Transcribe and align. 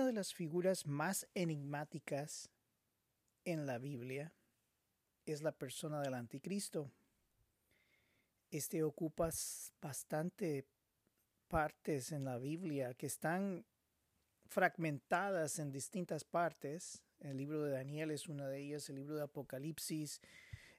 Una 0.00 0.06
de 0.06 0.14
las 0.14 0.32
figuras 0.32 0.86
más 0.86 1.28
enigmáticas 1.34 2.48
en 3.44 3.66
la 3.66 3.76
Biblia 3.76 4.32
es 5.26 5.42
la 5.42 5.52
persona 5.52 6.00
del 6.00 6.14
anticristo. 6.14 6.90
Este 8.50 8.82
ocupa 8.82 9.28
bastante 9.82 10.64
partes 11.48 12.12
en 12.12 12.24
la 12.24 12.38
Biblia 12.38 12.94
que 12.94 13.04
están 13.04 13.66
fragmentadas 14.46 15.58
en 15.58 15.70
distintas 15.70 16.24
partes. 16.24 17.02
El 17.18 17.36
libro 17.36 17.62
de 17.62 17.72
Daniel 17.72 18.10
es 18.10 18.26
una 18.26 18.48
de 18.48 18.58
ellas, 18.58 18.88
el 18.88 18.96
libro 18.96 19.16
de 19.16 19.24
Apocalipsis. 19.24 20.22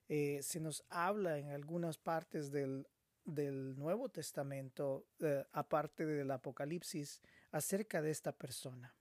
Eh, 0.10 0.40
se 0.42 0.60
nos 0.60 0.84
habla 0.90 1.38
en 1.38 1.52
algunas 1.52 2.00
partes 2.00 2.52
del, 2.52 2.88
Nuevo 3.26 4.10
Testamento, 4.10 5.06
eh, 5.20 5.46
aparte 5.52 6.08
del 6.08 6.32
Apocalipsis, 6.32 7.22
acerca 7.52 8.02
de 8.02 8.10
esta 8.10 8.32
persona. 8.32 8.96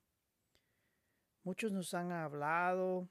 Muchos 1.42 1.72
nos 1.72 1.94
han 1.94 2.12
hablado 2.12 3.08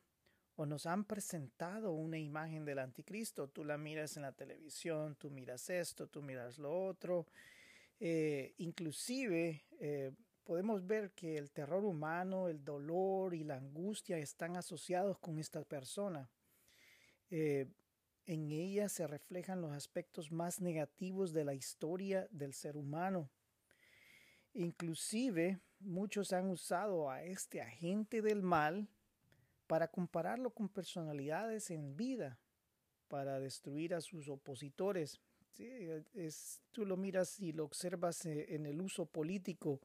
o 0.55 0.65
nos 0.65 0.85
han 0.85 1.05
presentado 1.05 1.93
una 1.93 2.19
imagen 2.19 2.63
del 2.65 2.79
anticristo. 2.79 3.47
Tú 3.47 3.63
la 3.63 3.77
miras 3.77 4.17
en 4.17 4.23
la 4.23 4.33
televisión, 4.33 5.15
tú 5.15 5.31
miras 5.31 5.69
esto, 5.69 6.07
tú 6.07 6.21
miras 6.21 6.59
lo 6.59 6.85
otro. 6.85 7.25
Eh, 7.99 8.53
inclusive 8.57 9.65
eh, 9.79 10.11
podemos 10.43 10.85
ver 10.85 11.11
que 11.11 11.37
el 11.37 11.51
terror 11.51 11.83
humano, 11.85 12.49
el 12.49 12.63
dolor 12.63 13.33
y 13.33 13.43
la 13.43 13.55
angustia 13.55 14.17
están 14.17 14.57
asociados 14.57 15.17
con 15.17 15.39
esta 15.39 15.63
persona. 15.63 16.29
Eh, 17.31 17.67
en 18.25 18.51
ella 18.51 18.89
se 18.89 19.07
reflejan 19.07 19.61
los 19.61 19.71
aspectos 19.71 20.31
más 20.31 20.61
negativos 20.61 21.33
de 21.33 21.45
la 21.45 21.55
historia 21.55 22.27
del 22.29 22.53
ser 22.53 22.77
humano. 22.77 23.29
Inclusive 24.53 25.59
muchos 25.79 26.33
han 26.33 26.49
usado 26.49 27.09
a 27.09 27.23
este 27.23 27.61
agente 27.61 28.21
del 28.21 28.41
mal 28.41 28.87
para 29.67 29.87
compararlo 29.87 30.51
con 30.51 30.69
personalidades 30.69 31.69
en 31.69 31.95
vida, 31.95 32.39
para 33.07 33.39
destruir 33.39 33.93
a 33.93 34.01
sus 34.01 34.29
opositores. 34.29 35.19
es, 35.57 36.61
tú 36.71 36.85
lo 36.85 36.97
miras 36.97 37.39
y 37.39 37.51
lo 37.51 37.65
observas 37.65 38.25
eh, 38.25 38.55
en 38.55 38.65
el 38.65 38.81
uso 38.81 39.05
político 39.05 39.81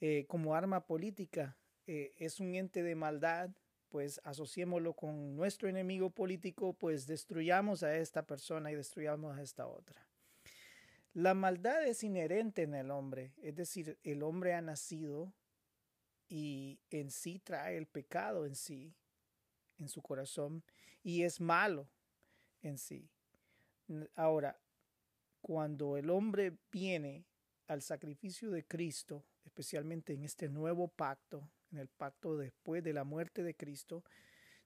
eh, 0.00 0.26
como 0.26 0.54
arma 0.54 0.86
política. 0.86 1.56
Eh, 1.86 2.14
es 2.18 2.40
un 2.40 2.54
ente 2.54 2.82
de 2.82 2.94
maldad, 2.94 3.50
pues 3.88 4.20
asociémoslo 4.24 4.94
con 4.94 5.36
nuestro 5.36 5.68
enemigo 5.68 6.10
político, 6.10 6.72
pues 6.74 7.06
destruyamos 7.06 7.82
a 7.82 7.96
esta 7.96 8.26
persona 8.26 8.72
y 8.72 8.74
destruyamos 8.74 9.36
a 9.36 9.42
esta 9.42 9.66
otra. 9.66 10.05
La 11.16 11.32
maldad 11.32 11.82
es 11.86 12.04
inherente 12.04 12.60
en 12.60 12.74
el 12.74 12.90
hombre, 12.90 13.32
es 13.40 13.56
decir, 13.56 13.98
el 14.02 14.22
hombre 14.22 14.52
ha 14.52 14.60
nacido 14.60 15.32
y 16.28 16.78
en 16.90 17.10
sí 17.10 17.38
trae 17.38 17.78
el 17.78 17.86
pecado 17.86 18.44
en 18.44 18.54
sí, 18.54 18.94
en 19.78 19.88
su 19.88 20.02
corazón, 20.02 20.62
y 21.02 21.22
es 21.22 21.40
malo 21.40 21.88
en 22.60 22.76
sí. 22.76 23.08
Ahora, 24.14 24.60
cuando 25.40 25.96
el 25.96 26.10
hombre 26.10 26.58
viene 26.70 27.24
al 27.66 27.80
sacrificio 27.80 28.50
de 28.50 28.66
Cristo, 28.66 29.24
especialmente 29.42 30.12
en 30.12 30.22
este 30.22 30.50
nuevo 30.50 30.86
pacto, 30.86 31.48
en 31.72 31.78
el 31.78 31.88
pacto 31.88 32.36
después 32.36 32.84
de 32.84 32.92
la 32.92 33.04
muerte 33.04 33.42
de 33.42 33.56
Cristo, 33.56 34.04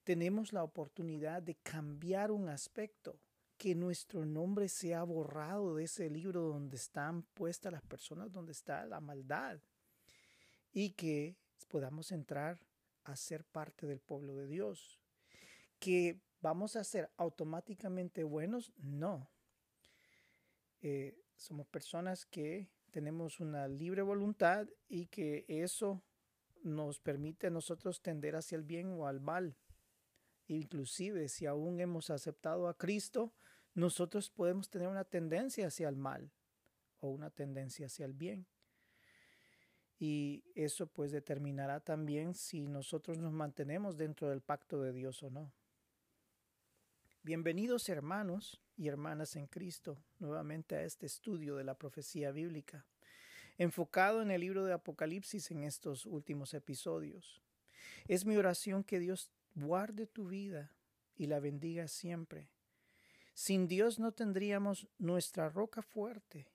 tenemos 0.03 0.53
la 0.53 0.65
oportunidad 0.65 1.43
de 1.43 1.55
cambiar 1.55 2.33
un 2.33 2.49
aspecto, 2.49 3.21
que 3.61 3.75
nuestro 3.75 4.25
nombre 4.25 4.71
sea 4.71 5.03
borrado 5.03 5.75
de 5.75 5.85
ese 5.85 6.09
libro 6.09 6.41
donde 6.45 6.79
están 6.79 7.25
puestas 7.25 7.71
las 7.71 7.83
personas, 7.83 8.33
donde 8.33 8.53
está 8.53 8.87
la 8.87 9.01
maldad, 9.01 9.61
y 10.73 10.93
que 10.93 11.37
podamos 11.69 12.11
entrar 12.11 12.59
a 13.05 13.15
ser 13.17 13.45
parte 13.45 13.87
del 13.87 14.01
pueblo 14.01 14.35
de 14.35 14.47
Dios. 14.47 14.99
¿Que 15.79 16.23
vamos 16.41 16.75
a 16.75 16.85
ser 16.85 17.11
automáticamente 17.19 18.25
buenos? 18.25 18.73
No. 18.79 19.31
Eh, 20.81 21.21
somos 21.37 21.67
personas 21.67 22.25
que 22.25 22.71
tenemos 22.91 23.41
una 23.41 23.69
libre 23.69 24.01
voluntad 24.01 24.69
y 24.89 25.09
que 25.09 25.45
eso 25.49 26.03
nos 26.63 26.99
permite 26.99 27.49
a 27.49 27.51
nosotros 27.51 28.01
tender 28.01 28.37
hacia 28.37 28.57
el 28.57 28.63
bien 28.63 28.87
o 28.93 29.07
al 29.07 29.21
mal. 29.21 29.55
Inclusive 30.47 31.29
si 31.29 31.45
aún 31.45 31.79
hemos 31.79 32.09
aceptado 32.09 32.67
a 32.67 32.79
Cristo, 32.79 33.35
nosotros 33.75 34.31
podemos 34.31 34.69
tener 34.69 34.89
una 34.89 35.05
tendencia 35.05 35.67
hacia 35.67 35.89
el 35.89 35.97
mal 35.97 36.31
o 37.01 37.09
una 37.09 37.31
tendencia 37.31 37.87
hacia 37.87 38.05
el 38.05 38.13
bien. 38.13 38.47
Y 39.99 40.45
eso 40.55 40.87
pues 40.87 41.13
determinará 41.13 41.81
también 41.81 42.35
si 42.35 42.67
nosotros 42.67 43.19
nos 43.19 43.33
mantenemos 43.33 43.97
dentro 43.97 44.31
del 44.31 44.41
pacto 44.41 44.83
de 44.83 44.93
Dios 44.93 45.23
o 45.23 45.31
no. 45.31 45.53
Bienvenidos 47.23 47.91
hermanos 47.91 48.63
y 48.79 48.89
hermanas 48.89 49.37
en 49.37 49.47
Cristo 49.47 50.03
nuevamente 50.19 50.75
a 50.75 50.83
este 50.85 51.05
estudio 51.05 51.55
de 51.55 51.65
la 51.65 51.75
profecía 51.75 52.31
bíblica, 52.31 52.87
enfocado 53.59 54.23
en 54.23 54.31
el 54.31 54.41
libro 54.41 54.65
de 54.65 54.73
Apocalipsis 54.73 55.51
en 55.51 55.65
estos 55.65 56.07
últimos 56.07 56.55
episodios. 56.55 57.43
Es 58.09 58.25
mi 58.25 58.39
oración 58.39 58.85
que 58.85 58.99
Dios 58.99 59.31
guarde 59.55 60.07
tu 60.07 60.29
vida 60.29 60.73
y 61.15 61.27
la 61.27 61.41
bendiga 61.41 61.89
siempre. 61.89 62.49
Sin 63.35 63.69
Dios 63.69 63.99
no 63.99 64.13
tendríamos 64.13 64.87
nuestra 64.99 65.49
roca 65.49 65.83
fuerte 65.83 66.47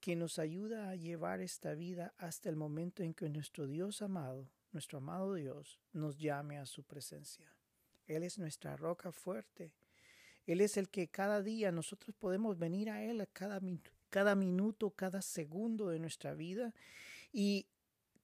que 0.00 0.16
nos 0.16 0.38
ayuda 0.38 0.90
a 0.90 0.96
llevar 0.96 1.40
esta 1.40 1.74
vida 1.74 2.12
hasta 2.18 2.48
el 2.48 2.56
momento 2.56 3.02
en 3.02 3.14
que 3.14 3.28
nuestro 3.28 3.66
Dios 3.66 4.02
amado, 4.02 4.50
nuestro 4.72 4.98
amado 4.98 5.34
Dios, 5.34 5.78
nos 5.92 6.18
llame 6.18 6.58
a 6.58 6.66
su 6.66 6.82
presencia. 6.82 7.54
Él 8.06 8.24
es 8.24 8.38
nuestra 8.38 8.76
roca 8.76 9.12
fuerte. 9.12 9.72
Él 10.44 10.60
es 10.60 10.76
el 10.76 10.88
que 10.88 11.08
cada 11.08 11.40
día 11.40 11.70
nosotros 11.70 12.16
podemos 12.16 12.58
venir 12.58 12.90
a 12.90 13.04
Él 13.04 13.20
a 13.20 13.26
cada, 13.26 13.60
cada 14.10 14.34
minuto, 14.34 14.90
cada 14.90 15.22
segundo 15.22 15.88
de 15.88 16.00
nuestra 16.00 16.34
vida 16.34 16.74
y 17.32 17.66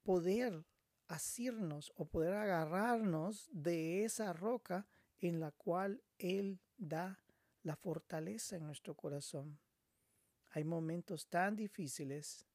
poder 0.02 0.64
asirnos 1.06 1.92
o 1.96 2.06
poder 2.06 2.34
agarrarnos 2.34 3.48
de 3.52 4.04
esa 4.04 4.32
roca 4.32 4.86
en 5.20 5.38
la 5.38 5.52
cual 5.52 6.02
Él 6.18 6.58
da 6.76 7.18
la 7.62 7.76
fortaleza 7.76 8.56
en 8.56 8.66
nuestro 8.66 8.94
corazón. 8.94 9.58
Hay 10.50 10.64
momentos 10.64 11.26
tan 11.28 11.56
difíciles, 11.56 12.46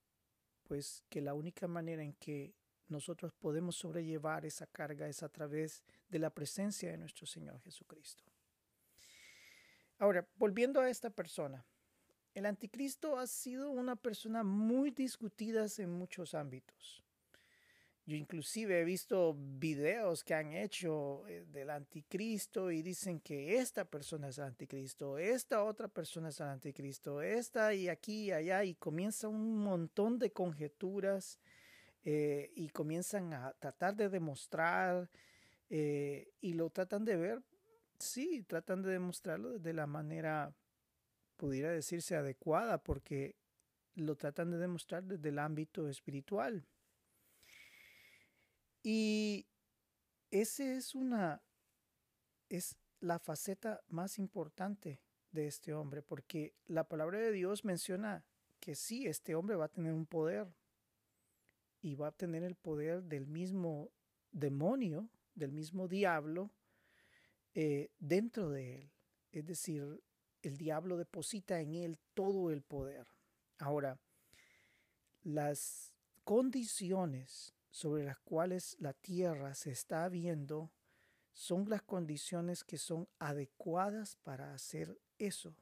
pues 0.64 1.04
que 1.10 1.22
la 1.22 1.34
única 1.34 1.68
manera 1.68 2.04
en 2.04 2.14
que 2.14 2.56
nosotros 2.88 3.34
podemos 3.34 3.76
sobrellevar 3.76 4.46
esa 4.46 4.68
carga 4.68 5.08
es 5.08 5.24
a 5.24 5.30
través 5.30 5.84
de 6.10 6.20
la 6.20 6.30
presencia 6.30 6.92
de 6.92 6.98
nuestro 6.98 7.26
Señor 7.26 7.60
Jesucristo. 7.62 8.24
Ahora, 9.98 10.28
volviendo 10.36 10.82
a 10.82 10.90
esta 10.90 11.10
persona, 11.10 11.66
el 12.34 12.46
anticristo 12.46 13.18
ha 13.18 13.28
sido 13.28 13.70
una 13.70 13.96
persona 13.96 14.44
muy 14.44 14.92
discutida 14.92 15.66
en 15.78 15.92
muchos 15.92 16.34
ámbitos. 16.34 17.04
Yo 18.06 18.18
inclusive 18.18 18.82
he 18.82 18.84
visto 18.84 19.34
videos 19.40 20.26
que 20.26 20.34
han 20.34 20.52
hecho 20.52 21.26
eh, 21.28 21.46
del 21.48 21.70
anticristo 21.70 22.70
y 22.70 22.82
dicen 22.82 23.22
que 23.22 23.58
esta 23.58 23.86
persona 23.86 24.28
es 24.28 24.38
el 24.40 24.44
anticristo, 24.44 25.18
esta 25.18 25.64
otra 25.64 25.88
persona 25.88 26.28
es 26.28 26.40
el 26.42 26.48
anticristo, 26.48 27.22
esta 27.22 27.74
y 27.74 27.88
aquí 27.88 28.26
y 28.26 28.32
allá 28.34 28.66
y 28.66 28.76
comienza 28.76 29.30
un 29.30 29.58
montón 29.58 30.20
de 30.20 30.34
conjeturas 30.34 31.40
eh, 32.04 32.52
y 32.58 32.68
comienzan 32.70 33.34
a 33.34 33.54
tratar 33.54 33.96
de 33.96 34.10
demostrar 34.10 35.10
eh, 35.70 36.34
y 36.42 36.56
lo 36.56 36.70
tratan 36.70 37.06
de 37.06 37.16
ver, 37.16 37.42
sí, 38.00 38.44
tratan 38.44 38.82
de 38.82 38.92
demostrarlo 38.92 39.60
de 39.60 39.72
la 39.72 39.88
manera, 39.88 40.54
pudiera 41.38 41.72
decirse, 41.72 42.18
adecuada 42.18 42.84
porque 42.84 43.38
lo 43.96 44.18
tratan 44.18 44.52
de 44.52 44.58
demostrar 44.58 45.04
desde 45.04 45.30
el 45.30 45.40
ámbito 45.40 45.88
espiritual. 45.88 46.66
Y 48.84 49.48
ese 50.30 50.76
es 50.76 50.94
una 50.94 51.42
es 52.50 52.78
la 53.00 53.20
faceta 53.20 53.82
más 53.88 54.20
importante 54.20 55.02
de 55.32 55.48
este 55.48 55.74
hombre, 55.74 56.02
porque 56.02 56.54
la 56.68 56.88
palabra 56.88 57.18
de 57.18 57.32
Dios 57.32 57.66
menciona 57.66 58.24
que 58.60 58.76
sí, 58.76 59.08
este 59.08 59.36
hombre 59.36 59.56
va 59.56 59.66
a 59.66 59.72
tener 59.72 59.94
un 59.94 60.06
poder 60.06 60.48
y 61.82 61.96
va 61.96 62.08
a 62.08 62.12
tener 62.12 62.44
el 62.44 62.56
poder 62.56 63.04
del 63.04 63.26
mismo 63.26 63.92
demonio, 64.32 65.10
del 65.36 65.52
mismo 65.52 65.88
diablo, 65.88 66.52
eh, 67.56 67.90
dentro 68.00 68.50
de 68.50 68.76
él. 68.76 68.92
Es 69.32 69.46
decir, 69.46 70.02
el 70.44 70.58
diablo 70.58 70.98
deposita 70.98 71.60
en 71.60 71.74
él 71.74 71.98
todo 72.14 72.52
el 72.52 72.62
poder. 72.62 73.08
Ahora, 73.58 74.00
las 75.24 75.94
condiciones 76.24 77.54
sobre 77.74 78.04
las 78.04 78.20
cuales 78.20 78.78
la 78.80 78.94
tierra 78.94 79.56
se 79.56 79.72
está 79.72 80.08
viendo 80.08 80.72
son 81.32 81.68
las 81.68 81.82
condiciones 81.82 82.64
que 82.64 82.78
son 82.78 83.10
adecuadas 83.18 84.16
para 84.18 84.54
hacer 84.54 85.02
eso. 85.18 85.56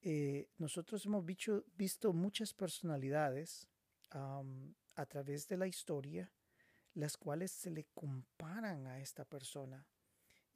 Eh, 0.00 0.48
nosotros 0.56 1.04
hemos 1.06 1.26
visto, 1.26 2.12
muchas 2.12 2.54
personalidades 2.54 3.66
a 4.10 5.06
través 5.06 5.48
de 5.48 5.56
la 5.56 5.66
historia 5.66 6.30
las 6.94 7.16
cuales 7.16 7.50
se 7.50 7.72
le 7.72 7.86
comparan 7.92 8.86
a 8.86 9.00
esta 9.00 9.24
persona. 9.24 9.84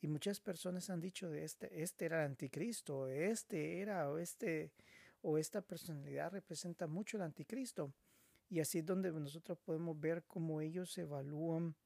Y 0.00 0.06
muchas 0.06 0.38
personas 0.38 0.90
han 0.90 1.00
dicho 1.00 1.28
de 1.28 1.42
este, 1.42 1.82
este 1.82 2.04
era 2.04 2.20
el 2.20 2.30
anticristo, 2.30 3.08
este 3.08 3.80
era, 3.80 4.08
o 4.08 4.18
este, 4.18 4.70
o 5.22 5.38
esta 5.38 5.60
personalidad 5.60 6.30
representa 6.30 6.86
mucho 6.86 7.16
el 7.16 7.24
anticristo. 7.24 7.92
Y 8.48 8.60
así 8.60 8.78
es 8.78 8.86
donde 8.86 9.12
nosotros 9.12 9.58
podemos 9.58 9.98
ver 10.00 10.24
cómo 10.24 10.60
ellos 10.60 10.96
evalúan, 10.96 11.76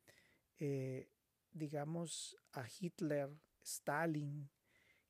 eh, 0.58 1.08
digamos, 1.50 2.36
a 2.52 2.64
Hitler, 2.80 3.30
Stalin, 3.62 4.48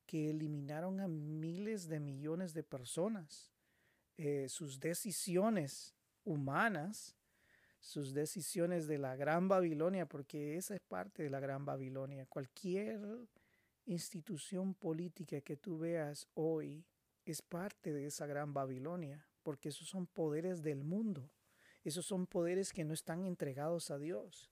que 0.06 0.30
eliminaron 0.30 1.00
a 1.00 1.08
miles 1.08 1.88
de 1.88 2.00
millones 2.00 2.54
de 2.54 2.62
personas. 2.62 3.52
Eh, 4.16 4.48
sus 4.48 4.80
decisiones 4.80 5.94
humanas, 6.24 7.16
sus 7.80 8.14
decisiones 8.14 8.86
de 8.86 8.98
la 8.98 9.16
Gran 9.16 9.48
Babilonia, 9.48 10.06
porque 10.06 10.56
esa 10.56 10.74
es 10.74 10.80
parte 10.80 11.22
de 11.22 11.30
la 11.30 11.40
Gran 11.40 11.64
Babilonia. 11.64 12.26
Cualquier 12.26 13.00
institución 13.86 14.74
política 14.74 15.40
que 15.40 15.56
tú 15.56 15.78
veas 15.78 16.28
hoy 16.34 16.86
es 17.24 17.42
parte 17.42 17.92
de 17.92 18.06
esa 18.06 18.26
Gran 18.26 18.54
Babilonia, 18.54 19.26
porque 19.42 19.70
esos 19.70 19.88
son 19.88 20.06
poderes 20.06 20.62
del 20.62 20.84
mundo. 20.84 21.30
Esos 21.84 22.06
son 22.06 22.26
poderes 22.26 22.72
que 22.72 22.84
no 22.84 22.94
están 22.94 23.26
entregados 23.26 23.90
a 23.90 23.98
Dios. 23.98 24.50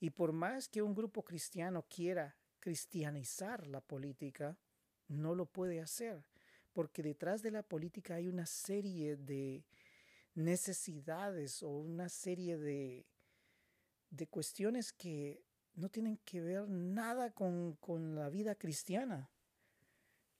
Y 0.00 0.10
por 0.10 0.32
más 0.32 0.68
que 0.68 0.82
un 0.82 0.94
grupo 0.94 1.24
cristiano 1.24 1.84
quiera 1.88 2.36
cristianizar 2.60 3.66
la 3.66 3.80
política, 3.80 4.58
no 5.08 5.34
lo 5.34 5.46
puede 5.46 5.80
hacer, 5.80 6.24
porque 6.72 7.02
detrás 7.02 7.42
de 7.42 7.50
la 7.50 7.62
política 7.62 8.16
hay 8.16 8.28
una 8.28 8.46
serie 8.46 9.16
de 9.16 9.64
necesidades 10.34 11.62
o 11.62 11.70
una 11.70 12.08
serie 12.08 12.58
de, 12.58 13.06
de 14.10 14.26
cuestiones 14.26 14.92
que 14.92 15.42
no 15.74 15.88
tienen 15.88 16.18
que 16.18 16.40
ver 16.40 16.68
nada 16.68 17.30
con, 17.30 17.76
con 17.76 18.14
la 18.14 18.28
vida 18.28 18.54
cristiana. 18.54 19.30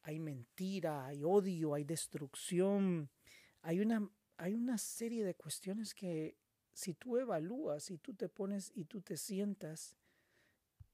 Hay 0.03 0.19
mentira, 0.19 1.07
hay 1.07 1.23
odio, 1.25 1.75
hay 1.75 1.85
destrucción, 1.85 3.11
hay 3.63 3.81
una 3.81 4.09
hay 4.39 4.55
una 4.55 4.79
serie 4.79 5.25
de 5.25 5.35
cuestiones 5.35 5.95
que 5.95 6.37
si 6.73 6.95
tú 6.95 7.19
evalúas, 7.19 7.83
si 7.83 7.99
tú 7.99 8.15
te 8.15 8.29
pones 8.29 8.71
y 8.75 8.85
tú 8.85 9.01
te 9.01 9.17
sientas, 9.17 9.97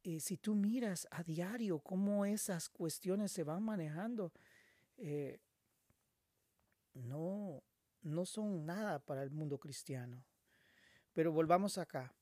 eh, 0.03 0.19
si 0.19 0.39
tú 0.39 0.55
miras 0.55 1.07
a 1.11 1.23
diario 1.23 1.79
cómo 1.79 2.25
esas 2.25 2.71
cuestiones 2.71 3.33
se 3.33 3.45
van 3.45 3.63
manejando, 3.63 4.33
eh, 4.97 5.41
no, 6.95 7.63
no 8.03 8.25
son 8.25 8.65
nada 8.65 8.99
para 8.99 9.23
el 9.23 9.31
mundo 9.31 9.59
cristiano. 9.59 10.25
Pero 11.13 11.31
volvamos 11.31 11.77
acá. 11.77 12.15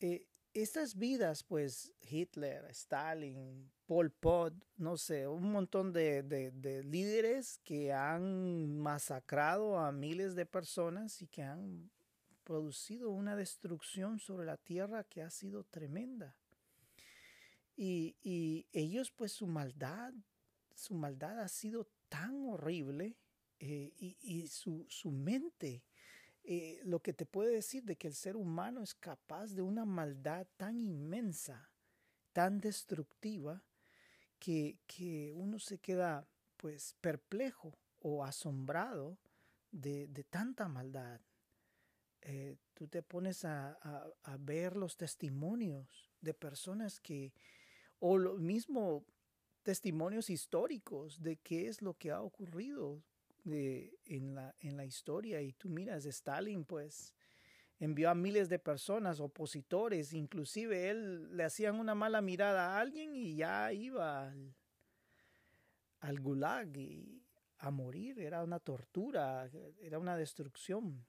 Eh, 0.00 0.26
estas 0.54 0.96
vidas, 0.96 1.44
pues 1.44 1.92
Hitler, 2.02 2.64
Stalin, 2.70 3.70
Pol 3.86 4.10
Pot, 4.10 4.54
no 4.76 4.96
sé, 4.96 5.26
un 5.26 5.50
montón 5.52 5.92
de, 5.92 6.22
de, 6.22 6.82
líderes 6.84 7.58
que 7.64 7.92
han 7.92 8.78
masacrado 8.78 9.78
a 9.78 9.92
miles 9.92 10.34
de 10.34 10.46
personas 10.46 11.22
y 11.22 11.26
que 11.26 11.42
han 11.42 11.90
producido 12.44 13.10
una 13.10 13.36
destrucción 13.36 14.18
sobre 14.18 14.46
la 14.46 14.56
tierra 14.56 15.04
que 15.04 15.22
ha 15.22 15.30
sido 15.30 15.64
tremenda. 15.64 16.36
Y, 17.76 18.16
y 18.22 18.66
ellos, 18.72 19.10
pues 19.10 19.32
su 19.32 19.46
maldad, 19.46 20.12
su 20.74 20.94
maldad 20.94 21.40
ha 21.40 21.48
sido 21.48 21.88
tan 22.08 22.46
horrible 22.46 23.16
eh, 23.58 23.92
y, 23.96 24.16
y 24.20 24.48
su, 24.48 24.86
su 24.88 25.10
mente 25.10 25.82
eh, 26.44 26.80
lo 26.84 27.00
que 27.00 27.12
te 27.12 27.26
puede 27.26 27.52
decir 27.52 27.84
de 27.84 27.96
que 27.96 28.08
el 28.08 28.14
ser 28.14 28.36
humano 28.36 28.82
es 28.82 28.94
capaz 28.94 29.52
de 29.52 29.62
una 29.62 29.84
maldad 29.84 30.46
tan 30.56 30.80
inmensa, 30.80 31.70
tan 32.32 32.60
destructiva, 32.60 33.62
que, 34.38 34.80
que 34.88 35.32
uno 35.36 35.60
se 35.60 35.78
queda 35.78 36.26
pues 36.56 36.96
perplejo 37.00 37.78
o 38.00 38.24
asombrado 38.24 39.18
de, 39.70 40.08
de 40.08 40.24
tanta 40.24 40.66
maldad. 40.66 41.20
Eh, 42.22 42.56
tú 42.74 42.88
te 42.88 43.02
pones 43.02 43.44
a, 43.44 43.78
a, 44.22 44.36
ver 44.38 44.76
los 44.76 44.96
testimonios 44.96 46.10
de 46.20 46.34
personas 46.34 47.00
que, 47.00 47.32
o 48.00 48.18
lo 48.18 48.34
mismo 48.36 49.04
testimonios 49.62 50.28
históricos 50.28 51.22
de 51.22 51.36
qué 51.36 51.68
es 51.68 51.80
lo 51.80 51.94
que 51.94 52.10
ha 52.10 52.20
ocurrido 52.20 53.02
en, 53.44 54.34
la, 54.34 54.54
en 54.60 54.76
la 54.76 54.84
historia 54.84 55.40
y 55.40 55.52
tú 55.52 55.68
miras, 55.68 56.04
Stalin 56.06 56.64
pues 56.64 57.14
envió 57.78 58.10
a 58.10 58.14
miles 58.14 58.48
de 58.48 58.58
personas, 58.58 59.20
opositores, 59.20 60.12
inclusive 60.12 60.90
él 60.90 61.36
le 61.36 61.44
hacían 61.44 61.80
una 61.80 61.94
mala 61.94 62.20
mirada 62.20 62.76
a 62.76 62.80
alguien 62.80 63.14
y 63.16 63.34
ya 63.34 63.72
iba 63.72 64.32
al, 66.00 66.20
gulag 66.20 66.76
y 66.76 67.22
a 67.58 67.70
morir, 67.70 68.20
era 68.20 68.44
una 68.44 68.60
tortura, 68.60 69.50
era 69.80 69.98
una 69.98 70.16
destrucción 70.16 71.04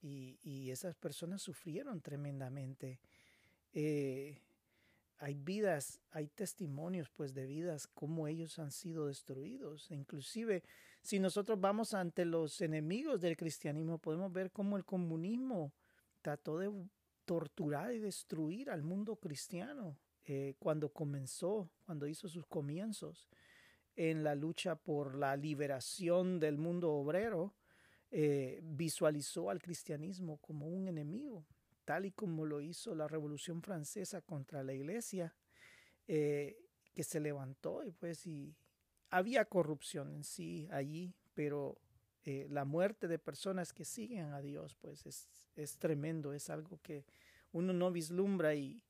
y, 0.00 0.38
y 0.42 0.70
esas 0.70 0.96
personas 0.96 1.42
sufrieron 1.42 2.00
tremendamente. 2.00 2.98
Eh, 3.72 4.38
hay 5.18 5.34
vidas, 5.34 6.00
hay 6.10 6.26
testimonios 6.26 7.08
pues 7.10 7.32
de 7.32 7.46
vidas 7.46 7.86
como 7.86 8.26
ellos 8.26 8.58
han 8.58 8.72
sido 8.72 9.06
destruidos. 9.06 9.88
Inclusive 9.92 10.64
si 11.02 11.18
nosotros 11.18 11.60
vamos 11.60 11.94
ante 11.94 12.24
los 12.24 12.60
enemigos 12.60 13.20
del 13.20 13.36
cristianismo, 13.36 13.98
podemos 13.98 14.32
ver 14.32 14.50
cómo 14.50 14.76
el 14.76 14.84
comunismo 14.84 15.72
trató 16.22 16.58
de 16.58 16.70
torturar 17.24 17.92
y 17.92 17.98
destruir 17.98 18.70
al 18.70 18.82
mundo 18.82 19.16
cristiano 19.16 19.98
eh, 20.24 20.54
cuando 20.58 20.90
comenzó, 20.90 21.68
cuando 21.84 22.06
hizo 22.06 22.28
sus 22.28 22.46
comienzos 22.46 23.28
en 23.96 24.22
la 24.22 24.34
lucha 24.34 24.76
por 24.76 25.16
la 25.16 25.36
liberación 25.36 26.38
del 26.38 26.56
mundo 26.56 26.92
obrero, 26.92 27.54
eh, 28.10 28.60
visualizó 28.62 29.50
al 29.50 29.60
cristianismo 29.60 30.38
como 30.38 30.68
un 30.68 30.86
enemigo 30.86 31.44
tal 31.84 32.06
y 32.06 32.12
como 32.12 32.46
lo 32.46 32.60
hizo 32.60 32.94
la 32.94 33.08
Revolución 33.08 33.62
Francesa 33.62 34.22
contra 34.22 34.62
la 34.62 34.72
Iglesia, 34.72 35.34
eh, 36.06 36.56
que 36.94 37.04
se 37.04 37.20
levantó 37.20 37.84
y 37.84 37.92
pues 37.92 38.26
y 38.26 38.54
había 39.12 39.44
corrupción 39.44 40.10
en 40.10 40.24
sí 40.24 40.66
allí, 40.72 41.14
pero 41.34 41.78
eh, 42.24 42.46
la 42.50 42.64
muerte 42.64 43.06
de 43.06 43.18
personas 43.18 43.72
que 43.72 43.84
siguen 43.84 44.32
a 44.32 44.40
Dios 44.40 44.74
pues 44.74 45.06
es, 45.06 45.28
es 45.54 45.78
tremendo, 45.78 46.32
es 46.32 46.50
algo 46.50 46.80
que 46.82 47.04
uno 47.52 47.74
no 47.74 47.92
vislumbra 47.92 48.54
y, 48.54 48.82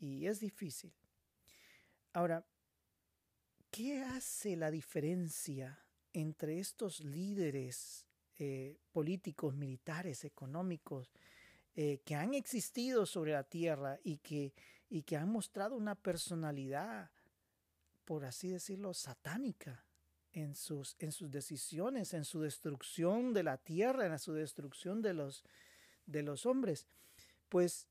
y 0.00 0.26
es 0.26 0.40
difícil. 0.40 0.92
Ahora, 2.12 2.44
¿qué 3.70 4.02
hace 4.02 4.56
la 4.56 4.72
diferencia 4.72 5.78
entre 6.12 6.58
estos 6.58 6.98
líderes 6.98 8.04
eh, 8.36 8.78
políticos, 8.90 9.54
militares, 9.54 10.24
económicos, 10.24 11.12
eh, 11.76 12.00
que 12.04 12.16
han 12.16 12.34
existido 12.34 13.06
sobre 13.06 13.32
la 13.32 13.44
tierra 13.44 14.00
y 14.02 14.18
que, 14.18 14.54
y 14.88 15.04
que 15.04 15.16
han 15.16 15.30
mostrado 15.30 15.76
una 15.76 15.94
personalidad, 15.94 17.12
por 18.10 18.24
así 18.24 18.48
decirlo, 18.48 18.92
satánica 18.92 19.86
en 20.32 20.56
sus, 20.56 20.96
en 20.98 21.12
sus 21.12 21.30
decisiones, 21.30 22.12
en 22.12 22.24
su 22.24 22.40
destrucción 22.40 23.32
de 23.32 23.44
la 23.44 23.56
tierra, 23.56 24.04
en 24.04 24.18
su 24.18 24.32
destrucción 24.32 25.00
de 25.00 25.14
los, 25.14 25.44
de 26.06 26.24
los 26.24 26.44
hombres. 26.44 26.88
Pues 27.48 27.86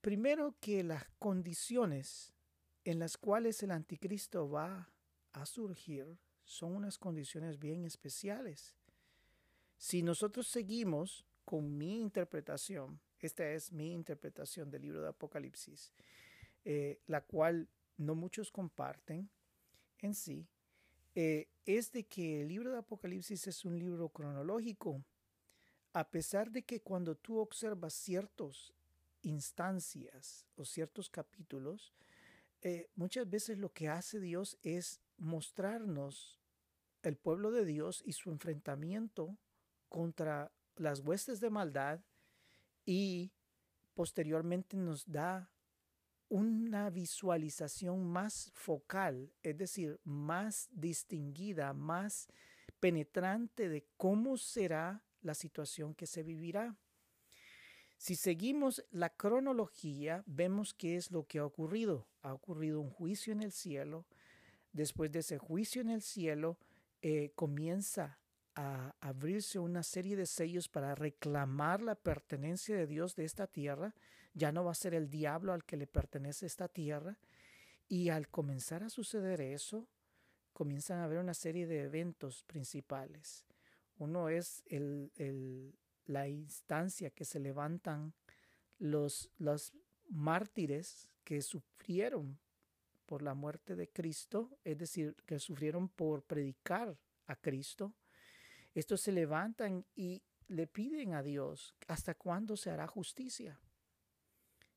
primero 0.00 0.56
que 0.58 0.82
las 0.82 1.04
condiciones 1.20 2.34
en 2.82 2.98
las 2.98 3.16
cuales 3.16 3.62
el 3.62 3.70
anticristo 3.70 4.50
va 4.50 4.90
a 5.30 5.46
surgir 5.46 6.18
son 6.42 6.74
unas 6.74 6.98
condiciones 6.98 7.60
bien 7.60 7.84
especiales. 7.84 8.74
Si 9.76 10.02
nosotros 10.02 10.48
seguimos 10.48 11.24
con 11.44 11.78
mi 11.78 12.00
interpretación, 12.00 12.98
esta 13.20 13.48
es 13.52 13.70
mi 13.70 13.92
interpretación 13.92 14.68
del 14.68 14.82
libro 14.82 15.00
de 15.00 15.10
Apocalipsis, 15.10 15.92
eh, 16.64 16.98
la 17.06 17.20
cual 17.20 17.68
no 17.96 18.14
muchos 18.14 18.50
comparten 18.50 19.30
en 19.98 20.14
sí, 20.14 20.46
eh, 21.14 21.48
es 21.64 21.92
de 21.92 22.04
que 22.04 22.42
el 22.42 22.48
libro 22.48 22.70
de 22.70 22.78
Apocalipsis 22.78 23.46
es 23.46 23.64
un 23.64 23.78
libro 23.78 24.08
cronológico, 24.10 25.02
a 25.92 26.10
pesar 26.10 26.50
de 26.50 26.62
que 26.62 26.80
cuando 26.80 27.14
tú 27.14 27.38
observas 27.38 27.94
ciertas 27.94 28.74
instancias 29.22 30.46
o 30.56 30.64
ciertos 30.64 31.08
capítulos, 31.08 31.94
eh, 32.62 32.90
muchas 32.94 33.28
veces 33.28 33.58
lo 33.58 33.72
que 33.72 33.88
hace 33.88 34.20
Dios 34.20 34.58
es 34.62 35.00
mostrarnos 35.16 36.38
el 37.02 37.16
pueblo 37.16 37.50
de 37.50 37.64
Dios 37.64 38.02
y 38.04 38.12
su 38.12 38.30
enfrentamiento 38.30 39.38
contra 39.88 40.52
las 40.76 41.00
huestes 41.00 41.40
de 41.40 41.50
maldad 41.50 42.00
y 42.84 43.32
posteriormente 43.94 44.76
nos 44.76 45.10
da 45.10 45.50
una 46.28 46.90
visualización 46.90 48.04
más 48.04 48.50
focal, 48.54 49.32
es 49.42 49.56
decir, 49.56 50.00
más 50.04 50.68
distinguida, 50.72 51.72
más 51.72 52.28
penetrante 52.80 53.68
de 53.68 53.86
cómo 53.96 54.36
será 54.36 55.04
la 55.22 55.34
situación 55.34 55.94
que 55.94 56.06
se 56.06 56.22
vivirá. 56.22 56.76
Si 57.98 58.14
seguimos 58.14 58.84
la 58.90 59.10
cronología, 59.10 60.22
vemos 60.26 60.74
qué 60.74 60.96
es 60.96 61.10
lo 61.10 61.26
que 61.26 61.38
ha 61.38 61.46
ocurrido. 61.46 62.06
Ha 62.22 62.34
ocurrido 62.34 62.80
un 62.80 62.90
juicio 62.90 63.32
en 63.32 63.42
el 63.42 63.52
cielo. 63.52 64.06
Después 64.72 65.10
de 65.10 65.20
ese 65.20 65.38
juicio 65.38 65.80
en 65.80 65.88
el 65.88 66.02
cielo, 66.02 66.58
eh, 67.00 67.32
comienza 67.34 68.18
a 68.54 68.94
abrirse 69.00 69.58
una 69.58 69.82
serie 69.82 70.16
de 70.16 70.26
sellos 70.26 70.68
para 70.68 70.94
reclamar 70.94 71.82
la 71.82 71.94
pertenencia 71.94 72.76
de 72.76 72.86
Dios 72.86 73.14
de 73.14 73.24
esta 73.24 73.46
tierra. 73.46 73.94
Ya 74.36 74.52
no 74.52 74.64
va 74.64 74.72
a 74.72 74.74
ser 74.74 74.92
el 74.92 75.08
diablo 75.08 75.54
al 75.54 75.64
que 75.64 75.78
le 75.78 75.86
pertenece 75.86 76.44
esta 76.44 76.68
tierra. 76.68 77.18
Y 77.88 78.10
al 78.10 78.28
comenzar 78.28 78.82
a 78.82 78.90
suceder 78.90 79.40
eso, 79.40 79.88
comienzan 80.52 80.98
a 80.98 81.04
haber 81.04 81.18
una 81.18 81.32
serie 81.32 81.66
de 81.66 81.84
eventos 81.84 82.44
principales. 82.44 83.46
Uno 83.96 84.28
es 84.28 84.62
el, 84.66 85.74
la 86.04 86.28
instancia 86.28 87.10
que 87.10 87.24
se 87.24 87.40
levantan 87.40 88.12
los, 88.78 89.30
los 89.38 89.72
mártires 90.10 91.08
que 91.24 91.40
sufrieron 91.40 92.38
por 93.06 93.22
la 93.22 93.32
muerte 93.32 93.74
de 93.74 93.88
Cristo, 93.88 94.58
es 94.64 94.76
decir, 94.76 95.16
que 95.24 95.38
sufrieron 95.38 95.88
por 95.88 96.24
predicar 96.24 96.98
a 97.26 97.36
Cristo. 97.36 97.94
Estos 98.74 99.00
se 99.00 99.12
levantan 99.12 99.86
y 99.94 100.22
le 100.48 100.66
piden 100.66 101.14
a 101.14 101.22
Dios 101.22 101.74
hasta 101.88 102.14
cuándo 102.14 102.58
se 102.58 102.70
hará 102.70 102.86
justicia. 102.86 103.58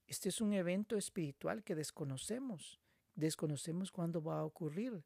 Este 0.09 0.29
es 0.29 0.41
un 0.41 0.53
evento 0.53 0.97
espiritual 0.97 1.63
que 1.63 1.75
desconocemos. 1.75 2.79
Desconocemos 3.13 3.91
cuándo 3.91 4.23
va 4.23 4.39
a 4.39 4.43
ocurrir. 4.43 5.03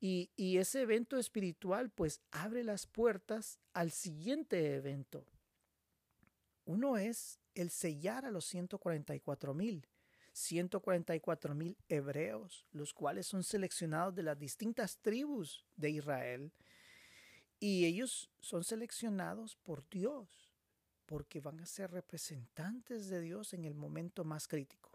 Y, 0.00 0.30
ese 0.58 0.80
evento 0.80 1.18
espiritual 1.18 1.90
pues 1.90 2.20
abre 2.30 2.64
las 2.64 2.86
puertas 2.86 3.58
al 3.74 3.90
siguiente 3.90 4.76
evento. 4.76 5.26
Uno 6.64 6.96
es 6.96 7.38
el 7.54 7.70
sellar 7.70 8.24
a 8.24 8.30
los 8.30 8.46
144 8.46 9.52
mil. 9.52 9.86
144 10.32 11.54
mil 11.54 11.76
hebreos, 11.88 12.66
los 12.72 12.94
cuales 12.94 13.26
son 13.26 13.44
seleccionados 13.44 14.14
de 14.14 14.22
las 14.22 14.38
distintas 14.38 14.96
tribus 14.98 15.64
de 15.76 15.90
Israel. 15.90 16.50
Y 17.60 17.84
ellos 17.84 18.30
son 18.40 18.64
seleccionados 18.64 19.56
por 19.56 19.88
Dios, 19.90 20.43
porque 21.06 21.40
van 21.40 21.60
a 21.60 21.66
ser 21.66 21.90
representantes 21.90 23.08
de 23.08 23.20
Dios 23.20 23.54
en 23.54 23.64
el 23.64 23.74
momento 23.74 24.24
más 24.24 24.48
crítico. 24.48 24.90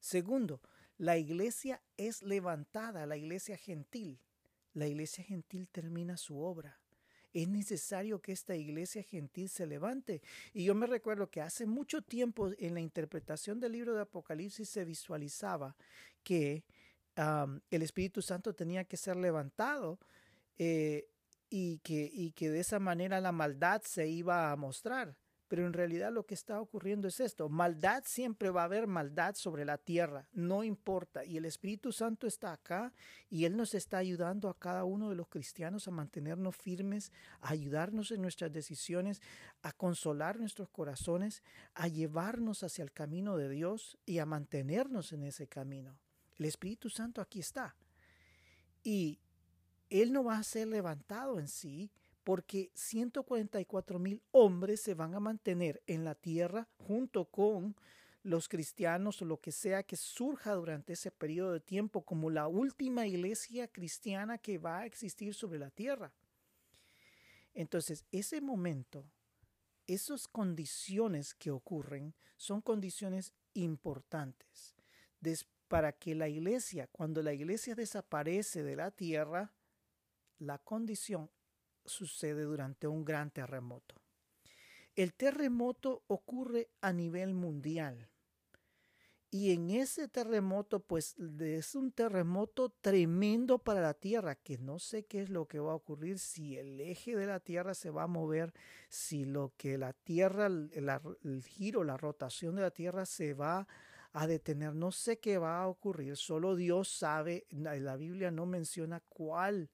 Segundo, 0.00 0.60
la 0.98 1.16
iglesia 1.16 1.82
es 1.96 2.22
levantada, 2.22 3.06
la 3.06 3.16
iglesia 3.16 3.56
gentil. 3.56 4.20
La 4.74 4.86
iglesia 4.86 5.24
gentil 5.24 5.68
termina 5.68 6.16
su 6.16 6.38
obra. 6.38 6.80
Es 7.32 7.48
necesario 7.48 8.20
que 8.20 8.32
esta 8.32 8.56
iglesia 8.56 9.02
gentil 9.02 9.48
se 9.48 9.66
levante. 9.66 10.22
Y 10.52 10.64
yo 10.64 10.74
me 10.74 10.86
recuerdo 10.86 11.30
que 11.30 11.40
hace 11.40 11.66
mucho 11.66 12.02
tiempo 12.02 12.50
en 12.58 12.74
la 12.74 12.80
interpretación 12.80 13.58
del 13.58 13.72
libro 13.72 13.94
de 13.94 14.02
Apocalipsis 14.02 14.68
se 14.68 14.84
visualizaba 14.84 15.76
que 16.22 16.64
el 17.16 17.82
Espíritu 17.82 18.22
Santo 18.22 18.54
tenía 18.54 18.84
que 18.84 18.96
ser 18.96 19.16
levantado 19.16 19.98
eh, 20.56 21.08
y, 21.50 21.78
que, 21.78 22.10
y 22.12 22.32
que 22.32 22.50
de 22.50 22.60
esa 22.60 22.78
manera 22.78 23.20
la 23.20 23.32
maldad 23.32 23.82
se 23.82 24.08
iba 24.08 24.50
a 24.50 24.56
mostrar. 24.56 25.16
Pero 25.52 25.66
en 25.66 25.74
realidad 25.74 26.10
lo 26.10 26.24
que 26.24 26.32
está 26.32 26.62
ocurriendo 26.62 27.08
es 27.08 27.20
esto. 27.20 27.50
Maldad 27.50 28.04
siempre 28.06 28.48
va 28.48 28.62
a 28.62 28.64
haber 28.64 28.86
maldad 28.86 29.34
sobre 29.34 29.66
la 29.66 29.76
tierra, 29.76 30.26
no 30.32 30.64
importa. 30.64 31.26
Y 31.26 31.36
el 31.36 31.44
Espíritu 31.44 31.92
Santo 31.92 32.26
está 32.26 32.54
acá 32.54 32.90
y 33.28 33.44
Él 33.44 33.54
nos 33.54 33.74
está 33.74 33.98
ayudando 33.98 34.48
a 34.48 34.58
cada 34.58 34.84
uno 34.84 35.10
de 35.10 35.14
los 35.14 35.28
cristianos 35.28 35.86
a 35.86 35.90
mantenernos 35.90 36.56
firmes, 36.56 37.12
a 37.42 37.50
ayudarnos 37.50 38.12
en 38.12 38.22
nuestras 38.22 38.50
decisiones, 38.50 39.20
a 39.60 39.74
consolar 39.74 40.40
nuestros 40.40 40.70
corazones, 40.70 41.42
a 41.74 41.86
llevarnos 41.86 42.62
hacia 42.62 42.82
el 42.82 42.92
camino 42.92 43.36
de 43.36 43.50
Dios 43.50 43.98
y 44.06 44.20
a 44.20 44.24
mantenernos 44.24 45.12
en 45.12 45.22
ese 45.22 45.48
camino. 45.48 45.98
El 46.38 46.46
Espíritu 46.46 46.88
Santo 46.88 47.20
aquí 47.20 47.40
está. 47.40 47.76
Y 48.82 49.20
Él 49.90 50.14
no 50.14 50.24
va 50.24 50.38
a 50.38 50.44
ser 50.44 50.68
levantado 50.68 51.38
en 51.38 51.48
sí, 51.48 51.90
porque 52.24 52.70
144 52.74 53.98
mil 53.98 54.22
hombres 54.30 54.80
se 54.80 54.94
van 54.94 55.14
a 55.14 55.20
mantener 55.20 55.82
en 55.86 56.04
la 56.04 56.14
tierra 56.14 56.68
junto 56.76 57.24
con 57.26 57.76
los 58.22 58.48
cristianos 58.48 59.20
o 59.20 59.24
lo 59.24 59.40
que 59.40 59.50
sea 59.50 59.82
que 59.82 59.96
surja 59.96 60.54
durante 60.54 60.92
ese 60.92 61.10
periodo 61.10 61.52
de 61.52 61.60
tiempo 61.60 62.04
como 62.04 62.30
la 62.30 62.46
última 62.46 63.06
iglesia 63.06 63.66
cristiana 63.68 64.38
que 64.38 64.58
va 64.58 64.80
a 64.80 64.86
existir 64.86 65.34
sobre 65.34 65.58
la 65.58 65.70
tierra. 65.70 66.12
Entonces, 67.54 68.04
ese 68.12 68.40
momento, 68.40 69.04
esas 69.86 70.28
condiciones 70.28 71.34
que 71.34 71.50
ocurren 71.50 72.14
son 72.36 72.60
condiciones 72.60 73.34
importantes 73.54 74.74
para 75.68 75.92
que 75.92 76.14
la 76.14 76.28
iglesia, 76.28 76.86
cuando 76.88 77.22
la 77.22 77.32
iglesia 77.32 77.74
desaparece 77.74 78.62
de 78.62 78.76
la 78.76 78.90
tierra, 78.90 79.52
la 80.38 80.58
condición 80.58 81.30
sucede 81.84 82.42
durante 82.42 82.86
un 82.86 83.04
gran 83.04 83.30
terremoto. 83.30 83.94
El 84.94 85.14
terremoto 85.14 86.02
ocurre 86.06 86.68
a 86.80 86.92
nivel 86.92 87.34
mundial. 87.34 88.08
Y 89.34 89.52
en 89.52 89.70
ese 89.70 90.08
terremoto, 90.08 90.80
pues 90.80 91.16
es 91.18 91.74
un 91.74 91.90
terremoto 91.90 92.68
tremendo 92.68 93.58
para 93.58 93.80
la 93.80 93.94
Tierra, 93.94 94.34
que 94.34 94.58
no 94.58 94.78
sé 94.78 95.06
qué 95.06 95.22
es 95.22 95.30
lo 95.30 95.48
que 95.48 95.58
va 95.58 95.72
a 95.72 95.76
ocurrir, 95.76 96.18
si 96.18 96.58
el 96.58 96.78
eje 96.82 97.16
de 97.16 97.24
la 97.24 97.40
Tierra 97.40 97.72
se 97.72 97.88
va 97.88 98.02
a 98.02 98.08
mover, 98.08 98.52
si 98.90 99.24
lo 99.24 99.54
que 99.56 99.78
la 99.78 99.94
Tierra, 99.94 100.48
el 100.48 101.42
giro, 101.46 101.82
la 101.82 101.96
rotación 101.96 102.56
de 102.56 102.60
la 102.60 102.72
Tierra 102.72 103.06
se 103.06 103.32
va 103.32 103.66
a 104.12 104.26
detener. 104.26 104.74
No 104.74 104.92
sé 104.92 105.18
qué 105.18 105.38
va 105.38 105.62
a 105.62 105.68
ocurrir, 105.68 106.18
solo 106.18 106.54
Dios 106.54 106.90
sabe, 106.90 107.46
la 107.48 107.96
Biblia 107.96 108.30
no 108.30 108.44
menciona 108.44 109.00
cuál 109.08 109.70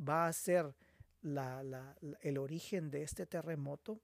va 0.00 0.26
a 0.26 0.32
ser 0.32 0.74
el 1.22 2.38
origen 2.38 2.90
de 2.90 3.02
este 3.02 3.26
terremoto, 3.26 4.00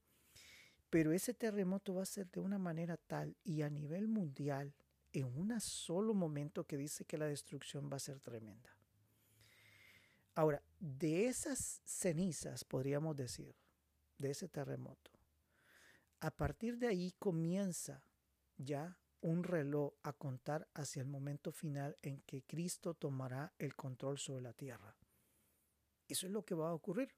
pero 0.90 1.12
ese 1.12 1.34
terremoto 1.34 1.94
va 1.94 2.02
a 2.02 2.06
ser 2.06 2.30
de 2.30 2.40
una 2.40 2.58
manera 2.58 2.96
tal 2.96 3.36
y 3.42 3.62
a 3.62 3.70
nivel 3.70 4.08
mundial, 4.08 4.74
en 5.12 5.24
un 5.24 5.58
solo 5.60 6.12
momento 6.14 6.66
que 6.66 6.76
dice 6.76 7.04
que 7.04 7.16
la 7.16 7.26
destrucción 7.26 7.90
va 7.90 7.96
a 7.96 8.00
ser 8.00 8.20
tremenda. 8.20 8.76
Ahora, 10.34 10.62
de 10.78 11.26
esas 11.26 11.80
cenizas, 11.84 12.64
podríamos 12.64 13.16
decir, 13.16 13.54
de 14.18 14.30
ese 14.30 14.48
terremoto, 14.48 15.10
a 16.20 16.30
partir 16.30 16.76
de 16.78 16.88
ahí 16.88 17.12
comienza 17.18 18.02
ya 18.58 18.98
un 19.22 19.42
reloj 19.42 19.94
a 20.02 20.12
contar 20.12 20.68
hacia 20.74 21.00
el 21.00 21.08
momento 21.08 21.52
final 21.52 21.96
en 22.02 22.20
que 22.22 22.42
Cristo 22.42 22.94
tomará 22.94 23.54
el 23.58 23.74
control 23.74 24.18
sobre 24.18 24.42
la 24.42 24.52
tierra. 24.52 24.94
Eso 26.08 26.26
es 26.26 26.32
lo 26.32 26.44
que 26.44 26.54
va 26.54 26.70
a 26.70 26.74
ocurrir. 26.74 27.08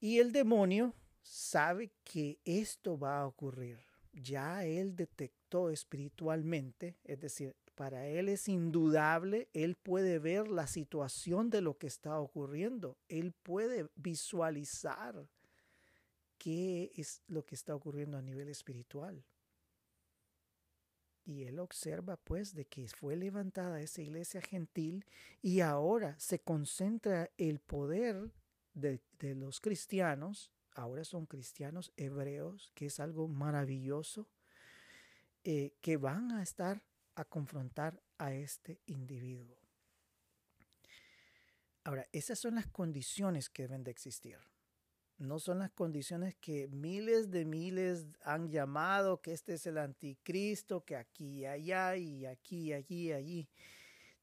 Y 0.00 0.18
el 0.18 0.32
demonio 0.32 0.94
sabe 1.22 1.92
que 2.04 2.38
esto 2.44 2.98
va 2.98 3.20
a 3.20 3.26
ocurrir. 3.26 3.78
Ya 4.12 4.64
él 4.64 4.94
detectó 4.94 5.70
espiritualmente, 5.70 6.96
es 7.04 7.18
decir, 7.18 7.56
para 7.74 8.06
él 8.06 8.28
es 8.28 8.48
indudable, 8.48 9.48
él 9.52 9.74
puede 9.74 10.18
ver 10.18 10.48
la 10.48 10.66
situación 10.66 11.50
de 11.50 11.60
lo 11.60 11.76
que 11.76 11.88
está 11.88 12.20
ocurriendo, 12.20 12.96
él 13.08 13.32
puede 13.32 13.88
visualizar 13.96 15.28
qué 16.38 16.92
es 16.94 17.22
lo 17.26 17.44
que 17.44 17.54
está 17.54 17.74
ocurriendo 17.74 18.16
a 18.16 18.22
nivel 18.22 18.48
espiritual. 18.48 19.24
Y 21.24 21.44
él 21.44 21.58
observa 21.58 22.16
pues 22.16 22.54
de 22.54 22.66
que 22.66 22.86
fue 22.88 23.16
levantada 23.16 23.80
esa 23.80 24.02
iglesia 24.02 24.40
gentil 24.42 25.06
y 25.40 25.60
ahora 25.60 26.18
se 26.18 26.40
concentra 26.40 27.30
el 27.38 27.60
poder 27.60 28.30
de, 28.74 29.00
los 29.34 29.60
cristianos, 29.60 30.50
ahora 30.72 31.04
son 31.04 31.26
cristianos 31.26 31.92
hebreos, 31.96 32.72
que 32.74 32.86
es 32.86 33.00
algo 33.00 33.28
maravilloso, 33.28 34.28
eh, 35.44 35.74
que 35.80 35.96
van 35.96 36.32
a 36.32 36.42
estar 36.42 36.82
a 37.14 37.24
confrontar 37.24 38.02
a 38.18 38.32
este 38.34 38.80
individuo. 38.86 39.56
Ahora, 41.84 42.08
esas 42.12 42.38
son 42.38 42.56
las 42.56 42.66
condiciones 42.66 43.48
que 43.48 43.62
deben 43.62 43.84
de 43.84 43.90
existir 43.90 44.38
no 45.18 45.38
son 45.38 45.60
las 45.60 45.70
condiciones 45.70 46.34
que 46.36 46.66
miles 46.68 47.30
de 47.30 47.44
miles 47.44 48.06
han 48.22 48.48
llamado, 48.50 49.20
que 49.20 49.32
este 49.32 49.54
es 49.54 49.66
el 49.66 49.78
anticristo, 49.78 50.84
que 50.84 50.96
aquí 50.96 51.40
y 51.40 51.46
allá 51.46 51.96
y 51.96 52.26
aquí 52.26 52.68
y 52.68 52.72
allí 52.72 53.02
y 53.08 53.12
allí. 53.12 53.48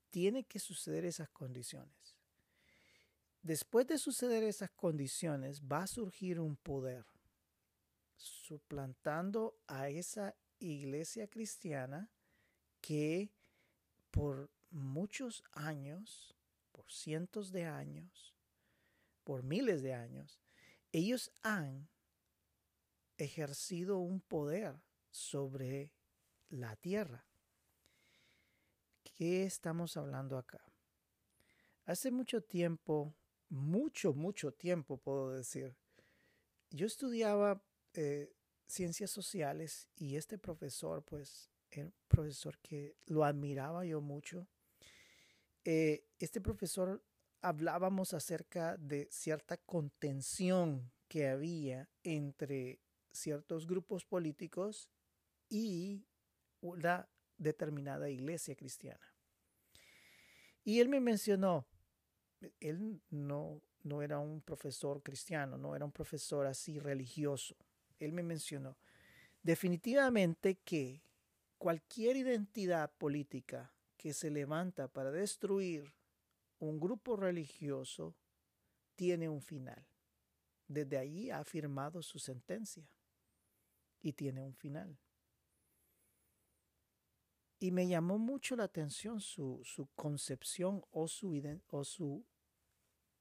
Tiene 0.09 0.43
que 0.43 0.59
suceder 0.59 1.05
esas 1.05 1.29
condiciones. 1.29 2.17
Después 3.41 3.87
de 3.87 3.97
suceder 3.97 4.43
esas 4.43 4.69
condiciones, 4.71 5.61
va 5.61 5.83
a 5.83 5.87
surgir 5.87 6.39
un 6.39 6.57
poder 6.57 7.05
suplantando 8.17 9.57
a 9.67 9.89
esa 9.89 10.35
iglesia 10.59 11.27
cristiana 11.27 12.11
que 12.81 13.31
por 14.11 14.51
muchos 14.69 15.43
años, 15.53 16.35
por 16.71 16.91
cientos 16.91 17.51
de 17.51 17.65
años, 17.65 18.35
por 19.23 19.41
miles 19.43 19.81
de 19.81 19.93
años, 19.93 20.39
ellos 20.91 21.31
han 21.41 21.89
ejercido 23.17 23.99
un 23.99 24.19
poder 24.21 24.81
sobre 25.09 25.91
la 26.49 26.75
tierra. 26.75 27.25
¿Qué 29.03 29.43
estamos 29.43 29.97
hablando 29.97 30.37
acá? 30.37 30.61
Hace 31.85 32.11
mucho 32.11 32.41
tiempo, 32.41 33.13
mucho, 33.49 34.13
mucho 34.13 34.53
tiempo 34.53 34.97
puedo 34.97 35.31
decir, 35.31 35.75
yo 36.69 36.85
estudiaba 36.85 37.61
eh, 37.93 38.33
ciencias 38.67 39.11
sociales 39.11 39.89
y 39.95 40.15
este 40.15 40.37
profesor, 40.37 41.03
pues, 41.03 41.51
era 41.69 41.85
un 41.85 41.93
profesor 42.07 42.57
que 42.59 42.95
lo 43.05 43.23
admiraba 43.23 43.85
yo 43.85 44.01
mucho. 44.01 44.47
Eh, 45.63 46.05
este 46.19 46.41
profesor 46.41 47.03
hablábamos 47.41 48.13
acerca 48.13 48.77
de 48.77 49.07
cierta 49.11 49.57
contención 49.57 50.91
que 51.07 51.27
había 51.27 51.89
entre 52.03 52.79
ciertos 53.11 53.67
grupos 53.67 54.05
políticos 54.05 54.89
y 55.49 56.05
una 56.61 57.09
determinada 57.37 58.09
iglesia 58.09 58.55
cristiana. 58.55 59.05
Y 60.63 60.79
él 60.79 60.89
me 60.89 60.99
mencionó, 60.99 61.65
él 62.59 63.01
no, 63.09 63.61
no 63.83 64.01
era 64.01 64.19
un 64.19 64.41
profesor 64.41 65.01
cristiano, 65.01 65.57
no 65.57 65.75
era 65.75 65.85
un 65.85 65.91
profesor 65.91 66.45
así 66.45 66.79
religioso. 66.79 67.55
Él 67.99 68.13
me 68.13 68.23
mencionó 68.23 68.77
definitivamente 69.43 70.55
que 70.63 71.03
cualquier 71.57 72.15
identidad 72.15 72.91
política 72.97 73.73
que 73.97 74.13
se 74.13 74.29
levanta 74.29 74.87
para 74.87 75.11
destruir 75.11 75.93
un 76.61 76.79
grupo 76.79 77.15
religioso 77.15 78.15
tiene 78.95 79.27
un 79.27 79.41
final. 79.41 79.83
Desde 80.67 80.97
allí 80.97 81.31
ha 81.31 81.39
afirmado 81.39 82.01
su 82.01 82.19
sentencia 82.19 82.87
y 84.01 84.13
tiene 84.13 84.41
un 84.41 84.53
final. 84.53 84.97
Y 87.59 87.71
me 87.71 87.87
llamó 87.87 88.17
mucho 88.17 88.55
la 88.55 88.63
atención 88.63 89.21
su, 89.21 89.61
su 89.63 89.87
concepción 89.95 90.83
o, 90.91 91.07
su, 91.07 91.41
su, 91.83 92.25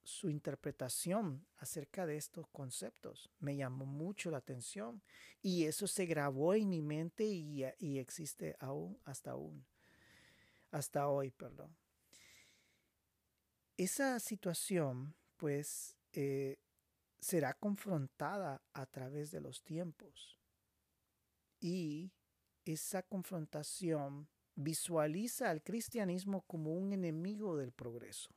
su 0.02 0.30
interpretación 0.30 1.46
acerca 1.56 2.06
de 2.06 2.16
estos 2.16 2.46
conceptos. 2.48 3.30
Me 3.38 3.56
llamó 3.56 3.86
mucho 3.86 4.30
la 4.30 4.38
atención 4.38 5.02
y 5.42 5.64
eso 5.64 5.86
se 5.86 6.04
grabó 6.04 6.54
en 6.54 6.68
mi 6.68 6.82
mente 6.82 7.24
y, 7.24 7.64
y 7.78 7.98
existe 7.98 8.56
aún 8.60 8.98
hasta 9.04 9.32
aún, 9.32 9.64
hasta 10.70 11.08
hoy, 11.08 11.30
perdón. 11.30 11.79
Esa 13.80 14.20
situación, 14.20 15.14
pues, 15.38 15.96
eh, 16.12 16.58
será 17.18 17.54
confrontada 17.54 18.60
a 18.74 18.84
través 18.84 19.30
de 19.30 19.40
los 19.40 19.62
tiempos 19.62 20.38
y 21.60 22.12
esa 22.66 23.02
confrontación 23.02 24.28
visualiza 24.54 25.48
al 25.48 25.62
cristianismo 25.62 26.42
como 26.42 26.74
un 26.74 26.92
enemigo 26.92 27.56
del 27.56 27.72
progreso. 27.72 28.28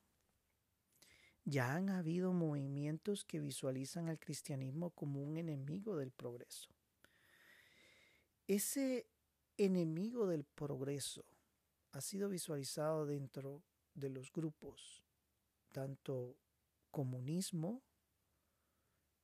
Ya 1.44 1.76
han 1.76 1.90
habido 1.90 2.32
movimientos 2.32 3.26
que 3.26 3.42
visualizan 3.42 4.08
al 4.08 4.20
cristianismo 4.20 4.92
como 4.92 5.22
un 5.22 5.36
enemigo 5.36 5.98
del 5.98 6.12
progreso. 6.12 6.70
Ese 8.48 9.08
enemigo 9.58 10.26
del 10.26 10.46
progreso 10.46 11.26
ha 11.92 12.00
sido 12.00 12.30
visualizado 12.30 13.06
dentro 13.06 13.62
de 13.94 14.10
los 14.10 14.32
grupos, 14.32 15.03
tanto 15.74 16.38
comunismo, 16.92 17.84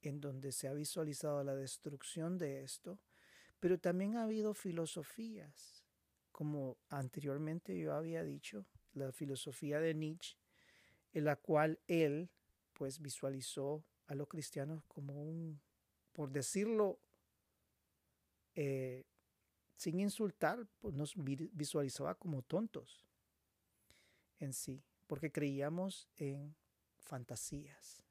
en 0.01 0.19
donde 0.19 0.51
se 0.51 0.67
ha 0.67 0.73
visualizado 0.73 1.43
la 1.43 1.55
destrucción 1.55 2.37
de 2.37 2.63
esto, 2.63 2.99
pero 3.61 3.79
también 3.79 4.17
ha 4.17 4.23
habido 4.23 4.53
filosofías, 4.53 5.85
como 6.33 6.77
anteriormente 6.89 7.77
yo 7.77 7.93
había 7.93 8.23
dicho, 8.23 8.65
la 8.93 9.11
filosofía 9.11 9.79
de 9.79 9.93
Nietzsche, 9.93 10.37
en 11.13 11.25
la 11.25 11.35
cual 11.37 11.79
él 11.87 12.29
pues 12.73 12.99
visualizó 12.99 13.85
a 14.07 14.15
los 14.15 14.27
cristianos 14.27 14.83
como 14.87 15.21
un, 15.21 15.61
por 16.11 16.31
decirlo 16.31 16.99
eh, 18.55 19.05
sin 19.75 19.99
insultar, 19.99 20.67
pues 20.79 20.95
nos 20.95 21.13
visualizaba 21.15 22.15
como 22.15 22.41
tontos 22.41 23.05
en 24.39 24.53
sí, 24.53 24.83
porque 25.09 25.31
creíamos 25.31 26.07
en 26.15 26.55
fantasías. 26.99 28.03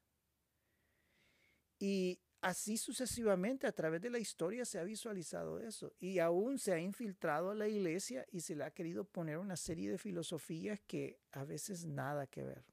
Y 1.79 2.19
Así 2.41 2.77
sucesivamente 2.77 3.67
a 3.67 3.73
través 3.73 4.01
de 4.01 4.09
la 4.09 4.17
historia 4.17 4.63
se 4.63 4.79
ha 4.79 4.83
visualizado 4.83 5.59
eso 5.59 5.91
y 5.99 6.19
aún 6.19 6.57
se 6.57 6.71
ha 6.71 6.79
infiltrado 6.79 7.49
a 7.49 7.55
la 7.55 7.67
iglesia 7.67 8.25
y 8.31 8.39
se 8.39 8.55
le 8.55 8.63
ha 8.63 8.71
querido 8.71 9.03
poner 9.03 9.37
una 9.37 9.57
serie 9.57 9.91
de 9.91 9.97
filosofías 9.97 10.79
que 10.87 11.19
a 11.33 11.43
veces 11.43 11.85
nada 11.85 12.27
que 12.27 12.43
ver. 12.43 12.63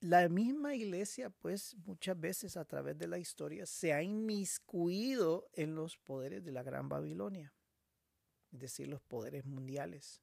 La 0.00 0.28
misma 0.30 0.74
iglesia, 0.74 1.28
pues 1.28 1.76
muchas 1.84 2.18
veces 2.18 2.56
a 2.56 2.64
través 2.64 2.96
de 2.96 3.06
la 3.06 3.18
historia 3.18 3.66
se 3.66 3.92
ha 3.92 4.02
inmiscuido 4.02 5.50
en 5.52 5.74
los 5.74 5.98
poderes 5.98 6.42
de 6.44 6.52
la 6.52 6.62
Gran 6.62 6.88
Babilonia, 6.88 7.52
es 8.52 8.58
decir, 8.58 8.88
los 8.88 9.02
poderes 9.02 9.44
mundiales, 9.44 10.22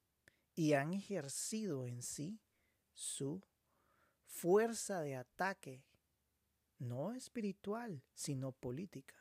y 0.55 0.73
han 0.73 0.93
ejercido 0.93 1.85
en 1.85 2.01
sí 2.01 2.41
su 2.93 3.41
fuerza 4.25 5.01
de 5.01 5.15
ataque, 5.15 5.83
no 6.77 7.13
espiritual, 7.13 8.03
sino 8.13 8.51
política. 8.51 9.15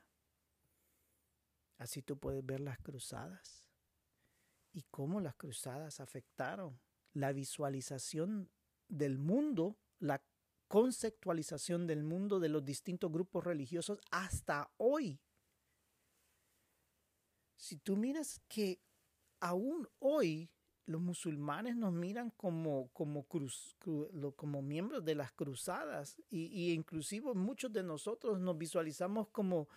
Así 1.78 2.02
tú 2.02 2.18
puedes 2.18 2.44
ver 2.44 2.60
las 2.60 2.78
cruzadas 2.78 3.70
y 4.72 4.82
cómo 4.90 5.20
las 5.20 5.34
cruzadas 5.34 6.00
afectaron 6.00 6.80
la 7.12 7.32
visualización 7.32 8.50
del 8.88 9.18
mundo, 9.18 9.78
la 9.98 10.22
conceptualización 10.68 11.86
del 11.86 12.04
mundo 12.04 12.38
de 12.38 12.48
los 12.48 12.64
distintos 12.64 13.10
grupos 13.10 13.44
religiosos 13.44 13.98
hasta 14.10 14.70
hoy. 14.76 15.20
Si 17.56 17.76
tú 17.76 17.96
miras 17.96 18.40
que 18.48 18.80
aún 19.40 19.88
hoy 19.98 20.50
los 20.86 21.00
musulmanes 21.00 21.76
nos 21.76 21.92
miran 21.92 22.30
como, 22.30 22.88
como, 22.92 23.24
cruz, 23.24 23.76
como 24.36 24.62
miembros 24.62 25.04
de 25.04 25.14
las 25.14 25.32
cruzadas 25.32 26.20
y, 26.30 26.46
y, 26.46 26.72
inclusive 26.72 27.34
muchos 27.34 27.72
de 27.72 27.82
nosotros 27.82 28.40
nos 28.40 28.58
visualizamos 28.58 29.28
como 29.28 29.68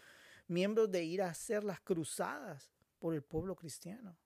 miembros 0.48 0.92
de 0.92 1.04
ir 1.04 1.22
a 1.22 1.30
hacer 1.30 1.64
las 1.64 1.82
cruzadas 1.82 2.72
por 3.00 3.14
el 3.14 3.22
pueblo 3.22 3.56
cristiano, 3.56 4.18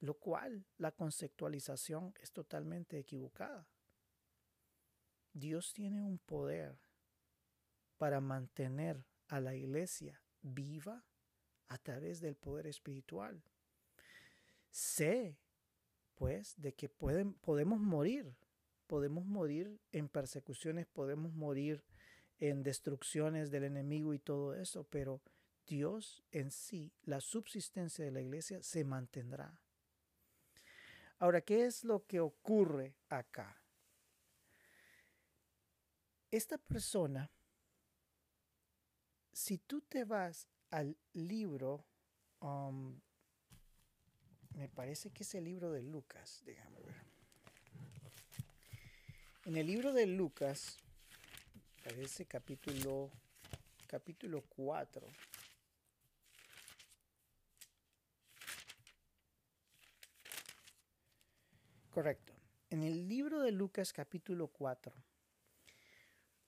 lo 0.00 0.14
cual 0.14 0.64
la 0.78 0.92
conceptualización 0.92 2.14
es 2.20 2.32
totalmente 2.32 2.98
equivocada. 2.98 3.66
Dios 5.32 5.72
tiene 5.72 6.02
un 6.02 6.18
poder 6.18 6.78
para 7.98 8.20
mantener 8.20 9.04
a 9.28 9.40
la 9.40 9.54
iglesia 9.54 10.22
viva 10.42 11.04
a 11.68 11.78
través 11.78 12.20
del 12.20 12.36
poder 12.36 12.66
espiritual. 12.66 13.42
Sé 14.70 15.36
pues, 16.14 16.54
de 16.56 16.74
que 16.74 16.88
pueden, 16.88 17.34
podemos 17.34 17.80
morir, 17.80 18.34
podemos 18.86 19.26
morir 19.26 19.80
en 19.92 20.08
persecuciones, 20.08 20.86
podemos 20.86 21.32
morir 21.32 21.84
en 22.38 22.62
destrucciones 22.62 23.50
del 23.50 23.64
enemigo 23.64 24.14
y 24.14 24.18
todo 24.18 24.54
eso, 24.54 24.84
pero 24.84 25.22
Dios 25.66 26.22
en 26.30 26.50
sí, 26.50 26.92
la 27.02 27.20
subsistencia 27.20 28.04
de 28.04 28.10
la 28.10 28.20
iglesia 28.20 28.62
se 28.62 28.84
mantendrá. 28.84 29.60
Ahora, 31.18 31.40
¿qué 31.40 31.64
es 31.64 31.84
lo 31.84 32.04
que 32.06 32.20
ocurre 32.20 32.96
acá? 33.08 33.62
Esta 36.30 36.58
persona, 36.58 37.30
si 39.32 39.58
tú 39.58 39.80
te 39.82 40.04
vas 40.04 40.48
al 40.70 40.96
libro 41.12 41.86
um, 42.40 43.00
me 44.56 44.68
parece 44.68 45.10
que 45.10 45.22
es 45.22 45.34
el 45.34 45.44
libro 45.44 45.70
de 45.72 45.82
Lucas, 45.82 46.42
déjame 46.44 46.80
ver. 46.80 46.94
En 49.46 49.56
el 49.56 49.66
libro 49.66 49.92
de 49.92 50.06
Lucas, 50.06 50.78
parece 51.82 52.24
capítulo, 52.24 53.10
capítulo 53.86 54.42
4. 54.42 55.06
Correcto. 61.90 62.32
En 62.70 62.82
el 62.82 63.08
libro 63.08 63.40
de 63.40 63.52
Lucas 63.52 63.92
capítulo 63.92 64.48
4 64.48 64.92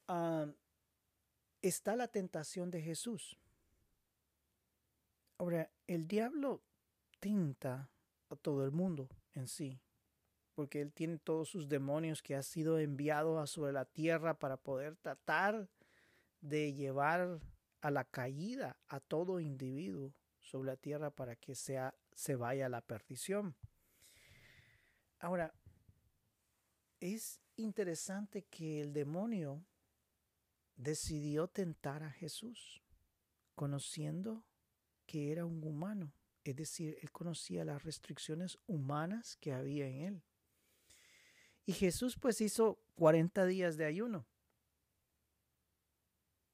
ah, 0.09 0.47
está 1.63 1.95
la 1.95 2.09
tentación 2.09 2.71
de 2.71 2.83
Jesús. 2.83 3.37
Ahora, 5.39 5.71
el 5.87 6.09
diablo 6.09 6.63
tinta 7.21 7.91
a 8.29 8.37
todo 8.37 8.65
el 8.65 8.73
mundo 8.73 9.09
en 9.35 9.49
sí, 9.49 9.81
porque 10.55 10.81
Él 10.81 10.93
tiene 10.93 11.19
todos 11.19 11.49
sus 11.49 11.69
demonios 11.69 12.23
que 12.23 12.35
ha 12.35 12.43
sido 12.43 12.79
enviado 12.79 13.47
sobre 13.47 13.73
la 13.73 13.85
tierra 13.85 14.39
para 14.39 14.57
poder 14.57 14.97
tratar 14.97 15.69
de 16.41 16.75
llevar 16.75 17.41
a 17.81 17.91
la 17.91 18.05
caída 18.05 18.77
a 18.89 19.01
todo 19.01 19.41
individuo 19.41 20.15
sobre 20.41 20.73
la 20.73 20.77
tierra 20.77 21.11
para 21.11 21.37
que 21.37 21.55
sea, 21.55 21.95
se 22.15 22.37
vaya 22.37 22.67
a 22.67 22.71
la 22.71 22.81
perdición. 22.81 23.57
Ahora, 25.19 25.55
es 27.01 27.41
interesante 27.57 28.45
que 28.45 28.81
el 28.81 28.93
demonio 28.93 29.65
decidió 30.77 31.49
tentar 31.49 32.03
a 32.03 32.11
Jesús, 32.11 32.83
conociendo 33.55 34.45
que 35.07 35.33
era 35.33 35.45
un 35.45 35.63
humano. 35.65 36.13
Es 36.47 36.55
decir, 36.55 36.97
él 37.03 37.11
conocía 37.11 37.65
las 37.65 37.83
restricciones 37.83 38.57
humanas 38.69 39.37
que 39.41 39.53
había 39.53 39.89
en 39.89 40.01
él. 40.01 40.23
Y 41.65 41.73
Jesús 41.73 42.17
pues 42.17 42.41
hizo 42.41 42.79
40 42.95 43.47
días 43.47 43.77
de 43.77 43.85
ayuno. 43.85 44.25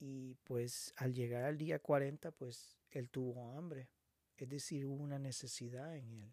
Y 0.00 0.34
pues 0.44 0.94
al 0.96 1.12
llegar 1.12 1.44
al 1.44 1.58
día 1.58 1.78
40 1.78 2.30
pues 2.30 2.78
él 2.90 3.10
tuvo 3.10 3.52
hambre. 3.52 3.90
Es 4.38 4.48
decir, 4.48 4.86
hubo 4.86 5.02
una 5.02 5.18
necesidad 5.18 5.94
en 5.94 6.10
él. 6.10 6.32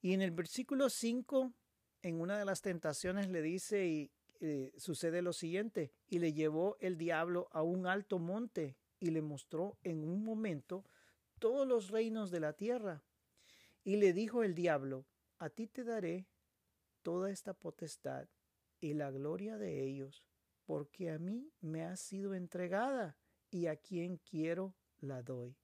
Y 0.00 0.12
en 0.12 0.22
el 0.22 0.30
versículo 0.30 0.88
5, 0.88 1.52
en 2.02 2.20
una 2.20 2.38
de 2.38 2.44
las 2.44 2.62
tentaciones 2.62 3.28
le 3.28 3.42
dice 3.42 3.84
y 3.84 4.12
eh, 4.38 4.72
sucede 4.76 5.22
lo 5.22 5.32
siguiente, 5.32 5.90
y 6.06 6.20
le 6.20 6.32
llevó 6.32 6.76
el 6.78 6.98
diablo 6.98 7.48
a 7.50 7.62
un 7.62 7.88
alto 7.88 8.20
monte 8.20 8.76
y 9.00 9.10
le 9.10 9.22
mostró 9.22 9.76
en 9.82 10.04
un 10.04 10.24
momento 10.24 10.84
todos 11.38 11.66
los 11.66 11.90
reinos 11.90 12.30
de 12.30 12.40
la 12.40 12.52
tierra. 12.52 13.02
Y 13.84 13.96
le 13.96 14.12
dijo 14.12 14.42
el 14.42 14.54
diablo, 14.54 15.06
a 15.38 15.50
ti 15.50 15.66
te 15.66 15.84
daré 15.84 16.26
toda 17.02 17.30
esta 17.30 17.54
potestad 17.54 18.28
y 18.80 18.94
la 18.94 19.10
gloria 19.10 19.58
de 19.58 19.84
ellos, 19.84 20.24
porque 20.64 21.10
a 21.10 21.18
mí 21.18 21.52
me 21.60 21.84
ha 21.84 21.96
sido 21.96 22.34
entregada 22.34 23.16
y 23.50 23.66
a 23.66 23.76
quien 23.76 24.16
quiero 24.18 24.74
la 24.98 25.22
doy. 25.22 25.56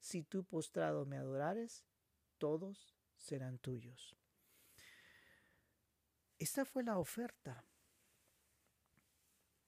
Si 0.00 0.22
tú 0.22 0.44
postrado 0.44 1.04
me 1.04 1.18
adorares, 1.18 1.84
todos 2.38 2.94
serán 3.16 3.58
tuyos. 3.58 4.16
Esta 6.38 6.64
fue 6.64 6.84
la 6.84 6.98
oferta. 6.98 7.64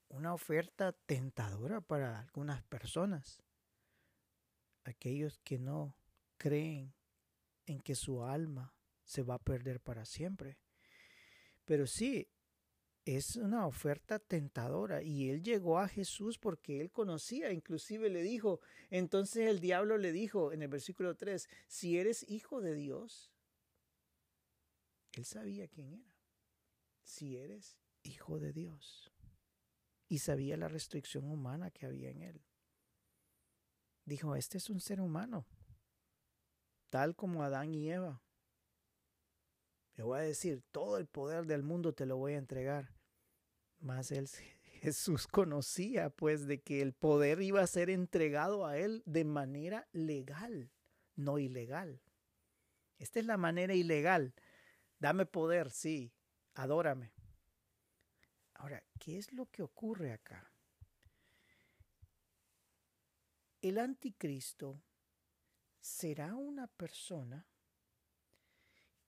Una 0.08 0.32
oferta 0.32 0.92
tentadora 0.92 1.80
para 1.80 2.20
algunas 2.20 2.62
personas. 2.62 3.42
Aquellos 4.84 5.38
que 5.38 5.58
no 5.58 5.94
creen 6.36 6.94
en 7.66 7.80
que 7.80 7.94
su 7.94 8.24
alma 8.24 8.74
se 9.04 9.22
va 9.22 9.34
a 9.34 9.42
perder 9.42 9.80
para 9.80 10.04
siempre. 10.04 10.58
Pero 11.64 11.86
sí, 11.86 12.28
es 13.04 13.36
una 13.36 13.66
oferta 13.66 14.18
tentadora 14.18 15.02
y 15.02 15.30
él 15.30 15.42
llegó 15.42 15.78
a 15.78 15.88
Jesús 15.88 16.38
porque 16.38 16.80
él 16.80 16.90
conocía, 16.90 17.52
inclusive 17.52 18.10
le 18.10 18.22
dijo, 18.22 18.60
entonces 18.90 19.48
el 19.48 19.60
diablo 19.60 19.98
le 19.98 20.12
dijo 20.12 20.52
en 20.52 20.62
el 20.62 20.68
versículo 20.68 21.16
3, 21.16 21.48
si 21.66 21.98
eres 21.98 22.28
hijo 22.28 22.60
de 22.60 22.74
Dios, 22.74 23.32
él 25.12 25.24
sabía 25.24 25.66
quién 25.68 25.92
era, 25.94 26.16
si 27.02 27.36
eres 27.36 27.76
hijo 28.02 28.38
de 28.38 28.52
Dios 28.52 29.12
y 30.08 30.18
sabía 30.18 30.56
la 30.56 30.68
restricción 30.68 31.24
humana 31.24 31.70
que 31.70 31.86
había 31.86 32.10
en 32.10 32.22
él. 32.22 32.40
Dijo, 34.10 34.34
este 34.34 34.58
es 34.58 34.68
un 34.70 34.80
ser 34.80 35.00
humano, 35.00 35.46
tal 36.88 37.14
como 37.14 37.44
Adán 37.44 37.76
y 37.76 37.92
Eva. 37.92 38.20
Le 39.94 40.02
voy 40.02 40.18
a 40.18 40.22
decir, 40.22 40.64
todo 40.72 40.98
el 40.98 41.06
poder 41.06 41.46
del 41.46 41.62
mundo 41.62 41.94
te 41.94 42.06
lo 42.06 42.16
voy 42.16 42.32
a 42.32 42.38
entregar. 42.38 42.92
Mas 43.78 44.10
él, 44.10 44.28
Jesús 44.82 45.28
conocía 45.28 46.10
pues 46.10 46.48
de 46.48 46.60
que 46.60 46.82
el 46.82 46.92
poder 46.92 47.40
iba 47.40 47.62
a 47.62 47.68
ser 47.68 47.88
entregado 47.88 48.66
a 48.66 48.78
él 48.78 49.04
de 49.06 49.24
manera 49.24 49.86
legal, 49.92 50.72
no 51.14 51.38
ilegal. 51.38 52.02
Esta 52.98 53.20
es 53.20 53.26
la 53.26 53.36
manera 53.36 53.74
ilegal. 53.74 54.34
Dame 54.98 55.24
poder, 55.24 55.70
sí, 55.70 56.12
adórame. 56.54 57.12
Ahora, 58.54 58.82
¿qué 58.98 59.18
es 59.18 59.32
lo 59.32 59.46
que 59.46 59.62
ocurre 59.62 60.10
acá? 60.10 60.49
El 63.60 63.78
anticristo 63.78 64.82
será 65.80 66.34
una 66.34 66.66
persona 66.66 67.46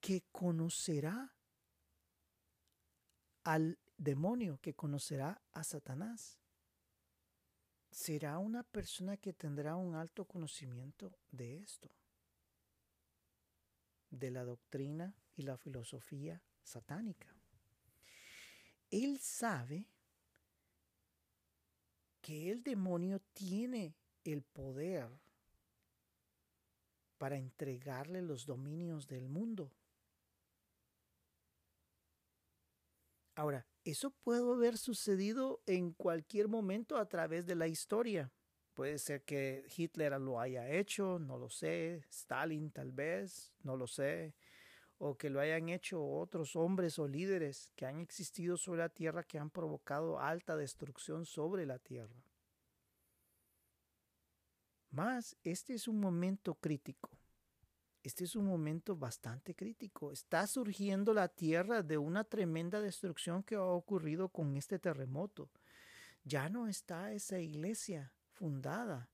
que 0.01 0.25
conocerá 0.33 1.35
al 3.45 3.79
demonio, 3.97 4.59
que 4.61 4.75
conocerá 4.75 5.41
a 5.53 5.65
Satanás. 5.65 6.39
Será 7.91 8.39
una 8.39 8.63
persona 8.63 9.17
que 9.17 9.33
tendrá 9.33 9.77
un 9.77 9.95
alto 9.95 10.25
conocimiento 10.25 11.19
de 11.31 11.59
esto, 11.59 11.91
de 14.11 14.31
la 14.31 14.45
doctrina 14.45 15.15
y 15.37 15.43
la 15.43 15.57
filosofía 15.57 16.43
satánica. 16.63 17.35
Él 18.91 19.19
sabe 19.19 19.87
que 22.21 22.51
el 22.51 22.63
demonio 22.63 23.21
tiene 23.33 23.95
el 24.25 24.43
poder 24.43 25.09
para 27.19 27.37
entregarle 27.37 28.23
los 28.23 28.47
dominios 28.47 29.07
del 29.07 29.29
mundo. 29.29 29.71
Ahora, 33.35 33.67
eso 33.85 34.11
puede 34.11 34.43
haber 34.43 34.77
sucedido 34.77 35.63
en 35.67 35.93
cualquier 35.93 36.49
momento 36.49 36.97
a 36.97 37.09
través 37.09 37.47
de 37.47 37.55
la 37.55 37.67
historia. 37.67 38.31
Puede 38.75 38.99
ser 38.99 39.23
que 39.23 39.65
Hitler 39.77 40.21
lo 40.21 40.41
haya 40.41 40.69
hecho, 40.71 41.19
no 41.19 41.39
lo 41.39 41.49
sé, 41.49 42.05
Stalin 42.11 42.71
tal 42.71 42.93
vez, 42.93 43.53
no 43.63 43.77
lo 43.77 43.87
sé, 43.87 44.35
o 44.99 45.17
que 45.17 45.31
lo 45.31 45.41
hayan 45.41 45.69
hecho 45.69 46.05
otros 46.05 46.57
hombres 46.57 46.99
o 46.99 47.09
líderes 47.09 47.73
que 47.77 47.87
han 47.87 47.99
existido 48.01 48.57
sobre 48.57 48.81
la 48.81 48.89
tierra 48.89 49.25
que 49.25 49.39
han 49.39 49.51
provocado 49.51 50.21
alta 50.21 50.57
destrucción 50.57 51.27
sobre 51.27 51.67
la 51.67 51.79
tierra. 51.79 52.23
Más, 54.93 55.37
este 55.43 55.75
es 55.75 55.89
un 55.89 55.99
momento 55.99 56.55
crítico 56.55 57.11
este 58.03 58.25
es 58.25 58.35
un 58.35 58.47
momento 58.47 58.97
bastante 58.97 59.55
crítico. 59.55 60.11
Está 60.11 60.47
surgiendo 60.47 61.15
la 61.15 61.29
tierra 61.29 61.83
de 61.83 61.99
una 61.99 62.25
tremenda 62.25 62.81
destrucción 62.81 63.45
que 63.45 63.55
ha 63.55 63.63
ocurrido 63.63 64.29
con 64.29 64.57
este 64.57 64.79
terremoto. 64.79 65.51
Ya 66.25 66.49
no 66.49 66.67
está 66.67 67.13
esa 67.13 67.39
iglesia 67.39 68.13
fundada, 68.33 69.09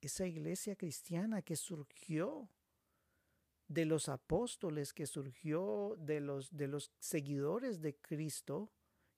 esa 0.00 0.26
iglesia 0.26 0.74
cristiana 0.76 1.42
que 1.42 1.56
surgió 1.56 2.48
de 3.68 3.84
los 3.84 4.08
apóstoles, 4.08 4.92
que 4.92 5.06
surgió 5.06 5.94
de 5.98 6.20
los, 6.20 6.56
de 6.56 6.68
los 6.68 6.90
seguidores 6.98 7.80
de 7.80 7.96
Cristo 7.96 8.72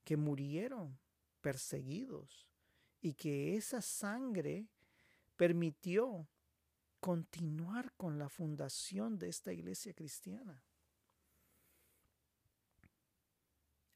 que 0.05 0.17
murieron 0.17 0.99
perseguidos 1.41 2.49
y 3.01 3.15
que 3.15 3.57
esa 3.57 3.81
sangre 3.81 4.69
permitió 5.41 6.29
continuar 7.01 7.95
con 7.95 8.19
la 8.19 8.29
fundación 8.29 9.19
de 9.19 9.31
esta 9.31 9.55
iglesia 9.55 9.95
cristiana. 9.95 10.63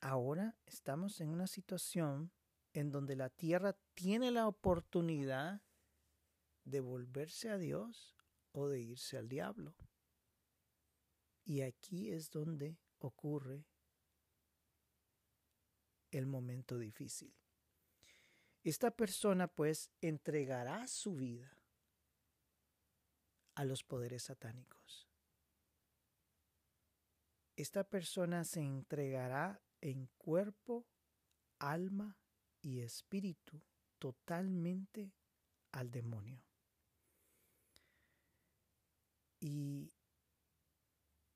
Ahora 0.01 0.57
estamos 0.65 1.21
en 1.21 1.29
una 1.29 1.47
situación 1.47 2.33
en 2.73 2.91
donde 2.91 3.15
la 3.15 3.29
tierra 3.29 3.77
tiene 3.93 4.31
la 4.31 4.49
oportunidad 4.49 5.61
de 6.65 6.81
volverse 6.81 7.51
a 7.51 7.59
Dios 7.59 8.17
o 8.53 8.69
de 8.69 8.81
irse 8.81 9.19
al 9.19 9.29
diablo. 9.29 9.77
Y 11.45 11.61
aquí 11.61 12.11
es 12.11 12.31
donde 12.31 12.79
ocurre 13.01 13.67
el 16.11 16.25
momento 16.25 16.79
difícil. 16.79 17.35
Esta 18.65 18.91
persona 18.91 19.47
pues 19.47 19.91
entregará 20.01 20.87
su 20.87 21.17
vida 21.17 21.55
a 23.55 23.65
los 23.67 23.85
poderes 23.85 24.23
satánicos. 24.23 25.07
Esta 27.57 27.85
persona 27.85 28.43
se 28.45 28.61
entregará 28.61 29.63
en 29.83 30.09
cuerpo, 30.17 30.87
alma 31.59 32.19
y 32.63 32.81
espíritu 32.81 33.61
totalmente 33.99 35.13
al 35.71 35.91
demonio. 35.91 36.43
Y 39.41 39.93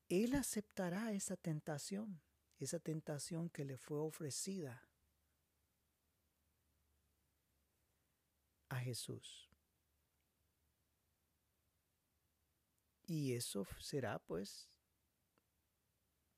él 0.09 0.33
aceptará 0.33 1.11
esa 1.13 1.37
tentación, 1.37 2.23
esa 2.57 2.79
tentación 2.79 3.51
que 3.51 3.65
le 3.65 3.77
fue 3.77 3.99
ofrecida 3.99 4.88
a 8.69 8.77
Jesús. 8.77 9.49
Y 13.05 13.33
eso 13.33 13.65
será 13.79 14.19
pues 14.19 14.69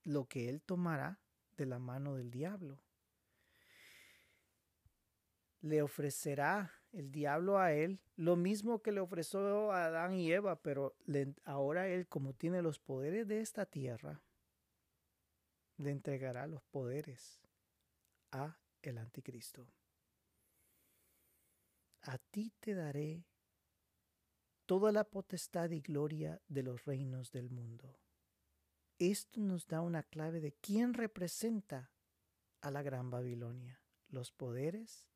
lo 0.04 0.26
que 0.26 0.50
él 0.50 0.62
tomará 0.62 1.20
de 1.58 1.66
la 1.66 1.80
mano 1.80 2.16
del 2.16 2.32
diablo. 2.32 2.82
le 5.62 5.82
ofrecerá 5.82 6.74
el 6.92 7.12
diablo 7.12 7.60
a 7.60 7.72
él 7.72 8.02
lo 8.16 8.36
mismo 8.36 8.82
que 8.82 8.92
le 8.92 9.00
ofreció 9.00 9.72
a 9.72 9.86
Adán 9.86 10.16
y 10.16 10.32
Eva, 10.32 10.62
pero 10.62 10.96
ahora 11.46 11.88
él, 11.88 12.08
como 12.08 12.34
tiene 12.34 12.62
los 12.62 12.80
poderes 12.80 13.28
de 13.28 13.42
esta 13.42 13.66
tierra, 13.66 14.22
le 15.78 15.92
entregará 15.92 16.48
los 16.48 16.64
poderes 16.64 17.42
a 18.32 18.58
el 18.82 18.98
anticristo. 18.98 19.68
Ti 22.32 22.54
te 22.62 22.74
daré 22.74 23.26
toda 24.66 24.94
la 24.94 25.04
potestad 25.04 25.70
y 25.72 25.82
gloria 25.82 26.42
de 26.48 26.64
los 26.64 26.86
reinos 26.86 27.32
del 27.32 27.50
mundo. 27.50 28.00
Esto 29.00 29.42
nos 29.42 29.68
da 29.68 29.82
una 29.82 30.04
clave 30.04 30.40
de 30.40 30.54
quién 30.54 30.94
representa 30.94 31.92
a 32.62 32.72
la 32.72 32.82
gran 32.84 33.10
Babilonia, 33.10 33.82
los 34.08 34.32
poderes 34.32 35.10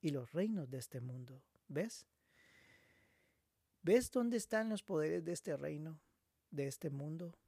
y 0.00 0.10
los 0.10 0.32
reinos 0.32 0.70
de 0.70 0.78
este 0.78 1.00
mundo. 1.00 1.42
¿Ves? 1.68 2.06
¿Ves 3.82 4.10
dónde 4.10 4.38
están 4.38 4.70
los 4.70 4.82
poderes 4.82 5.24
de 5.24 5.32
este 5.32 5.56
reino, 5.58 6.00
de 6.50 6.68
este 6.68 6.88
mundo? 6.88 7.38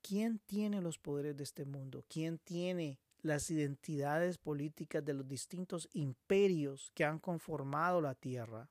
¿Quién 0.00 0.38
tiene 0.38 0.80
los 0.80 0.98
poderes 0.98 1.36
de 1.36 1.44
este 1.44 1.66
mundo? 1.66 2.04
¿Quién 2.08 2.38
tiene 2.38 2.98
las 3.24 3.50
identidades 3.50 4.36
políticas 4.36 5.04
de 5.04 5.14
los 5.14 5.26
distintos 5.26 5.88
imperios 5.92 6.90
que 6.94 7.04
han 7.04 7.18
conformado 7.18 8.00
la 8.00 8.14
tierra? 8.14 8.68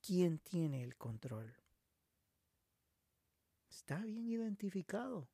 ¿Quién 0.00 0.38
tiene 0.38 0.84
el 0.84 0.96
control? 0.96 1.52
Está 3.68 3.98
bien 3.98 4.28
identificado. 4.28 5.28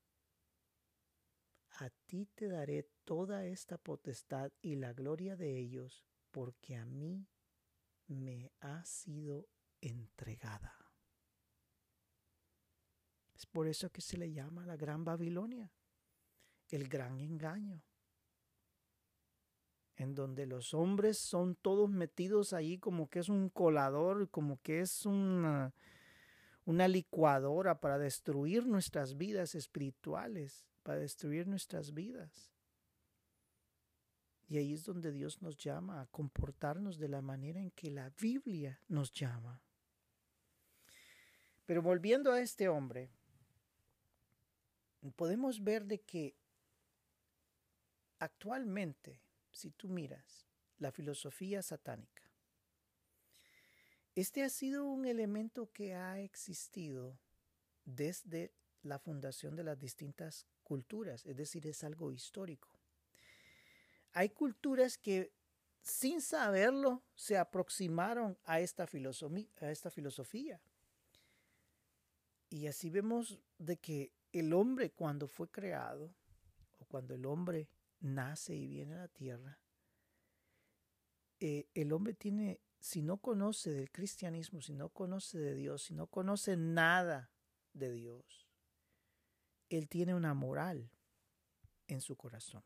A 1.79 1.91
ti 2.07 2.27
te 2.35 2.49
daré 2.49 2.85
toda 3.05 3.45
esta 3.45 3.77
potestad 3.77 4.51
y 4.63 4.77
la 4.77 4.95
gloria 4.95 5.37
de 5.37 5.59
ellos, 5.59 6.07
porque 6.31 6.77
a 6.77 6.87
mí 6.87 7.29
me 8.07 8.51
ha 8.61 8.85
sido 8.87 9.49
entregada. 9.83 10.75
Es 13.35 13.45
por 13.45 13.69
eso 13.69 13.91
que 13.91 14.01
se 14.01 14.17
le 14.17 14.33
llama 14.33 14.65
la 14.65 14.77
Gran 14.77 15.05
Babilonia, 15.05 15.71
el 16.71 16.89
gran 16.89 17.19
engaño, 17.21 17.83
en 19.97 20.15
donde 20.15 20.47
los 20.47 20.75
hombres 20.75 21.19
son 21.19 21.55
todos 21.57 21.91
metidos 21.91 22.53
ahí 22.53 22.79
como 22.79 23.09
que 23.09 23.21
es 23.21 23.29
un 23.29 23.49
colador, 23.49 24.29
como 24.31 24.61
que 24.63 24.81
es 24.81 25.07
una, 25.07 25.75
una 26.65 26.89
licuadora 26.89 27.81
para 27.81 27.99
destruir 27.99 28.67
nuestras 28.67 29.17
vidas 29.17 29.55
espirituales 29.55 30.67
para 30.87 31.01
destruir 31.01 31.49
nuestras 31.49 31.93
vidas. 31.93 32.53
Y 34.47 34.59
ahí 34.59 34.73
es 34.73 34.85
donde 34.85 35.11
Dios 35.11 35.43
nos 35.43 35.57
llama 35.57 36.01
a 36.01 36.07
comportarnos 36.07 36.97
de 36.97 37.09
la 37.09 37.21
manera 37.21 37.59
en 37.61 37.73
que 37.73 37.91
la 37.91 38.11
Biblia 38.11 38.81
nos 38.87 39.11
llama. 39.11 39.61
Pero 41.65 41.83
volviendo 41.83 42.31
a 42.31 42.41
este 42.41 42.69
hombre, 42.69 43.11
podemos 45.17 45.65
ver 45.65 45.87
de 45.87 46.01
que 46.03 46.37
actualmente, 48.19 49.21
si 49.51 49.71
tú 49.71 49.89
miras 49.89 50.47
la 50.79 50.93
filosofía 50.93 51.63
satánica, 51.63 52.23
este 54.15 54.43
ha 54.43 54.49
sido 54.49 54.87
un 54.87 55.05
elemento 55.05 55.71
que 55.73 55.95
ha 55.95 56.21
existido 56.21 57.19
desde 57.85 58.53
la 58.83 58.99
fundación 58.99 59.57
de 59.57 59.65
las 59.65 59.79
distintas 59.79 60.47
culturas, 60.63 61.27
es 61.27 61.37
decir, 61.37 61.67
es 61.67 61.85
algo 61.85 62.13
histórico. 62.13 62.69
Hay 64.13 64.31
culturas 64.31 64.97
que 64.97 65.33
sin 65.83 66.21
saberlo 66.21 67.05
se 67.15 67.39
aproximaron 67.39 68.37
a 68.45 68.59
esta, 68.59 68.87
filosofía. 68.87 70.61
Y 72.51 72.67
así 72.67 72.91
vemos 72.91 73.39
de 73.59 73.77
que 73.77 74.13
el 74.33 74.53
hombre 74.53 74.91
cuando 74.91 75.29
fue 75.29 75.49
creado, 75.49 76.13
o 76.79 76.85
cuando 76.87 77.15
el 77.15 77.25
hombre 77.25 77.69
nace 78.01 78.55
y 78.55 78.67
viene 78.67 78.95
a 78.95 78.99
la 78.99 79.09
tierra, 79.09 79.59
eh, 81.41 81.69
el 81.75 81.93
hombre 81.93 82.15
tiene, 82.15 82.61
si 82.81 83.03
no 83.03 83.19
conoce 83.19 83.71
del 83.71 83.91
cristianismo, 83.91 84.61
si 84.61 84.75
no 84.75 84.89
conoce 84.89 85.39
de 85.39 85.55
Dios, 85.55 85.83
si 85.83 85.95
no 85.95 86.07
conoce 86.07 86.57
nada 86.57 87.31
de 87.73 87.93
Dios, 87.93 88.49
él 89.69 89.89
tiene 89.89 90.15
una 90.15 90.35
moral 90.35 90.91
en 91.89 92.01
su 92.01 92.17
corazón. 92.17 92.65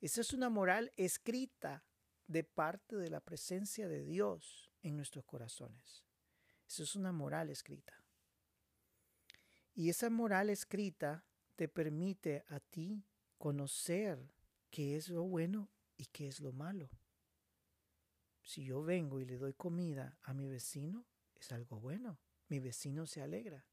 Esa 0.00 0.22
es 0.22 0.32
una 0.32 0.48
moral 0.48 0.92
escrita 0.96 1.84
de 2.26 2.44
parte 2.44 2.96
de 2.96 3.10
la 3.10 3.20
presencia 3.20 3.88
de 3.88 4.04
Dios 4.04 4.70
en 4.82 4.96
nuestros 4.96 5.24
corazones. 5.24 6.04
Esa 6.66 6.84
es 6.84 6.94
una 6.96 7.12
moral 7.12 7.50
escrita. 7.50 8.04
Y 9.74 9.90
esa 9.90 10.10
moral 10.10 10.50
escrita 10.50 11.24
te 11.56 11.68
permite 11.68 12.44
a 12.48 12.60
ti 12.60 13.04
conocer 13.40 14.18
qué 14.70 14.96
es 14.96 15.08
lo 15.08 15.22
bueno 15.22 15.70
y 15.96 16.04
qué 16.04 16.28
es 16.28 16.40
lo 16.40 16.52
malo. 16.52 16.90
Si 18.42 18.64
yo 18.64 18.82
vengo 18.82 19.18
y 19.18 19.24
le 19.24 19.38
doy 19.38 19.54
comida 19.54 20.18
a 20.24 20.34
mi 20.34 20.46
vecino, 20.46 21.06
es 21.36 21.50
algo 21.50 21.80
bueno. 21.80 22.20
Mi 22.48 22.60
vecino 22.60 23.06
se 23.06 23.22
alegra. 23.22 23.64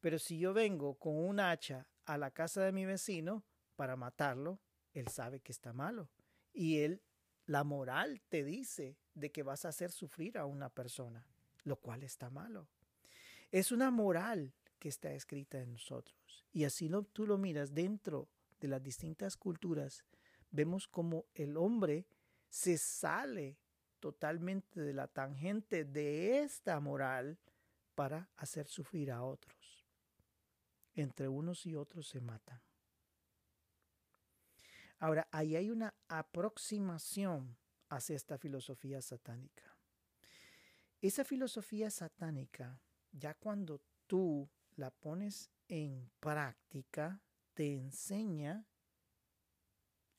Pero 0.00 0.20
si 0.20 0.38
yo 0.38 0.54
vengo 0.54 0.94
con 0.94 1.16
un 1.16 1.40
hacha 1.40 1.88
a 2.04 2.16
la 2.18 2.30
casa 2.30 2.62
de 2.62 2.70
mi 2.70 2.84
vecino 2.84 3.42
para 3.74 3.96
matarlo, 3.96 4.60
él 4.92 5.08
sabe 5.08 5.40
que 5.40 5.50
está 5.50 5.72
malo. 5.72 6.08
Y 6.52 6.78
él, 6.78 7.02
la 7.46 7.64
moral 7.64 8.22
te 8.28 8.44
dice 8.44 8.96
de 9.14 9.32
que 9.32 9.42
vas 9.42 9.64
a 9.64 9.70
hacer 9.70 9.90
sufrir 9.90 10.38
a 10.38 10.46
una 10.46 10.70
persona, 10.70 11.26
lo 11.64 11.74
cual 11.80 12.04
está 12.04 12.30
malo. 12.30 12.68
Es 13.50 13.72
una 13.72 13.90
moral 13.90 14.54
que 14.78 14.88
está 14.88 15.12
escrita 15.14 15.60
en 15.60 15.72
nosotros. 15.72 16.46
Y 16.52 16.62
así 16.62 16.88
lo, 16.88 17.02
tú 17.02 17.26
lo 17.26 17.38
miras 17.38 17.74
dentro 17.74 18.28
de 18.60 18.68
las 18.68 18.82
distintas 18.82 19.36
culturas, 19.36 20.04
vemos 20.50 20.86
como 20.86 21.26
el 21.34 21.56
hombre 21.56 22.06
se 22.48 22.78
sale 22.78 23.58
totalmente 23.98 24.80
de 24.80 24.92
la 24.92 25.08
tangente 25.08 25.84
de 25.84 26.42
esta 26.42 26.78
moral 26.80 27.38
para 27.94 28.30
hacer 28.36 28.66
sufrir 28.66 29.10
a 29.10 29.22
otros 29.22 29.80
entre 30.94 31.28
unos 31.28 31.66
y 31.66 31.74
otros 31.74 32.08
se 32.08 32.20
matan. 32.20 32.60
Ahora, 34.98 35.28
ahí 35.30 35.56
hay 35.56 35.70
una 35.70 35.94
aproximación 36.08 37.56
hacia 37.88 38.16
esta 38.16 38.38
filosofía 38.38 39.00
satánica. 39.00 39.76
Esa 41.00 41.24
filosofía 41.24 41.90
satánica, 41.90 42.78
ya 43.12 43.34
cuando 43.34 43.80
tú 44.06 44.48
la 44.76 44.90
pones 44.90 45.50
en 45.68 46.10
práctica, 46.20 47.20
te 47.60 47.74
enseña, 47.74 48.64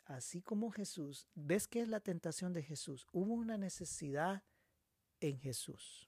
así 0.05 0.43
como 0.43 0.69
Jesús, 0.69 1.27
¿ves 1.33 1.67
qué 1.67 1.81
es 1.81 1.87
la 1.87 1.99
tentación 1.99 2.53
de 2.53 2.61
Jesús? 2.61 3.07
Hubo 3.11 3.33
una 3.33 3.57
necesidad 3.57 4.43
en 5.19 5.39
Jesús, 5.39 6.07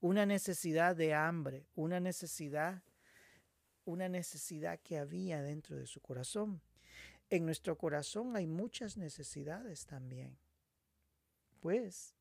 una 0.00 0.26
necesidad 0.26 0.96
de 0.96 1.14
hambre, 1.14 1.68
una 1.76 2.00
necesidad 2.00 2.82
una 3.84 4.08
necesidad 4.08 4.80
que 4.80 4.98
había 4.98 5.40
dentro 5.40 5.76
de 5.76 5.86
su 5.86 6.00
corazón. 6.00 6.60
En 7.30 7.46
nuestro 7.46 7.78
corazón 7.78 8.34
hay 8.34 8.48
muchas 8.48 8.96
necesidades 8.96 9.86
también. 9.86 10.36
Pues 11.60 12.16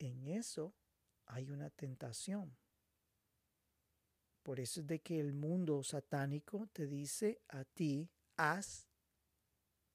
en 0.00 0.26
eso 0.26 0.74
hay 1.26 1.48
una 1.48 1.70
tentación. 1.70 2.56
Por 4.42 4.60
eso 4.60 4.80
es 4.80 4.86
de 4.86 5.00
que 5.00 5.20
el 5.20 5.32
mundo 5.32 5.82
satánico 5.82 6.68
te 6.72 6.86
dice 6.86 7.40
a 7.48 7.64
ti, 7.64 8.10
haz 8.36 8.88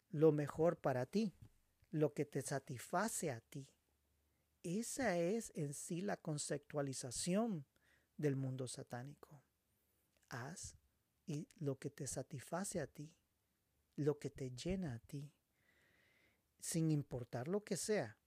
lo 0.09 0.31
mejor 0.31 0.77
para 0.77 1.05
ti, 1.05 1.33
lo 1.91 2.13
que 2.13 2.25
te 2.25 2.41
satisface 2.41 3.31
a 3.31 3.41
ti. 3.41 3.67
Esa 4.63 5.17
es 5.17 5.51
en 5.55 5.73
sí 5.73 6.01
la 6.01 6.17
conceptualización 6.17 7.65
del 8.15 8.35
mundo 8.35 8.67
satánico 8.67 9.43
haz 10.29 10.75
y 11.25 11.47
lo 11.59 11.77
que 11.77 11.89
te 11.89 12.07
satisface 12.07 12.79
a 12.79 12.87
ti, 12.87 13.13
lo 13.95 14.17
que 14.17 14.29
te 14.29 14.51
llena 14.51 14.95
a 14.95 14.99
ti, 14.99 15.31
sin 16.59 16.91
importar 16.91 17.47
lo 17.47 17.63
que 17.63 17.77
sea. 17.77 18.17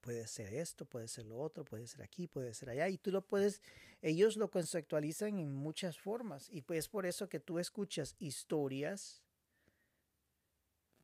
Puede 0.00 0.26
ser 0.26 0.54
esto, 0.54 0.84
puede 0.84 1.08
ser 1.08 1.26
lo 1.26 1.38
otro, 1.38 1.64
puede 1.64 1.86
ser 1.86 2.02
aquí, 2.02 2.28
puede 2.28 2.54
ser 2.54 2.70
allá. 2.70 2.88
Y 2.88 2.98
tú 2.98 3.10
lo 3.10 3.22
puedes, 3.22 3.60
ellos 4.00 4.36
lo 4.36 4.50
conceptualizan 4.50 5.38
en 5.38 5.52
muchas 5.52 5.98
formas. 5.98 6.48
Y 6.50 6.62
pues 6.62 6.88
por 6.88 7.04
eso 7.04 7.28
que 7.28 7.40
tú 7.40 7.58
escuchas 7.58 8.14
historias 8.18 9.22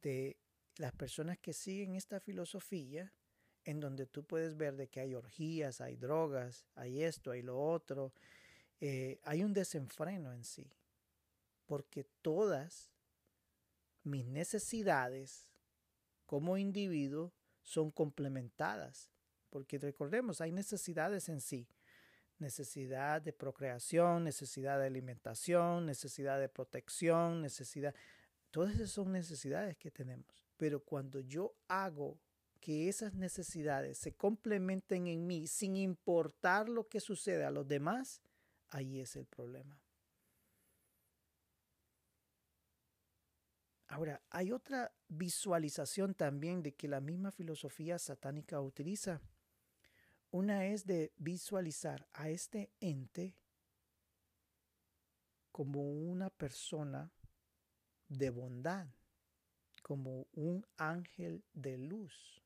de 0.02 0.36
las 0.76 0.92
personas 0.92 1.38
que 1.38 1.52
siguen 1.52 1.94
esta 1.94 2.20
filosofía, 2.20 3.12
en 3.64 3.80
donde 3.80 4.06
tú 4.06 4.24
puedes 4.24 4.56
ver 4.56 4.76
de 4.76 4.88
que 4.88 5.00
hay 5.00 5.14
orgías, 5.14 5.80
hay 5.80 5.96
drogas, 5.96 6.66
hay 6.74 7.02
esto, 7.02 7.30
hay 7.30 7.42
lo 7.42 7.58
otro, 7.58 8.12
eh, 8.80 9.18
hay 9.22 9.42
un 9.42 9.54
desenfreno 9.54 10.32
en 10.32 10.44
sí, 10.44 10.70
porque 11.66 12.04
todas 12.22 12.90
mis 14.02 14.26
necesidades 14.26 15.50
como 16.26 16.58
individuo 16.58 17.32
son 17.64 17.90
complementadas, 17.90 19.10
porque 19.50 19.78
recordemos, 19.78 20.40
hay 20.40 20.52
necesidades 20.52 21.28
en 21.28 21.40
sí, 21.40 21.66
necesidad 22.38 23.22
de 23.22 23.32
procreación, 23.32 24.22
necesidad 24.22 24.78
de 24.78 24.86
alimentación, 24.86 25.86
necesidad 25.86 26.38
de 26.38 26.48
protección, 26.48 27.40
necesidad, 27.40 27.94
todas 28.50 28.74
esas 28.74 28.90
son 28.90 29.12
necesidades 29.12 29.76
que 29.76 29.90
tenemos, 29.90 30.46
pero 30.56 30.84
cuando 30.84 31.20
yo 31.20 31.56
hago 31.66 32.20
que 32.60 32.88
esas 32.88 33.14
necesidades 33.14 33.98
se 33.98 34.12
complementen 34.12 35.06
en 35.06 35.26
mí 35.26 35.46
sin 35.46 35.76
importar 35.76 36.68
lo 36.68 36.88
que 36.88 37.00
suceda 37.00 37.48
a 37.48 37.50
los 37.50 37.66
demás, 37.66 38.22
ahí 38.70 39.00
es 39.00 39.16
el 39.16 39.26
problema. 39.26 39.83
Ahora, 43.94 44.20
hay 44.30 44.50
otra 44.50 44.92
visualización 45.06 46.14
también 46.14 46.64
de 46.64 46.74
que 46.74 46.88
la 46.88 47.00
misma 47.00 47.30
filosofía 47.30 47.96
satánica 47.96 48.60
utiliza. 48.60 49.22
Una 50.32 50.66
es 50.66 50.84
de 50.84 51.12
visualizar 51.16 52.08
a 52.12 52.28
este 52.28 52.72
ente 52.80 53.36
como 55.52 55.92
una 55.92 56.28
persona 56.28 57.12
de 58.08 58.30
bondad, 58.30 58.88
como 59.80 60.26
un 60.32 60.66
ángel 60.76 61.44
de 61.52 61.78
luz, 61.78 62.42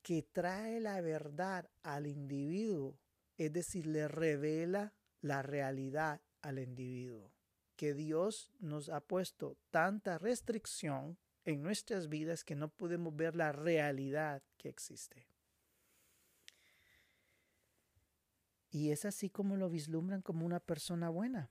que 0.00 0.22
trae 0.22 0.80
la 0.80 1.02
verdad 1.02 1.68
al 1.82 2.06
individuo, 2.06 2.98
es 3.36 3.52
decir, 3.52 3.86
le 3.86 4.08
revela 4.08 4.94
la 5.20 5.42
realidad 5.42 6.22
al 6.40 6.60
individuo 6.60 7.35
que 7.76 7.94
Dios 7.94 8.50
nos 8.58 8.88
ha 8.88 9.00
puesto 9.00 9.56
tanta 9.70 10.18
restricción 10.18 11.18
en 11.44 11.62
nuestras 11.62 12.08
vidas 12.08 12.42
que 12.42 12.56
no 12.56 12.68
podemos 12.68 13.14
ver 13.14 13.36
la 13.36 13.52
realidad 13.52 14.42
que 14.56 14.68
existe. 14.68 15.28
Y 18.70 18.90
es 18.90 19.04
así 19.04 19.30
como 19.30 19.56
lo 19.56 19.70
vislumbran 19.70 20.22
como 20.22 20.44
una 20.44 20.60
persona 20.60 21.08
buena. 21.08 21.50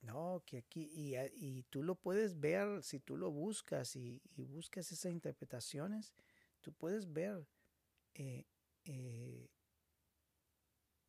No, 0.00 0.42
que 0.44 0.58
aquí, 0.58 0.90
y, 0.92 1.62
tú 1.70 1.84
lo 1.84 1.94
puedes 1.94 2.40
ver, 2.40 2.82
si 2.82 2.98
tú 2.98 3.16
lo 3.16 3.30
buscas 3.30 3.94
y, 3.94 4.20
buscas 4.36 4.90
esas 4.90 5.12
interpretaciones, 5.12 6.12
tú 6.60 6.72
puedes 6.72 7.12
ver 7.12 7.46
eh, 8.14 8.44
eh, 8.84 9.48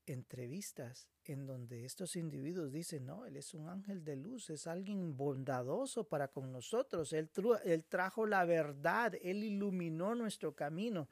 entrevistas 0.06 1.08
en 1.26 1.46
donde 1.46 1.86
estos 1.86 2.16
individuos 2.16 2.72
dicen, 2.72 3.06
no, 3.06 3.26
Él 3.26 3.38
es 3.38 3.54
un 3.54 3.70
ángel 3.70 4.04
de 4.04 4.16
luz, 4.16 4.50
es 4.50 4.68
alguien 4.68 5.16
bondadoso 5.16 6.04
para 6.04 6.28
con 6.28 6.52
nosotros, 6.52 7.14
Él, 7.14 7.30
él 7.64 7.86
trajo 7.86 8.26
la 8.26 8.46
verdad, 8.46 9.14
Él 9.22 9.44
iluminó 9.44 10.16
nuestro 10.16 10.54
camino. 10.54 11.08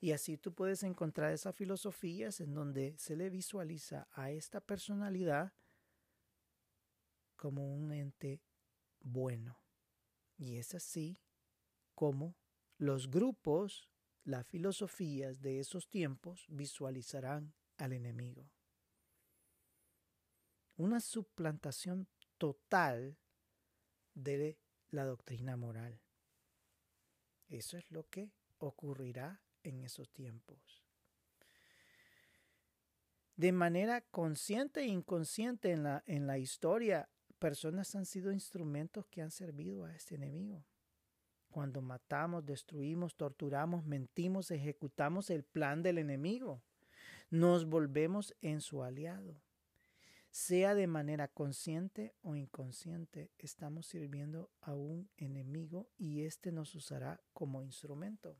Y 0.00 0.12
así 0.12 0.36
tú 0.36 0.54
puedes 0.54 0.84
encontrar 0.84 1.32
esas 1.32 1.56
filosofías 1.56 2.40
en 2.40 2.54
donde 2.54 2.94
se 2.98 3.16
le 3.16 3.30
visualiza 3.30 4.06
a 4.12 4.30
esta 4.30 4.60
personalidad 4.60 5.52
como 7.36 7.74
un 7.74 7.92
ente 7.92 8.40
bueno. 9.00 9.58
Y 10.36 10.56
es 10.56 10.74
así 10.74 11.18
como 11.94 12.36
los 12.76 13.10
grupos, 13.10 13.88
las 14.22 14.46
filosofías 14.46 15.40
de 15.40 15.58
esos 15.58 15.88
tiempos 15.88 16.46
visualizarán 16.48 17.54
al 17.78 17.92
enemigo. 17.92 18.50
Una 20.76 21.00
suplantación 21.00 22.06
total 22.36 23.16
de 24.14 24.58
la 24.90 25.04
doctrina 25.04 25.56
moral. 25.56 26.00
Eso 27.48 27.78
es 27.78 27.90
lo 27.90 28.08
que 28.08 28.30
ocurrirá 28.58 29.40
en 29.62 29.80
esos 29.82 30.10
tiempos. 30.12 30.84
De 33.36 33.52
manera 33.52 34.00
consciente 34.00 34.80
e 34.80 34.86
inconsciente 34.86 35.70
en 35.70 35.84
la, 35.84 36.02
en 36.06 36.26
la 36.26 36.38
historia, 36.38 37.08
personas 37.38 37.94
han 37.94 38.04
sido 38.04 38.32
instrumentos 38.32 39.06
que 39.06 39.22
han 39.22 39.30
servido 39.30 39.84
a 39.84 39.94
este 39.94 40.16
enemigo. 40.16 40.64
Cuando 41.48 41.80
matamos, 41.80 42.44
destruimos, 42.44 43.16
torturamos, 43.16 43.84
mentimos, 43.84 44.50
ejecutamos 44.50 45.30
el 45.30 45.44
plan 45.44 45.82
del 45.82 45.98
enemigo 45.98 46.62
nos 47.30 47.66
volvemos 47.66 48.34
en 48.40 48.60
su 48.60 48.82
aliado. 48.82 49.40
Sea 50.30 50.74
de 50.74 50.86
manera 50.86 51.28
consciente 51.28 52.14
o 52.22 52.36
inconsciente, 52.36 53.30
estamos 53.38 53.86
sirviendo 53.86 54.50
a 54.60 54.74
un 54.74 55.10
enemigo 55.16 55.88
y 55.96 56.22
éste 56.22 56.52
nos 56.52 56.74
usará 56.74 57.20
como 57.32 57.62
instrumento. 57.62 58.36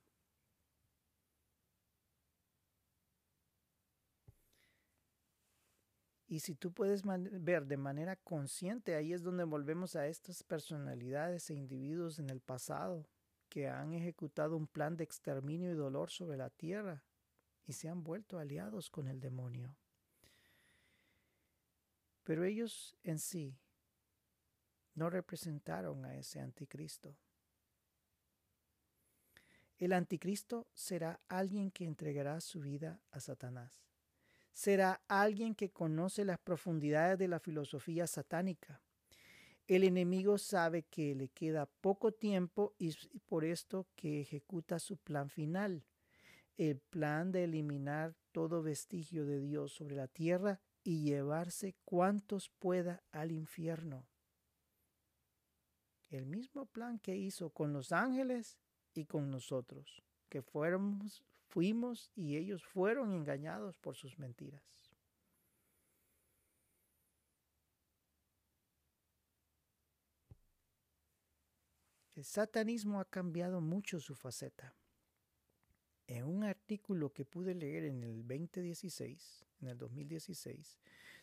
Y 6.31 6.41
si 6.41 6.55
tú 6.55 6.73
puedes 6.73 7.05
ver 7.05 7.67
de 7.67 7.79
manera 7.79 8.17
consciente, 8.17 8.95
ahí 8.95 9.15
es 9.15 9.23
donde 9.23 9.45
volvemos 9.45 9.97
a 9.97 10.07
estas 10.07 10.43
personalidades 10.43 11.49
e 11.49 11.55
individuos 11.55 12.19
en 12.19 12.29
el 12.29 12.41
pasado 12.41 13.09
que 13.49 13.69
han 13.69 13.95
ejecutado 13.95 14.55
un 14.55 14.67
plan 14.67 14.99
de 14.99 15.05
exterminio 15.05 15.73
y 15.73 15.75
dolor 15.75 16.11
sobre 16.11 16.37
la 16.37 16.51
tierra 16.51 17.03
y 17.69 17.75
se 17.75 17.89
han 17.89 18.03
vuelto 18.03 18.39
aliados 18.39 18.89
con 18.89 19.09
el 19.09 19.21
demonio. 19.21 19.77
Pero 22.25 22.45
ellos 22.45 22.97
en 23.05 23.19
sí 23.19 23.55
no 24.95 25.11
representaron 25.11 26.05
a 26.07 26.17
ese 26.17 26.41
anticristo. 26.41 27.15
El 29.77 29.93
anticristo 29.93 30.67
será 30.73 31.21
alguien 31.29 31.71
que 31.71 31.85
entregará 31.85 32.41
su 32.41 32.61
vida 32.61 33.01
a 33.11 33.21
Satanás. 33.21 33.85
Será 34.53 35.03
alguien 35.07 35.55
que 35.55 35.71
conoce 35.71 36.25
las 36.25 36.39
profundidades 36.39 37.19
de 37.19 37.29
la 37.29 37.39
filosofía 37.39 38.07
satánica. 38.07 38.81
El 39.67 39.85
enemigo 39.85 40.39
sabe 40.39 40.85
que 40.85 41.15
le 41.15 41.29
queda 41.29 41.67
poco 41.67 42.13
tiempo 42.13 42.75
y 42.79 42.95
por 43.27 43.45
esto 43.45 43.87
que 43.95 44.23
ejecuta 44.23 44.79
su 44.79 44.97
plan 44.97 45.29
final, 45.29 45.85
el 46.59 46.81
plan 46.81 47.31
de 47.31 47.45
eliminar 47.45 48.17
todo 48.33 48.63
vestigio 48.63 49.25
de 49.25 49.41
Dios 49.41 49.73
sobre 49.73 49.95
la 49.95 50.09
tierra 50.09 50.61
y 50.83 51.03
llevarse 51.03 51.77
cuantos 51.85 52.51
pueda 52.59 53.03
al 53.13 53.31
infierno. 53.31 54.07
El 56.11 56.27
mismo 56.27 56.67
plan 56.67 56.99
que 56.99 57.17
hizo 57.17 57.51
con 57.51 57.73
los 57.73 57.93
ángeles 57.93 58.59
y 58.93 59.05
con 59.05 59.31
nosotros, 59.31 60.03
que 60.29 60.43
fuéramos, 60.43 61.23
fuimos 61.47 62.11
y 62.15 62.37
ellos 62.37 62.65
fueron 62.65 63.13
engañados 63.13 63.77
por 63.79 63.95
sus 63.95 64.19
mentiras. 64.19 64.91
El 72.17 72.25
satanismo 72.25 72.99
ha 72.99 73.05
cambiado 73.05 73.61
mucho 73.61 74.01
su 74.01 74.17
faceta. 74.17 74.75
En 76.09 76.25
un 76.25 76.43
artículo 76.43 77.13
que 77.13 77.27
pude 77.27 77.55
leer 77.55 77.85
en 77.85 78.03
el 78.03 78.27
2016, 78.27 79.45
en 79.61 79.69
el 79.69 79.77
2016, 79.77 80.79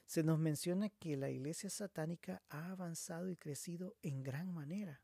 se 0.05 0.23
nos 0.23 0.37
menciona 0.37 0.89
que 0.89 1.17
la 1.17 1.31
iglesia 1.31 1.71
satánica 1.71 2.43
ha 2.49 2.69
avanzado 2.69 3.27
y 3.31 3.35
crecido 3.35 3.95
en 4.03 4.21
gran 4.21 4.53
manera. 4.53 5.01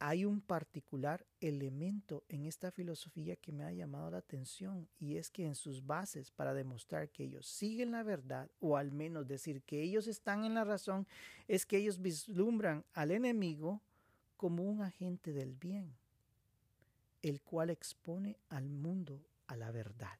Hay 0.00 0.24
un 0.24 0.40
particular 0.40 1.24
elemento 1.40 2.24
en 2.28 2.46
esta 2.46 2.72
filosofía 2.72 3.36
que 3.36 3.52
me 3.52 3.64
ha 3.64 3.72
llamado 3.72 4.10
la 4.10 4.18
atención 4.18 4.88
y 4.98 5.16
es 5.16 5.30
que 5.30 5.46
en 5.46 5.54
sus 5.54 5.86
bases 5.86 6.32
para 6.32 6.54
demostrar 6.54 7.10
que 7.10 7.24
ellos 7.24 7.46
siguen 7.46 7.92
la 7.92 8.02
verdad 8.02 8.50
o 8.58 8.76
al 8.76 8.90
menos 8.90 9.28
decir 9.28 9.62
que 9.62 9.82
ellos 9.82 10.08
están 10.08 10.44
en 10.44 10.54
la 10.54 10.64
razón 10.64 11.06
es 11.46 11.64
que 11.64 11.78
ellos 11.78 12.00
vislumbran 12.00 12.84
al 12.92 13.12
enemigo 13.12 13.82
como 14.36 14.64
un 14.64 14.82
agente 14.82 15.32
del 15.32 15.54
bien 15.54 15.96
el 17.22 17.40
cual 17.40 17.70
expone 17.70 18.38
al 18.48 18.68
mundo 18.68 19.24
a 19.46 19.56
la 19.56 19.70
verdad. 19.70 20.18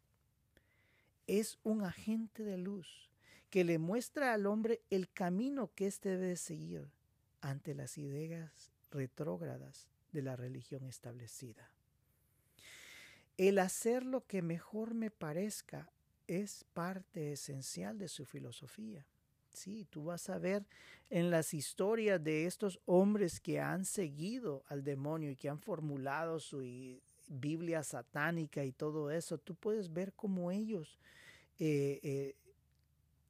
Es 1.26 1.58
un 1.62 1.82
agente 1.82 2.42
de 2.42 2.58
luz 2.58 3.10
que 3.50 3.64
le 3.64 3.78
muestra 3.78 4.34
al 4.34 4.46
hombre 4.46 4.82
el 4.90 5.10
camino 5.10 5.72
que 5.74 5.86
éste 5.86 6.16
debe 6.16 6.36
seguir 6.36 6.90
ante 7.40 7.74
las 7.74 7.98
ideas 7.98 8.72
retrógradas 8.90 9.88
de 10.12 10.22
la 10.22 10.36
religión 10.36 10.84
establecida. 10.84 11.70
El 13.36 13.58
hacer 13.58 14.04
lo 14.04 14.26
que 14.26 14.42
mejor 14.42 14.94
me 14.94 15.10
parezca 15.10 15.90
es 16.26 16.64
parte 16.74 17.32
esencial 17.32 17.98
de 17.98 18.08
su 18.08 18.24
filosofía. 18.24 19.06
Sí, 19.58 19.84
tú 19.90 20.04
vas 20.04 20.28
a 20.30 20.38
ver 20.38 20.64
en 21.10 21.30
las 21.30 21.52
historias 21.52 22.22
de 22.22 22.46
estos 22.46 22.80
hombres 22.86 23.40
que 23.40 23.60
han 23.60 23.84
seguido 23.84 24.62
al 24.68 24.84
demonio 24.84 25.30
y 25.32 25.36
que 25.36 25.48
han 25.48 25.58
formulado 25.58 26.38
su 26.38 26.62
Biblia 27.28 27.82
satánica 27.82 28.64
y 28.64 28.72
todo 28.72 29.10
eso, 29.10 29.36
tú 29.38 29.54
puedes 29.54 29.92
ver 29.92 30.12
cómo 30.14 30.50
ellos 30.50 30.98
eh, 31.58 31.98
eh, 32.02 32.36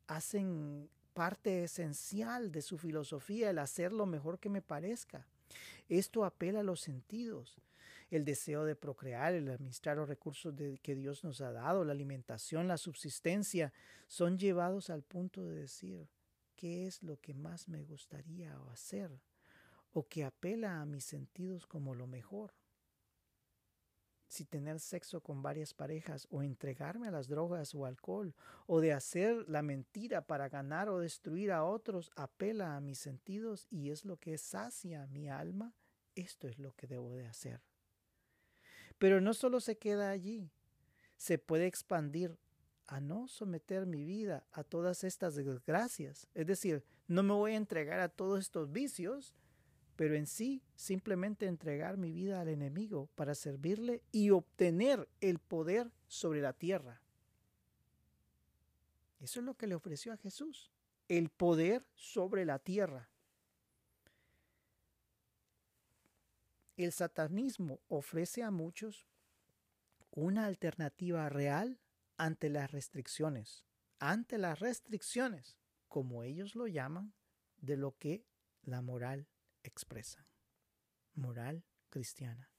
hacen 0.06 0.88
parte 1.14 1.64
esencial 1.64 2.52
de 2.52 2.62
su 2.62 2.78
filosofía, 2.78 3.50
el 3.50 3.58
hacer 3.58 3.92
lo 3.92 4.06
mejor 4.06 4.38
que 4.38 4.48
me 4.48 4.62
parezca. 4.62 5.26
Esto 5.88 6.24
apela 6.24 6.60
a 6.60 6.64
los 6.64 6.80
sentidos, 6.80 7.56
el 8.10 8.24
deseo 8.24 8.64
de 8.64 8.76
procrear, 8.76 9.34
el 9.34 9.48
administrar 9.48 9.96
los 9.96 10.08
recursos 10.08 10.54
que 10.82 10.94
Dios 10.94 11.24
nos 11.24 11.40
ha 11.40 11.52
dado, 11.52 11.84
la 11.84 11.92
alimentación, 11.92 12.68
la 12.68 12.76
subsistencia, 12.76 13.72
son 14.06 14.38
llevados 14.38 14.90
al 14.90 15.02
punto 15.02 15.44
de 15.44 15.54
decir, 15.54 16.06
¿qué 16.59 16.86
es 16.86 17.02
lo 17.02 17.20
que 17.20 17.32
más 17.32 17.68
me 17.68 17.84
gustaría 17.84 18.54
hacer? 18.72 19.11
o 19.92 20.06
que 20.06 20.22
apela 20.22 20.80
a 20.80 20.86
mis 20.86 21.04
sentidos 21.04 21.66
como 21.66 21.94
lo 21.94 22.06
mejor 22.06 22.52
si 24.28 24.44
tener 24.44 24.78
sexo 24.78 25.22
con 25.22 25.42
varias 25.42 25.72
parejas 25.72 26.28
o 26.30 26.42
entregarme 26.42 27.09
a 27.09 27.11
las 27.11 27.28
drogas 27.28 27.74
o 27.74 27.86
alcohol 27.86 28.34
o 28.66 28.80
de 28.80 28.92
hacer 28.92 29.48
la 29.48 29.62
mentira 29.62 30.26
para 30.26 30.50
ganar 30.50 30.90
o 30.90 30.98
destruir 30.98 31.50
a 31.50 31.64
otros 31.64 32.11
apela 32.14 32.76
a 32.76 32.80
mis 32.80 32.98
sentidos 32.98 33.66
y 33.70 33.90
es 33.90 34.04
lo 34.04 34.18
que 34.18 34.36
sacia 34.36 35.06
mi 35.06 35.30
alma, 35.30 35.74
esto 36.14 36.46
es 36.46 36.59
lo 36.59 36.74
que 36.74 36.86
debo 36.86 37.14
de 37.14 37.26
hacer. 37.26 37.62
Pero 38.98 39.22
no 39.22 39.32
solo 39.32 39.61
se 39.61 39.78
queda 39.78 40.11
allí, 40.11 40.50
se 41.16 41.38
puede 41.38 41.66
expandir 41.66 42.38
a 42.89 43.01
no 43.01 43.28
someter 43.28 43.86
mi 43.86 44.03
vida 44.03 44.47
a 44.51 44.64
todas 44.64 45.05
estas 45.05 45.36
desgracias. 45.36 46.26
Es 46.34 46.47
decir, 46.47 46.82
no 47.07 47.22
me 47.22 47.34
voy 47.34 47.53
a 47.53 47.57
entregar 47.57 48.01
a 48.01 48.09
todos 48.09 48.41
estos 48.41 48.72
vicios, 48.72 49.34
pero 49.95 50.16
en 50.16 50.26
sí 50.26 50.62
simplemente 50.74 51.47
entregar 51.47 51.99
mi 51.99 52.11
vida 52.11 52.41
al 52.41 52.49
enemigo 52.49 53.11
para 53.14 53.34
servirle 53.34 54.03
y 54.11 54.30
obtener 54.30 55.07
el 55.20 55.39
poder 55.39 55.93
sobre 56.07 56.41
la 56.41 56.55
tierra. 56.55 57.03
Eso 59.20 59.41
es 59.41 59.47
lo 59.47 59.55
que 59.55 59.66
le 59.66 59.74
ofreció 59.74 60.12
a 60.12 60.16
Jesús, 60.16 60.72
el 61.09 61.28
poder 61.28 61.84
sobre 61.95 62.47
la 62.47 62.59
tierra. 62.59 63.11
El 66.78 66.93
satanismo 66.93 67.80
ofrece 67.89 68.43
a 68.43 68.51
muchos 68.51 69.07
una 70.12 70.47
alternativa 70.47 71.28
real 71.28 71.78
ante 72.18 72.50
las 72.50 72.70
restricciones, 72.70 73.64
ante 73.98 74.36
las 74.36 74.58
restricciones, 74.58 75.56
como 75.88 76.22
ellos 76.22 76.54
lo 76.54 76.66
llaman, 76.66 77.14
de 77.56 77.76
lo 77.76 77.96
que 77.96 78.26
la 78.62 78.82
moral 78.82 79.28
expresan. 79.62 80.26
Moral 81.14 81.64
cristiana. 81.88 82.50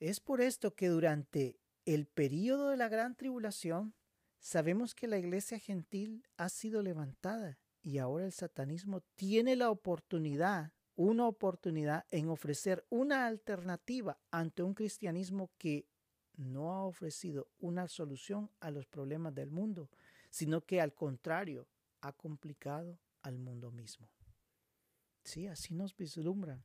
Es 0.00 0.20
por 0.20 0.40
esto 0.40 0.74
que 0.74 0.88
durante 0.88 1.60
el 1.84 2.06
período 2.06 2.70
de 2.70 2.76
la 2.76 2.88
gran 2.88 3.14
tribulación 3.14 3.94
sabemos 4.38 4.94
que 4.94 5.06
la 5.06 5.18
iglesia 5.18 5.58
gentil 5.58 6.26
ha 6.36 6.48
sido 6.48 6.82
levantada 6.82 7.58
y 7.82 7.98
ahora 7.98 8.24
el 8.24 8.32
satanismo 8.32 9.02
tiene 9.14 9.56
la 9.56 9.70
oportunidad, 9.70 10.72
una 10.96 11.26
oportunidad 11.26 12.06
en 12.10 12.28
ofrecer 12.28 12.86
una 12.88 13.26
alternativa 13.26 14.18
ante 14.30 14.62
un 14.62 14.74
cristianismo 14.74 15.50
que 15.58 15.86
no 16.36 16.72
ha 16.72 16.84
ofrecido 16.84 17.48
una 17.58 17.88
solución 17.88 18.50
a 18.60 18.70
los 18.70 18.86
problemas 18.86 19.34
del 19.34 19.50
mundo, 19.50 19.90
sino 20.30 20.62
que 20.62 20.80
al 20.80 20.94
contrario 20.94 21.68
ha 22.00 22.12
complicado 22.12 22.98
al 23.22 23.38
mundo 23.38 23.70
mismo. 23.70 24.08
Sí, 25.22 25.46
así 25.46 25.74
nos 25.74 25.96
vislumbran. 25.96 26.64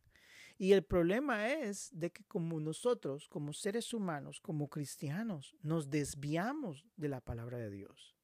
Y 0.57 0.73
el 0.73 0.83
problema 0.83 1.53
es 1.53 1.89
de 1.93 2.11
que 2.11 2.25
como 2.25 2.59
nosotros, 2.59 3.29
como 3.29 3.53
seres 3.53 3.93
humanos, 3.93 4.41
como 4.41 4.69
cristianos, 4.69 5.55
nos 5.61 5.89
desviamos 5.89 6.85
de 6.97 7.07
la 7.07 7.21
palabra 7.21 7.57
de 7.57 7.69
Dios. 7.69 8.17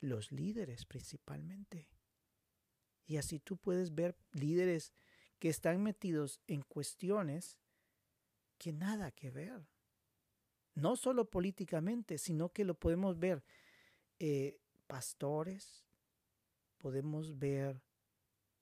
Los 0.00 0.32
líderes 0.32 0.86
principalmente. 0.86 1.90
Y 3.04 3.18
así 3.18 3.38
tú 3.38 3.58
puedes 3.58 3.94
ver 3.94 4.16
líderes 4.32 4.94
que 5.38 5.50
están 5.50 5.82
metidos 5.82 6.40
en 6.46 6.62
cuestiones 6.62 7.58
que 8.56 8.72
nada 8.72 9.10
que 9.10 9.30
ver. 9.30 9.66
No 10.76 10.94
solo 10.94 11.28
políticamente, 11.28 12.18
sino 12.18 12.52
que 12.52 12.64
lo 12.64 12.74
podemos 12.74 13.18
ver 13.18 13.42
eh, 14.18 14.60
pastores, 14.86 15.86
podemos 16.78 17.38
ver 17.38 17.82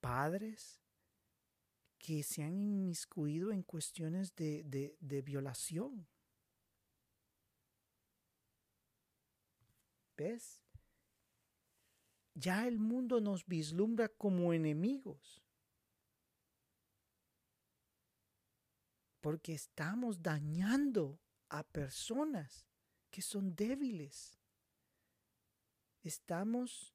padres 0.00 0.80
que 1.98 2.22
se 2.22 2.44
han 2.44 2.60
inmiscuido 2.60 3.50
en 3.50 3.64
cuestiones 3.64 4.34
de, 4.36 4.62
de, 4.64 4.96
de 5.00 5.22
violación. 5.22 6.06
¿Ves? 10.16 10.62
Ya 12.34 12.68
el 12.68 12.78
mundo 12.78 13.20
nos 13.20 13.44
vislumbra 13.44 14.08
como 14.08 14.52
enemigos. 14.52 15.42
Porque 19.20 19.54
estamos 19.54 20.22
dañando 20.22 21.18
a 21.54 21.62
personas 21.62 22.66
que 23.10 23.22
son 23.22 23.54
débiles. 23.54 24.40
Estamos 26.02 26.92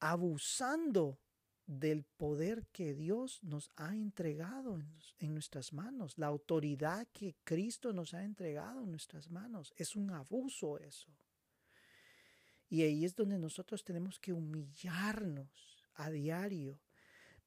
abusando 0.00 1.18
del 1.66 2.04
poder 2.04 2.66
que 2.66 2.92
Dios 2.94 3.42
nos 3.42 3.70
ha 3.76 3.96
entregado 3.96 4.78
en, 5.18 5.32
nuestras 5.32 5.72
manos, 5.72 6.18
la 6.18 6.26
autoridad 6.26 7.08
que 7.10 7.36
Cristo 7.42 7.94
nos 7.94 8.12
ha 8.12 8.22
entregado 8.22 8.82
en 8.82 8.90
nuestras 8.90 9.30
manos. 9.30 9.72
Es 9.76 9.96
un 9.96 10.10
abuso 10.10 10.78
eso. 10.78 11.10
Y 12.68 12.82
ahí 12.82 13.06
es 13.06 13.16
donde 13.16 13.38
nosotros 13.38 13.82
tenemos 13.82 14.20
que 14.20 14.34
humillarnos 14.34 15.82
a 15.94 16.10
diario 16.10 16.82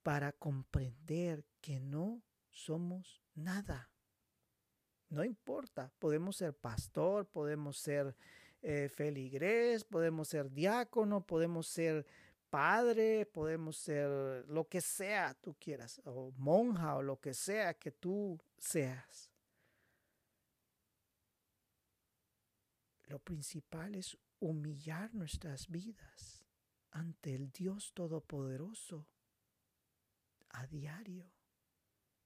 para 0.02 0.32
comprender 0.32 1.46
que 1.62 1.80
no 1.80 2.24
somos 2.50 3.22
nada. 3.36 3.92
No 5.10 5.24
importa, 5.24 5.92
podemos 6.00 6.38
ser 6.38 6.54
pastor, 6.54 7.26
podemos 7.28 7.78
ser 7.78 8.16
eh, 8.62 8.90
podemos 9.90 10.28
ser 10.28 10.52
diácono, 10.52 11.26
podemos 11.26 11.68
ser 11.68 12.06
padre, 12.50 13.26
podemos 13.26 13.78
ser 13.78 14.46
lo 14.48 14.68
que 14.68 14.82
sea 14.82 15.34
tú 15.36 15.56
quieras, 15.60 16.02
o 16.06 16.32
monja 16.38 16.96
o 16.96 17.02
lo 17.02 17.20
que 17.20 17.34
sea 17.34 17.74
que 17.74 17.92
tú 17.92 18.40
seas. 18.58 19.32
Lo 23.06 23.20
principal 23.20 23.96
es 23.96 24.18
humillar 24.40 25.14
nuestras 25.14 25.68
vidas 25.68 26.46
ante 26.92 27.34
el 27.34 27.52
Dios 27.52 27.94
Todopoderoso 27.94 29.08
a 30.50 30.68
diario, 30.68 31.32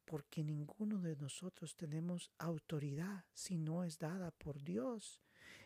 porque 0.05 0.43
ninguno 0.43 0.99
de 0.99 1.15
nosotros 1.15 1.75
tenemos 1.75 2.31
autoridad 2.37 3.25
si 3.33 3.57
no 3.57 3.83
es 3.83 3.97
dada 3.99 4.31
por 4.31 4.61
Dios. 4.61 5.21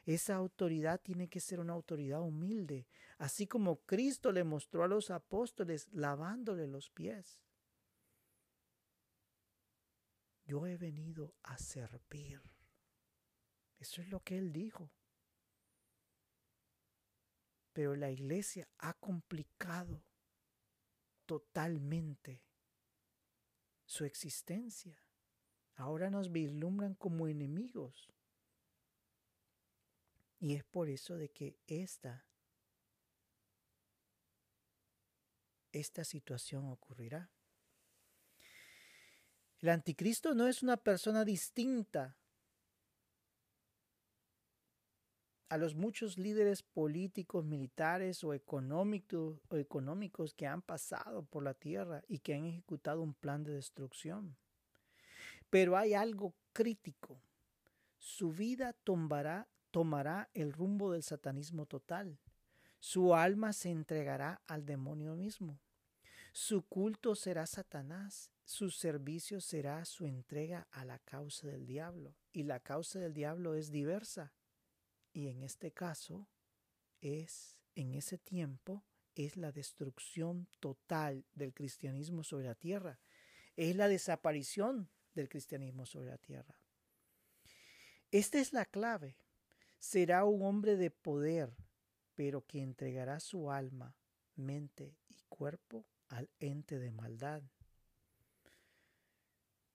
Esa 0.05 0.35
autoridad 0.35 1.01
tiene 1.01 1.27
que 1.27 1.39
ser 1.39 1.59
una 1.59 1.73
autoridad 1.73 2.21
humilde, 2.21 2.87
así 3.17 3.47
como 3.47 3.81
Cristo 3.85 4.31
le 4.31 4.43
mostró 4.43 4.83
a 4.83 4.87
los 4.87 5.11
apóstoles 5.11 5.87
lavándole 5.91 6.67
los 6.67 6.89
pies. 6.89 7.39
Yo 10.45 10.65
he 10.65 10.77
venido 10.77 11.35
a 11.43 11.57
servir. 11.57 12.41
Eso 13.79 14.01
es 14.01 14.07
lo 14.07 14.21
que 14.21 14.37
él 14.37 14.53
dijo. 14.53 14.89
Pero 17.73 17.95
la 17.95 18.09
iglesia 18.09 18.67
ha 18.77 18.93
complicado 18.93 20.01
totalmente 21.25 22.46
su 23.87 24.05
existencia. 24.05 25.01
Ahora 25.75 26.11
nos 26.11 26.31
vislumbran 26.31 26.93
como 26.93 27.27
enemigos. 27.27 28.09
Y 30.39 30.53
es 30.53 30.63
por 30.63 30.89
eso 30.89 31.17
de 31.17 31.29
que 31.29 31.57
esta, 31.65 32.27
esta 35.71 36.03
situación 36.03 36.69
ocurrirá. 36.69 37.31
El 39.59 39.69
anticristo 39.69 40.35
no 40.35 40.47
es 40.47 40.61
una 40.61 40.77
persona 40.77 41.25
distinta 41.25 42.15
a 45.49 45.57
los 45.57 45.75
muchos 45.75 46.17
líderes 46.17 46.61
políticos, 46.61 47.45
militares 47.45 48.23
o 48.23 48.33
económicos, 48.33 50.33
que 50.33 50.47
han 50.47 50.61
pasado 50.61 51.23
por 51.23 51.43
la 51.43 51.53
tierra 51.53 52.03
y 52.07 52.19
que 52.19 52.33
han 52.33 52.45
ejecutado 52.45 53.01
un 53.01 53.13
plan 53.13 53.43
de 53.43 53.53
destrucción. 53.53 54.35
Pero 55.49 55.77
hay 55.77 55.93
algo 55.93 56.33
crítico. 56.53 57.19
Su 57.97 58.31
vida 58.31 58.73
tomará 58.73 59.47
el 60.33 60.53
rumbo 60.53 60.91
del 60.91 61.03
satanismo 61.03 61.65
total. 61.65 62.17
Su 62.79 63.15
alma 63.15 63.53
se 63.53 63.69
entregará 63.69 64.41
al 64.47 64.65
demonio 64.65 65.15
mismo. 65.15 65.59
Su 66.33 66.63
culto 66.63 67.15
será 67.15 67.47
Satanás, 67.47 68.31
su 68.45 68.69
servicio 68.69 69.41
será 69.41 69.83
su 69.85 70.05
entrega 70.05 70.67
a 70.71 70.85
la 70.85 70.99
causa 70.99 71.47
del 71.47 71.65
diablo. 71.65 72.13
Y 72.31 72.43
la 72.43 72.59
causa 72.59 72.99
del 72.99 73.13
diablo 73.13 73.55
es 73.55 73.71
diversa. 73.71 74.31
Y 75.17 75.29
en 75.29 75.41
este 75.41 75.71
caso 75.71 76.27
es 77.01 77.57
en 77.73 77.95
ese 77.95 78.19
tiempo 78.19 78.83
es 79.15 79.35
la 79.35 79.51
destrucción 79.51 80.47
total 80.59 81.25
del 81.33 81.55
cristianismo 81.55 82.23
sobre 82.23 82.45
la 82.45 82.53
tierra, 82.53 82.99
es 83.55 83.75
la 83.75 83.87
desaparición 83.87 84.91
del 85.15 85.27
cristianismo 85.27 85.87
sobre 85.87 86.11
la 86.11 86.19
tierra. 86.19 86.61
Esta 88.11 88.37
es 88.37 88.53
la 88.53 88.65
clave. 88.65 89.17
Será 89.79 90.23
un 90.23 90.43
hombre 90.43 90.75
de 90.75 90.91
poder, 90.91 91.51
pero 92.13 92.45
que 92.45 92.61
entregará 92.61 93.19
su 93.19 93.49
alma, 93.49 93.95
mente 94.35 94.99
y 95.09 95.23
cuerpo 95.29 95.87
al 96.09 96.29
ente 96.39 96.77
de 96.77 96.91
maldad. 96.91 97.41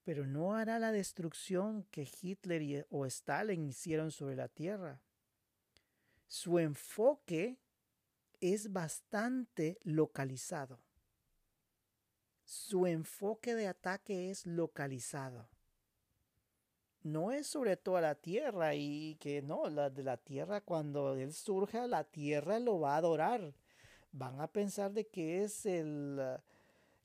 Pero 0.05 0.24
no 0.24 0.55
hará 0.55 0.78
la 0.78 0.93
destrucción 0.93 1.82
que 1.90 2.09
Hitler 2.22 2.86
o 2.90 3.07
Stalin 3.07 3.64
hicieron 3.64 4.12
sobre 4.12 4.36
la 4.36 4.47
tierra. 4.47 5.03
Su 6.32 6.58
enfoque 6.58 7.58
es 8.40 8.72
bastante 8.72 9.78
localizado. 9.82 10.80
Su 12.46 12.86
enfoque 12.86 13.54
de 13.54 13.68
ataque 13.68 14.30
es 14.30 14.46
localizado. 14.46 15.46
No 17.02 17.32
es 17.32 17.48
sobre 17.48 17.76
toda 17.76 18.00
la 18.00 18.14
tierra 18.14 18.74
y 18.74 19.16
que 19.16 19.42
no, 19.42 19.68
la 19.68 19.90
de 19.90 20.04
la 20.04 20.16
tierra 20.16 20.62
cuando 20.62 21.16
él 21.16 21.34
surja, 21.34 21.86
la 21.86 22.04
tierra 22.04 22.58
lo 22.58 22.80
va 22.80 22.94
a 22.94 22.96
adorar. 22.96 23.52
Van 24.10 24.40
a 24.40 24.50
pensar 24.50 24.90
de 24.92 25.08
que 25.08 25.44
es 25.44 25.66
el, 25.66 26.18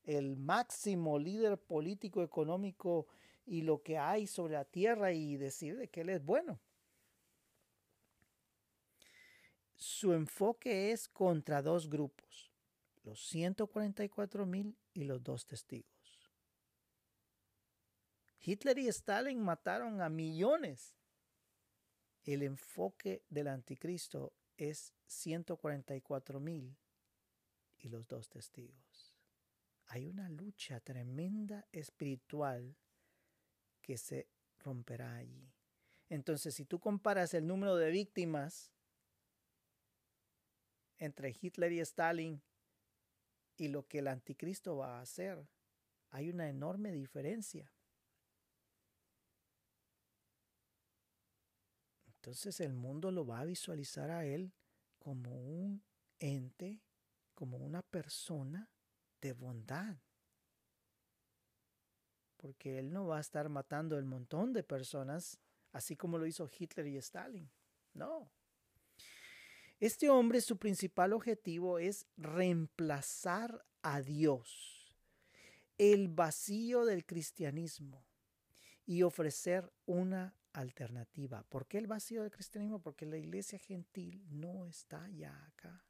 el 0.06 0.38
máximo 0.38 1.20
líder 1.20 1.58
político, 1.58 2.24
económico 2.24 3.08
y 3.46 3.64
lo 3.64 3.84
que 3.84 3.98
hay 3.98 4.26
sobre 4.26 4.54
la 4.54 4.64
tierra 4.64 5.12
y 5.12 5.36
decir 5.36 5.76
de 5.78 5.90
que 5.90 6.00
él 6.00 6.12
es 6.12 6.24
bueno. 6.24 6.62
Su 9.78 10.14
enfoque 10.14 10.92
es 10.92 11.08
contra 11.08 11.62
dos 11.62 11.88
grupos, 11.88 12.52
los 13.04 13.22
144 13.28 14.46
mil 14.46 14.76
y 14.94 15.04
los 15.04 15.24
dos 15.24 15.46
testigos. 15.46 15.88
Hitler 18.42 18.80
y 18.80 18.88
Stalin 18.88 19.40
mataron 19.40 20.02
a 20.02 20.10
millones. 20.10 20.96
El 22.24 22.44
enfoque 22.44 23.24
del 23.30 23.50
anticristo 23.50 24.34
es 24.58 24.94
144 25.06 26.40
mil 26.40 26.76
y 27.78 27.90
los 27.90 28.08
dos 28.08 28.30
testigos. 28.30 29.16
Hay 29.88 30.08
una 30.08 30.28
lucha 30.28 30.80
tremenda 30.80 31.68
espiritual 31.72 32.76
que 33.82 33.98
se 33.98 34.28
romperá 34.60 35.16
allí. 35.16 35.54
Entonces, 36.10 36.56
si 36.56 36.66
tú 36.66 36.80
comparas 36.80 37.34
el 37.34 37.46
número 37.46 37.76
de 37.76 37.92
víctimas 37.92 38.72
entre 40.98 41.36
Hitler 41.40 41.72
y 41.72 41.80
Stalin 41.80 42.42
y 43.58 43.70
lo 43.70 43.88
que 43.88 44.00
el 44.00 44.08
anticristo 44.08 44.78
va 44.78 45.00
a 45.00 45.02
hacer, 45.02 45.48
hay 46.12 46.30
una 46.30 46.50
enorme 46.50 46.92
diferencia. 46.92 47.72
Entonces 52.06 52.60
el 52.60 52.74
mundo 52.74 53.12
lo 53.12 53.26
va 53.26 53.40
a 53.40 53.46
visualizar 53.46 54.12
a 54.12 54.26
él 54.26 54.54
como 55.00 55.32
un 55.32 55.84
ente, 56.20 56.82
como 57.34 57.58
una 57.58 57.82
persona 57.82 58.70
de 59.22 59.34
bondad. 59.34 59.98
Porque 62.36 62.80
él 62.80 62.92
no 62.92 63.08
va 63.08 63.18
a 63.18 63.22
estar 63.22 63.50
matando 63.50 63.98
el 63.98 64.06
montón 64.06 64.54
de 64.54 64.64
personas, 64.64 65.40
así 65.72 65.96
como 65.96 66.18
lo 66.18 66.28
hizo 66.28 66.50
Hitler 66.52 66.88
y 66.88 66.98
Stalin. 66.98 67.50
No, 67.94 68.30
este 69.80 70.10
hombre, 70.10 70.42
su 70.42 70.58
principal 70.58 71.14
objetivo 71.14 71.78
es 71.80 72.08
reemplazar 72.18 73.66
a 73.82 74.02
Dios, 74.02 74.96
el 75.78 76.08
vacío 76.08 76.86
del 76.86 77.06
cristianismo 77.06 78.04
y 78.86 79.04
ofrecer 79.04 79.72
una 79.86 80.36
alternativa. 80.54 81.44
¿Por 81.44 81.68
qué 81.68 81.78
el 81.78 81.88
vacío 81.88 82.24
del 82.24 82.32
cristianismo? 82.32 82.82
Porque 82.82 83.06
la 83.06 83.18
iglesia 83.18 83.60
gentil 83.60 84.26
no 84.30 84.66
está 84.66 85.08
ya 85.10 85.46
acá. 85.46 85.86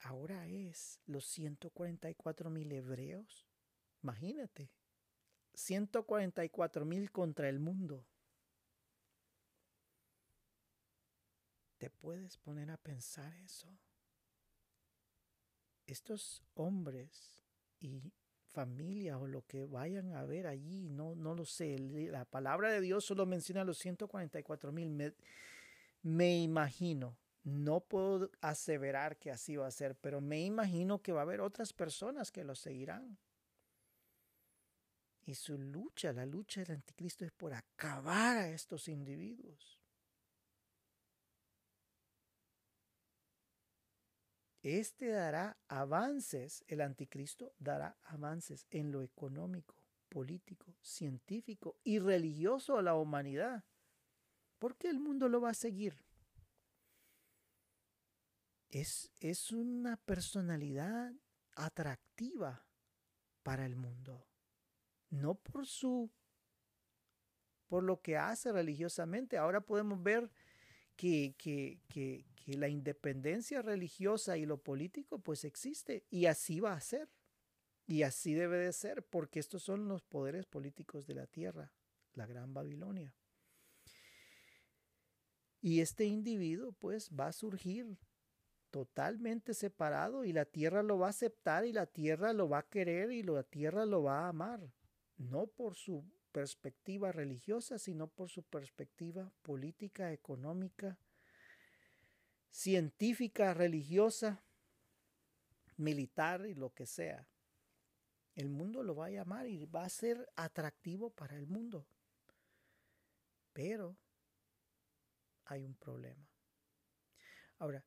Ahora 0.00 0.46
es 0.46 1.00
los 1.06 1.24
144 1.26 2.50
mil 2.50 2.72
hebreos. 2.72 3.46
Imagínate, 4.02 4.70
144 5.54 6.84
mil 6.84 7.10
contra 7.10 7.48
el 7.48 7.60
mundo. 7.60 8.06
¿Te 11.80 11.88
puedes 11.88 12.36
poner 12.36 12.70
a 12.70 12.76
pensar 12.76 13.34
eso? 13.36 13.66
Estos 15.86 16.42
hombres 16.52 17.42
y 17.80 18.12
familia 18.52 19.16
o 19.16 19.26
lo 19.26 19.46
que 19.46 19.64
vayan 19.64 20.12
a 20.12 20.26
ver 20.26 20.46
allí, 20.46 20.90
no, 20.90 21.14
no 21.14 21.34
lo 21.34 21.46
sé. 21.46 21.78
La 21.78 22.26
palabra 22.26 22.70
de 22.70 22.82
Dios 22.82 23.06
solo 23.06 23.24
menciona 23.24 23.64
los 23.64 23.78
144 23.78 24.72
mil. 24.72 24.90
Me, 24.90 25.14
me 26.02 26.42
imagino, 26.42 27.16
no 27.44 27.80
puedo 27.80 28.30
aseverar 28.42 29.16
que 29.16 29.30
así 29.30 29.56
va 29.56 29.66
a 29.66 29.70
ser, 29.70 29.96
pero 29.96 30.20
me 30.20 30.44
imagino 30.44 31.00
que 31.00 31.12
va 31.12 31.20
a 31.20 31.22
haber 31.22 31.40
otras 31.40 31.72
personas 31.72 32.30
que 32.30 32.44
lo 32.44 32.54
seguirán. 32.54 33.16
Y 35.24 35.34
su 35.34 35.56
lucha, 35.56 36.12
la 36.12 36.26
lucha 36.26 36.60
del 36.60 36.76
anticristo 36.76 37.24
es 37.24 37.32
por 37.32 37.54
acabar 37.54 38.36
a 38.36 38.50
estos 38.50 38.86
individuos. 38.86 39.79
Este 44.62 45.08
dará 45.08 45.56
avances, 45.68 46.64
el 46.68 46.82
anticristo 46.82 47.54
dará 47.58 47.98
avances 48.04 48.66
en 48.70 48.92
lo 48.92 49.02
económico, 49.02 49.74
político, 50.10 50.76
científico 50.82 51.78
y 51.82 51.98
religioso 51.98 52.76
a 52.76 52.82
la 52.82 52.94
humanidad. 52.94 53.64
¿Por 54.58 54.76
qué 54.76 54.90
el 54.90 55.00
mundo 55.00 55.28
lo 55.28 55.40
va 55.40 55.50
a 55.50 55.54
seguir? 55.54 56.04
Es, 58.68 59.10
es 59.18 59.50
una 59.50 59.96
personalidad 59.96 61.12
atractiva 61.54 62.66
para 63.42 63.64
el 63.64 63.76
mundo. 63.76 64.26
No 65.08 65.34
por 65.34 65.66
su 65.66 66.10
por 67.66 67.84
lo 67.84 68.02
que 68.02 68.18
hace 68.18 68.52
religiosamente. 68.52 69.38
Ahora 69.38 69.60
podemos 69.60 70.02
ver 70.02 70.28
que, 71.00 71.34
que, 71.38 71.80
que, 71.88 72.26
que 72.36 72.58
la 72.58 72.68
independencia 72.68 73.62
religiosa 73.62 74.36
y 74.36 74.44
lo 74.44 74.58
político 74.58 75.18
pues 75.18 75.44
existe 75.44 76.04
y 76.10 76.26
así 76.26 76.60
va 76.60 76.74
a 76.74 76.80
ser. 76.82 77.08
Y 77.86 78.02
así 78.02 78.34
debe 78.34 78.58
de 78.58 78.72
ser 78.74 79.02
porque 79.02 79.40
estos 79.40 79.62
son 79.62 79.88
los 79.88 80.02
poderes 80.02 80.44
políticos 80.44 81.06
de 81.06 81.14
la 81.14 81.26
tierra, 81.26 81.72
la 82.12 82.26
gran 82.26 82.52
Babilonia. 82.52 83.14
Y 85.62 85.80
este 85.80 86.04
individuo 86.04 86.72
pues 86.72 87.08
va 87.18 87.28
a 87.28 87.32
surgir 87.32 87.96
totalmente 88.70 89.54
separado 89.54 90.26
y 90.26 90.34
la 90.34 90.44
tierra 90.44 90.82
lo 90.82 90.98
va 90.98 91.06
a 91.06 91.10
aceptar 91.10 91.64
y 91.64 91.72
la 91.72 91.86
tierra 91.86 92.34
lo 92.34 92.46
va 92.50 92.58
a 92.58 92.68
querer 92.68 93.10
y 93.10 93.22
la 93.22 93.42
tierra 93.42 93.86
lo 93.86 94.02
va 94.02 94.26
a 94.26 94.28
amar, 94.28 94.70
no 95.16 95.46
por 95.46 95.76
su 95.76 96.04
perspectiva 96.32 97.12
religiosa, 97.12 97.78
sino 97.78 98.08
por 98.08 98.28
su 98.28 98.42
perspectiva 98.42 99.32
política, 99.42 100.12
económica, 100.12 100.98
científica, 102.50 103.54
religiosa, 103.54 104.42
militar 105.76 106.46
y 106.46 106.54
lo 106.54 106.72
que 106.72 106.86
sea. 106.86 107.26
El 108.34 108.48
mundo 108.48 108.82
lo 108.82 108.94
va 108.94 109.06
a 109.06 109.10
llamar 109.10 109.48
y 109.48 109.66
va 109.66 109.84
a 109.84 109.88
ser 109.88 110.30
atractivo 110.36 111.10
para 111.10 111.36
el 111.36 111.46
mundo. 111.46 111.86
Pero 113.52 113.96
hay 115.46 115.64
un 115.64 115.74
problema. 115.74 116.28
Ahora, 117.58 117.84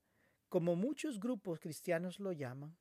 como 0.49 0.75
muchos 0.75 1.19
grupos 1.19 1.59
cristianos 1.59 2.19
lo 2.19 2.31
llaman, 2.31 2.77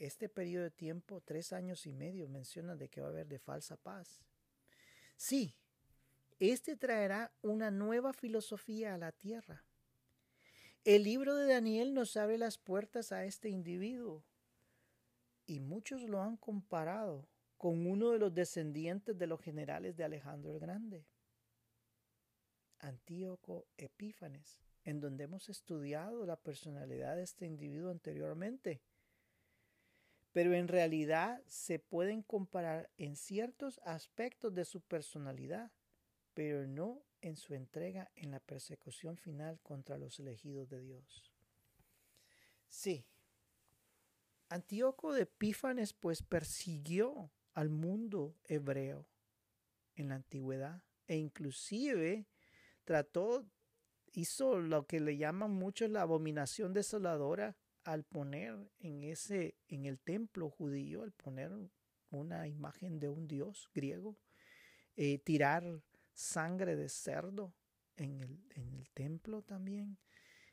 este 0.00 0.28
periodo 0.28 0.64
de 0.64 0.72
tiempo, 0.72 1.20
tres 1.20 1.52
años 1.52 1.86
y 1.86 1.92
medio, 1.92 2.28
menciona 2.28 2.74
de 2.74 2.88
que 2.88 3.00
va 3.00 3.06
a 3.06 3.10
haber 3.10 3.28
de 3.28 3.38
falsa 3.38 3.76
paz. 3.76 4.20
Sí, 5.16 5.54
este 6.40 6.76
traerá 6.76 7.32
una 7.42 7.70
nueva 7.70 8.12
filosofía 8.12 8.94
a 8.94 8.98
la 8.98 9.12
tierra 9.12 9.64
el 10.84 11.04
libro 11.04 11.36
de 11.36 11.46
Daniel 11.46 11.92
nos 11.92 12.16
abre 12.16 12.38
las 12.38 12.56
puertas 12.56 13.12
a 13.12 13.26
este 13.26 13.50
individuo 13.50 14.24
y 15.44 15.60
muchos 15.60 16.02
lo 16.04 16.22
han 16.22 16.38
comparado 16.38 17.28
con 17.58 17.86
uno 17.86 18.12
de 18.12 18.18
los 18.18 18.32
descendientes 18.32 19.18
de 19.18 19.26
los 19.26 19.42
generales 19.42 19.94
de 19.98 20.04
Alejandro 20.04 20.52
el 20.52 20.58
Grande, 20.58 21.04
Antíoco 22.78 23.66
Epífanes, 23.76 24.58
en 24.84 25.00
donde 25.00 25.24
hemos 25.24 25.50
estudiado 25.50 26.24
la 26.24 26.36
personalidad 26.36 27.16
de 27.16 27.24
este 27.24 27.44
individuo 27.44 27.90
anteriormente. 27.90 28.80
Pero 30.32 30.54
en 30.54 30.68
realidad 30.68 31.42
se 31.46 31.78
pueden 31.78 32.22
comparar 32.22 32.90
en 32.96 33.16
ciertos 33.16 33.80
aspectos 33.84 34.54
de 34.54 34.64
su 34.64 34.80
personalidad 34.80 35.72
pero 36.34 36.66
no 36.66 37.02
en 37.20 37.36
su 37.36 37.54
entrega 37.54 38.10
en 38.14 38.30
la 38.30 38.40
persecución 38.40 39.16
final 39.16 39.60
contra 39.60 39.98
los 39.98 40.18
elegidos 40.18 40.68
de 40.68 40.80
Dios. 40.80 41.32
Sí, 42.68 43.04
Antíoco 44.48 45.12
de 45.12 45.22
Epífanes 45.22 45.92
pues 45.92 46.22
persiguió 46.22 47.30
al 47.52 47.68
mundo 47.68 48.36
hebreo 48.44 49.06
en 49.96 50.08
la 50.08 50.16
antigüedad 50.16 50.82
e 51.06 51.16
inclusive 51.16 52.26
trató, 52.84 53.44
hizo 54.12 54.58
lo 54.58 54.86
que 54.86 55.00
le 55.00 55.16
llaman 55.16 55.50
mucho 55.50 55.86
la 55.88 56.02
abominación 56.02 56.72
desoladora 56.72 57.56
al 57.84 58.04
poner 58.04 58.56
en 58.78 59.02
ese, 59.02 59.56
en 59.68 59.86
el 59.86 59.98
templo 59.98 60.50
judío, 60.50 61.02
al 61.02 61.12
poner 61.12 61.52
una 62.10 62.48
imagen 62.48 62.98
de 62.98 63.08
un 63.08 63.26
dios 63.26 63.68
griego, 63.74 64.16
eh, 64.96 65.18
tirar 65.18 65.82
sangre 66.12 66.76
de 66.76 66.88
cerdo 66.88 67.54
en 67.96 68.20
el, 68.20 68.38
en 68.54 68.74
el 68.74 68.90
templo 68.90 69.42
también. 69.42 69.98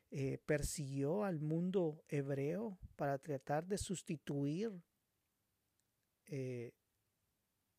Eh, 0.10 0.38
persiguió 0.46 1.26
al 1.26 1.42
mundo 1.42 2.06
hebreo 2.08 2.80
para 2.96 3.18
tratar 3.18 3.68
de 3.68 3.78
sustituir 3.78 4.72
eh, 6.28 6.74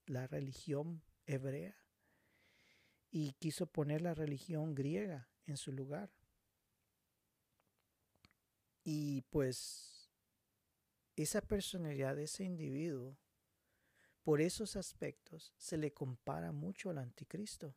la 0.05 0.27
religión 0.27 1.03
hebrea 1.25 1.75
y 3.11 3.33
quiso 3.33 3.67
poner 3.67 4.03
la 4.03 4.13
religión 4.13 4.75
griega 4.75 5.31
en 5.47 5.57
su 5.57 5.73
lugar. 5.73 6.11
Y 8.91 9.21
pues 9.29 10.09
esa 11.15 11.43
personalidad 11.43 12.17
de 12.17 12.23
ese 12.23 12.45
individuo, 12.45 13.19
por 14.23 14.41
esos 14.41 14.77
aspectos, 14.77 15.53
se 15.59 15.77
le 15.77 15.93
compara 15.93 16.53
mucho 16.53 16.89
al 16.89 16.97
anticristo. 16.97 17.77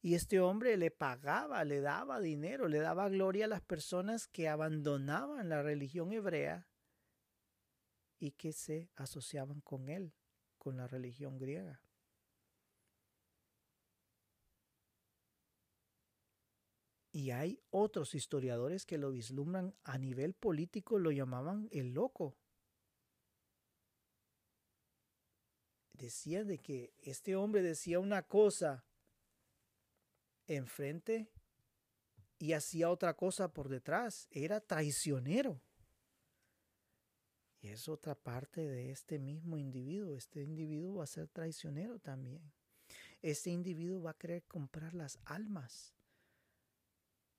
Y 0.00 0.14
este 0.14 0.40
hombre 0.40 0.78
le 0.78 0.90
pagaba, 0.90 1.62
le 1.64 1.82
daba 1.82 2.20
dinero, 2.20 2.68
le 2.68 2.78
daba 2.78 3.10
gloria 3.10 3.44
a 3.44 3.48
las 3.48 3.60
personas 3.60 4.28
que 4.28 4.48
abandonaban 4.48 5.50
la 5.50 5.60
religión 5.60 6.10
hebrea 6.10 6.66
y 8.18 8.30
que 8.30 8.54
se 8.54 8.88
asociaban 8.96 9.60
con 9.60 9.90
él, 9.90 10.14
con 10.56 10.78
la 10.78 10.86
religión 10.86 11.36
griega. 11.36 11.82
Y 17.12 17.30
hay 17.30 17.60
otros 17.70 18.14
historiadores 18.14 18.86
que 18.86 18.96
lo 18.96 19.10
vislumbran 19.10 19.74
a 19.84 19.98
nivel 19.98 20.32
político, 20.32 20.98
lo 20.98 21.10
llamaban 21.10 21.68
el 21.70 21.92
loco. 21.92 22.38
Decían 25.92 26.48
de 26.48 26.58
que 26.58 26.94
este 27.02 27.36
hombre 27.36 27.60
decía 27.60 28.00
una 28.00 28.22
cosa 28.22 28.86
enfrente 30.46 31.30
y 32.38 32.54
hacía 32.54 32.88
otra 32.88 33.14
cosa 33.14 33.52
por 33.52 33.68
detrás. 33.68 34.26
Era 34.30 34.60
traicionero. 34.60 35.60
Y 37.60 37.68
es 37.68 37.88
otra 37.88 38.14
parte 38.14 38.62
de 38.66 38.90
este 38.90 39.18
mismo 39.18 39.58
individuo. 39.58 40.16
Este 40.16 40.42
individuo 40.42 40.96
va 40.96 41.04
a 41.04 41.06
ser 41.06 41.28
traicionero 41.28 41.98
también. 41.98 42.52
Este 43.20 43.50
individuo 43.50 44.02
va 44.02 44.12
a 44.12 44.18
querer 44.18 44.44
comprar 44.44 44.94
las 44.94 45.18
almas 45.26 45.94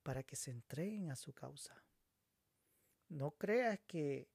para 0.04 0.24
que 0.24 0.36
se 0.36 0.52
entreguen 0.52 1.12
a 1.12 1.16
su 1.16 1.34
causa. 1.34 1.84
No 3.10 3.32
creas 3.32 3.80
que, 3.88 4.28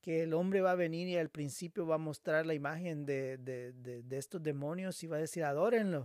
que 0.00 0.22
el 0.22 0.34
hombre 0.34 0.60
va 0.60 0.72
a 0.72 0.76
venir 0.76 1.08
y 1.08 1.16
al 1.16 1.30
principio 1.30 1.86
va 1.86 1.96
a 1.96 1.98
mostrar 1.98 2.46
la 2.46 2.54
imagen 2.54 3.06
de, 3.06 3.38
de, 3.38 3.72
de 3.72 4.16
estos 4.18 4.42
demonios 4.42 5.02
y 5.02 5.06
va 5.06 5.16
a 5.16 5.20
decir, 5.20 5.44
adórenlo. 5.44 6.04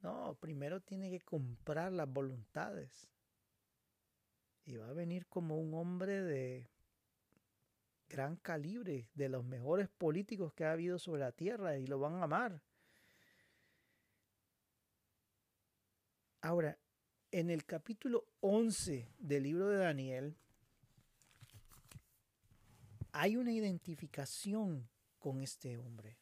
No, 0.00 0.36
primero 0.38 0.80
tiene 0.80 1.10
que 1.10 1.20
comprar 1.20 1.92
las 1.92 2.12
voluntades. 2.12 3.08
Y 4.66 4.76
va 4.76 4.88
a 4.88 4.92
venir 4.92 5.26
como 5.26 5.58
un 5.58 5.74
hombre 5.74 6.22
de 6.22 6.70
gran 8.08 8.36
calibre, 8.36 9.08
de 9.14 9.28
los 9.28 9.44
mejores 9.44 9.88
políticos 9.88 10.52
que 10.52 10.64
ha 10.64 10.72
habido 10.72 10.98
sobre 10.98 11.20
la 11.20 11.32
tierra 11.32 11.78
y 11.78 11.86
lo 11.86 11.98
van 11.98 12.14
a 12.14 12.24
amar. 12.24 12.62
Ahora, 16.42 16.78
en 17.34 17.50
el 17.50 17.64
capítulo 17.64 18.28
11 18.42 19.08
del 19.18 19.42
libro 19.42 19.68
de 19.68 19.78
Daniel, 19.78 20.36
hay 23.10 23.36
una 23.36 23.52
identificación 23.52 24.88
con 25.18 25.40
este 25.40 25.76
hombre. 25.76 26.16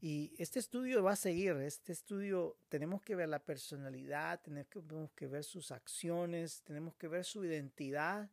Y 0.00 0.32
este 0.38 0.58
estudio 0.58 1.02
va 1.02 1.12
a 1.12 1.16
seguir, 1.16 1.52
este 1.56 1.92
estudio 1.92 2.56
tenemos 2.70 3.02
que 3.02 3.14
ver 3.14 3.28
la 3.28 3.44
personalidad, 3.44 4.40
tenemos 4.40 5.10
que, 5.14 5.26
ver 5.26 5.44
sus 5.44 5.70
acciones, 5.70 6.62
tenemos 6.62 6.94
que 6.94 7.08
ver 7.08 7.26
su 7.26 7.44
identidad. 7.44 8.30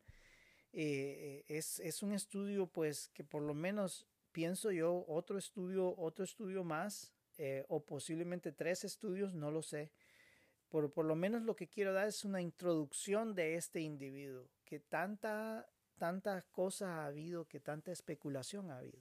Eh, 0.72 1.44
es, 1.50 1.82
es, 1.82 2.02
un 2.02 2.14
estudio 2.14 2.68
pues 2.68 3.10
que 3.10 3.26
por 3.26 3.42
lo 3.42 3.54
menos 3.54 4.08
pienso 4.32 4.72
yo, 4.72 5.04
otro 5.10 5.38
estudio, 5.38 5.98
otro 5.98 6.24
estudio 6.24 6.64
más, 6.64 7.12
eh, 7.38 7.66
o 7.68 7.84
posiblemente 7.84 8.54
tres 8.54 8.86
estudios, 8.86 9.34
no 9.34 9.52
lo 9.52 9.62
sé. 9.62 9.92
Por, 10.76 10.92
por 10.92 11.06
lo 11.06 11.16
menos 11.16 11.44
lo 11.44 11.56
que 11.56 11.70
quiero 11.70 11.94
dar 11.94 12.10
es 12.10 12.26
una 12.26 12.42
introducción 12.42 13.34
de 13.34 13.56
este 13.56 13.80
individuo, 13.80 14.50
que 14.66 14.82
tanta, 14.82 15.70
tantas 15.98 16.44
cosas 16.48 16.90
ha 16.90 17.06
habido, 17.06 17.48
que 17.48 17.62
tanta 17.62 17.94
especulación 17.94 18.70
ha 18.70 18.80
habido. 18.80 19.00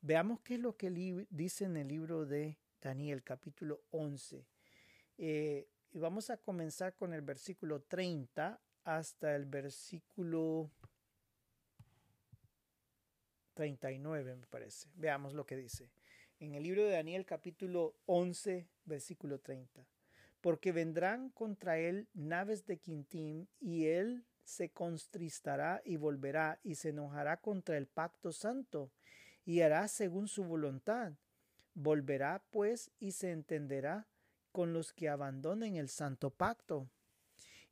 Veamos 0.00 0.40
qué 0.40 0.54
es 0.54 0.60
lo 0.60 0.74
que 0.74 0.88
dice 1.28 1.66
en 1.66 1.76
el 1.76 1.88
libro 1.88 2.24
de 2.24 2.58
Daniel, 2.80 3.22
capítulo 3.22 3.82
11. 3.90 4.46
Eh, 5.18 5.68
y 5.90 5.98
vamos 5.98 6.30
a 6.30 6.38
comenzar 6.38 6.94
con 6.94 7.12
el 7.12 7.20
versículo 7.20 7.82
30 7.82 8.58
hasta 8.84 9.36
el 9.36 9.44
versículo 9.44 10.70
39, 13.52 14.34
me 14.34 14.46
parece. 14.46 14.88
Veamos 14.94 15.34
lo 15.34 15.44
que 15.44 15.58
dice. 15.58 15.90
En 16.40 16.54
el 16.54 16.62
libro 16.62 16.84
de 16.84 16.92
Daniel, 16.92 17.26
capítulo 17.26 17.96
11, 18.06 18.66
versículo 18.86 19.40
30. 19.40 19.86
Porque 20.42 20.72
vendrán 20.72 21.30
contra 21.30 21.78
él 21.78 22.08
naves 22.12 22.66
de 22.66 22.76
Quintín, 22.76 23.48
y 23.58 23.86
él 23.86 24.26
se 24.44 24.68
contristará 24.68 25.80
y 25.86 25.96
volverá, 25.96 26.60
y 26.62 26.74
se 26.74 26.90
enojará 26.90 27.38
contra 27.38 27.78
el 27.78 27.86
pacto 27.86 28.32
santo 28.32 28.90
y 29.44 29.60
hará 29.60 29.88
según 29.88 30.28
su 30.28 30.44
voluntad. 30.44 31.12
Volverá 31.74 32.42
pues 32.50 32.90
y 32.98 33.12
se 33.12 33.30
entenderá 33.30 34.06
con 34.52 34.72
los 34.72 34.92
que 34.92 35.08
abandonen 35.08 35.76
el 35.76 35.88
santo 35.88 36.30
pacto. 36.30 36.88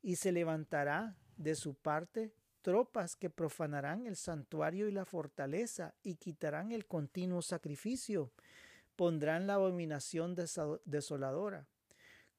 Y 0.02 0.16
se 0.16 0.32
levantará 0.32 1.16
de 1.36 1.54
su 1.54 1.74
parte 1.74 2.32
tropas 2.62 3.16
que 3.16 3.30
profanarán 3.30 4.06
el 4.06 4.16
santuario 4.16 4.88
y 4.88 4.92
la 4.92 5.04
fortaleza 5.04 5.94
y 6.02 6.16
quitarán 6.16 6.72
el 6.72 6.86
continuo 6.86 7.42
sacrificio. 7.42 8.32
Pondrán 8.96 9.46
la 9.46 9.54
abominación 9.54 10.34
desoladora. 10.34 11.66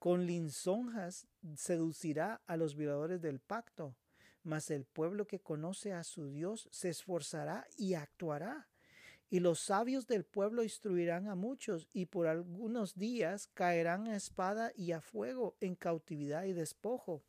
Con 0.01 0.25
linzonjas 0.25 1.27
seducirá 1.55 2.41
a 2.47 2.57
los 2.57 2.75
violadores 2.75 3.21
del 3.21 3.39
pacto, 3.39 3.95
mas 4.41 4.71
el 4.71 4.85
pueblo 4.85 5.27
que 5.27 5.41
conoce 5.41 5.93
a 5.93 6.03
su 6.03 6.31
Dios 6.31 6.67
se 6.71 6.89
esforzará 6.89 7.67
y 7.77 7.93
actuará 7.93 8.67
y 9.31 9.41
los 9.41 9.59
sabios 9.59 10.07
del 10.07 10.25
pueblo 10.25 10.63
instruirán 10.63 11.27
a 11.27 11.35
muchos, 11.35 11.87
y 11.93 12.07
por 12.07 12.27
algunos 12.27 12.95
días 12.95 13.47
caerán 13.53 14.07
a 14.07 14.17
espada 14.17 14.73
y 14.75 14.91
a 14.91 14.99
fuego 14.99 15.55
en 15.61 15.75
cautividad 15.75 16.45
y 16.45 16.51
despojo. 16.51 17.23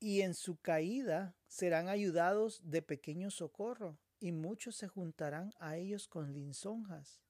Y 0.00 0.20
en 0.20 0.34
su 0.34 0.58
caída 0.58 1.36
serán 1.46 1.88
ayudados 1.88 2.60
de 2.62 2.82
pequeño 2.82 3.30
socorro, 3.30 3.98
y 4.18 4.32
muchos 4.32 4.76
se 4.76 4.88
juntarán 4.88 5.54
a 5.60 5.78
ellos 5.78 6.08
con 6.08 6.34
linzonjas. 6.34 7.22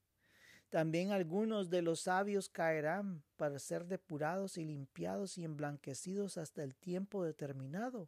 También 0.71 1.11
algunos 1.11 1.69
de 1.69 1.81
los 1.81 1.99
sabios 1.99 2.47
caerán 2.47 3.21
para 3.35 3.59
ser 3.59 3.87
depurados 3.87 4.57
y 4.57 4.63
limpiados 4.63 5.37
y 5.37 5.43
emblanquecidos 5.43 6.37
hasta 6.37 6.63
el 6.63 6.75
tiempo 6.75 7.25
determinado, 7.25 8.07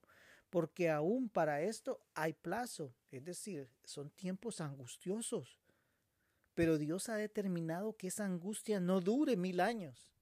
porque 0.49 0.89
aún 0.89 1.27
para 1.27 1.61
esto 1.61 1.99
hay 2.13 2.31
plazo, 2.31 2.95
es 3.11 3.25
decir, 3.25 3.69
son 3.83 4.09
tiempos 4.11 4.61
angustiosos. 4.61 5.59
Pero 6.53 6.77
Dios 6.77 7.09
ha 7.09 7.17
determinado 7.17 7.97
que 7.97 8.07
esa 8.07 8.23
angustia 8.23 8.79
no 8.79 9.01
dure 9.01 9.35
mil 9.35 9.59
años. 9.59 10.13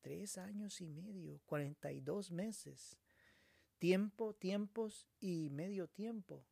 Tres 0.00 0.38
años 0.38 0.80
y 0.80 0.88
medio, 0.88 1.38
cuarenta 1.44 1.92
y 1.92 2.00
dos 2.00 2.30
meses. 2.30 2.96
Tiempo, 3.78 4.32
tiempos 4.32 5.06
y 5.20 5.50
medio 5.50 5.86
tiempo. 5.86 6.46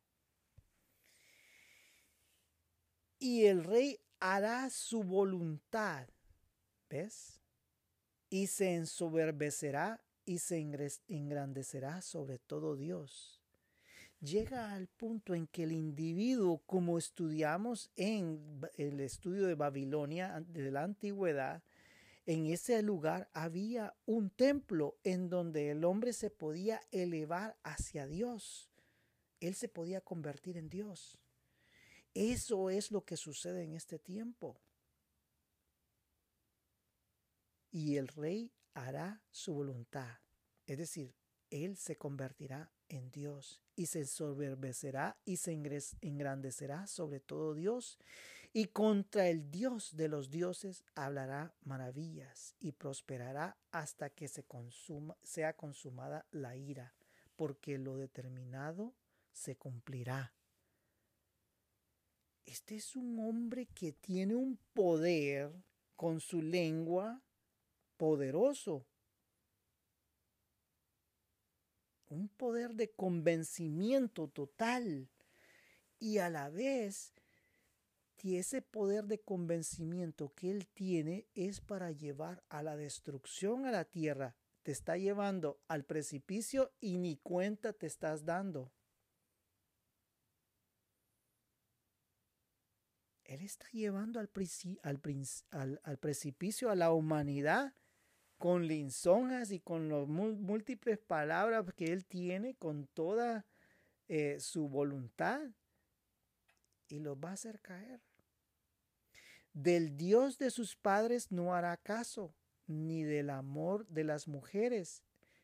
Y 3.23 3.45
el 3.45 3.63
rey 3.63 3.99
hará 4.19 4.67
su 4.71 5.03
voluntad, 5.03 6.07
¿ves? 6.89 7.39
Y 8.31 8.47
se 8.47 8.73
ensoberbecerá 8.73 10.03
y 10.25 10.39
se 10.39 10.57
engrandecerá 11.07 12.01
sobre 12.01 12.39
todo 12.39 12.75
Dios. 12.75 13.39
llega 14.21 14.73
al 14.73 14.87
punto 14.87 15.35
en 15.35 15.45
que 15.45 15.63
el 15.63 15.71
individuo, 15.71 16.63
como 16.65 16.97
estudiamos 16.97 17.91
en 17.95 18.59
el 18.75 18.99
estudio 18.99 19.45
de 19.45 19.53
Babilonia 19.53 20.43
de 20.47 20.71
la 20.71 20.83
antigüedad, 20.83 21.61
en 22.25 22.47
ese 22.47 22.81
lugar 22.81 23.29
había 23.33 23.93
un 24.07 24.31
templo 24.31 24.97
en 25.03 25.29
donde 25.29 25.69
el 25.69 25.83
hombre 25.85 26.13
se 26.13 26.31
podía 26.31 26.81
elevar 26.91 27.55
hacia 27.61 28.07
Dios. 28.07 28.71
Él 29.39 29.53
se 29.53 29.69
podía 29.69 30.01
convertir 30.01 30.57
en 30.57 30.69
Dios. 30.69 31.20
Eso 32.13 32.69
es 32.69 32.91
lo 32.91 33.05
que 33.05 33.17
sucede 33.17 33.63
en 33.63 33.73
este 33.73 33.99
tiempo. 33.99 34.59
Y 37.71 37.97
el 37.97 38.07
rey 38.07 38.51
hará 38.73 39.21
su 39.31 39.53
voluntad. 39.53 40.19
Es 40.65 40.77
decir, 40.77 41.15
él 41.49 41.77
se 41.77 41.97
convertirá 41.97 42.71
en 42.89 43.11
Dios 43.11 43.61
y 43.75 43.85
se 43.85 44.05
soberbecerá 44.05 45.17
y 45.25 45.37
se 45.37 45.53
engrandecerá 46.01 46.87
sobre 46.87 47.19
todo 47.19 47.53
Dios 47.53 47.97
y 48.53 48.65
contra 48.65 49.29
el 49.29 49.49
Dios 49.49 49.95
de 49.95 50.09
los 50.09 50.29
dioses 50.29 50.83
hablará 50.93 51.53
maravillas 51.63 52.55
y 52.59 52.73
prosperará 52.73 53.57
hasta 53.71 54.09
que 54.09 54.27
se 54.27 54.43
consuma, 54.43 55.15
sea 55.23 55.55
consumada 55.55 56.25
la 56.31 56.57
ira, 56.57 56.93
porque 57.37 57.77
lo 57.77 57.95
determinado 57.95 58.93
se 59.31 59.55
cumplirá. 59.55 60.33
Este 62.45 62.75
es 62.75 62.95
un 62.95 63.19
hombre 63.19 63.67
que 63.67 63.93
tiene 63.93 64.35
un 64.35 64.57
poder 64.73 65.51
con 65.95 66.19
su 66.19 66.41
lengua 66.41 67.21
poderoso. 67.97 68.85
Un 72.09 72.27
poder 72.27 72.75
de 72.75 72.91
convencimiento 72.91 74.27
total. 74.27 75.09
Y 75.99 76.17
a 76.17 76.29
la 76.29 76.49
vez, 76.49 77.13
ese 78.29 78.61
poder 78.61 79.05
de 79.05 79.19
convencimiento 79.19 80.33
que 80.33 80.51
él 80.51 80.67
tiene 80.67 81.27
es 81.33 81.61
para 81.61 81.91
llevar 81.91 82.43
a 82.49 82.61
la 82.61 82.75
destrucción 82.75 83.65
a 83.65 83.71
la 83.71 83.85
tierra. 83.85 84.35
Te 84.63 84.71
está 84.71 84.97
llevando 84.97 85.59
al 85.67 85.85
precipicio 85.85 86.71
y 86.79 86.97
ni 86.97 87.17
cuenta 87.17 87.73
te 87.73 87.87
estás 87.87 88.25
dando. 88.25 88.71
Él 93.31 93.43
está 93.43 93.65
llevando 93.71 94.19
al, 94.19 94.29
al, 95.83 95.97
precipicio 95.99 96.69
a 96.69 96.75
la 96.75 96.91
humanidad 96.91 97.73
con 98.37 98.67
linzonas 98.67 99.51
y 99.51 99.61
con 99.61 99.87
las 99.87 100.05
múltiples 100.05 100.97
palabras 100.97 101.63
que 101.73 101.93
Él 101.93 102.05
tiene, 102.05 102.55
con 102.55 102.87
toda 102.87 103.45
eh, 104.09 104.37
su 104.41 104.67
voluntad, 104.67 105.39
y 106.89 106.99
los 106.99 107.15
va 107.19 107.29
a 107.29 107.33
hacer 107.33 107.61
caer. 107.61 108.01
Del 109.53 109.95
Dios 109.95 110.37
de 110.37 110.51
sus 110.51 110.75
padres 110.75 111.31
no 111.31 111.55
hará 111.55 111.77
caso, 111.77 112.35
ni 112.67 113.03
del 113.03 113.29
amor 113.29 113.87
de 113.87 114.03
las 114.03 114.27
mujeres, 114.27 115.03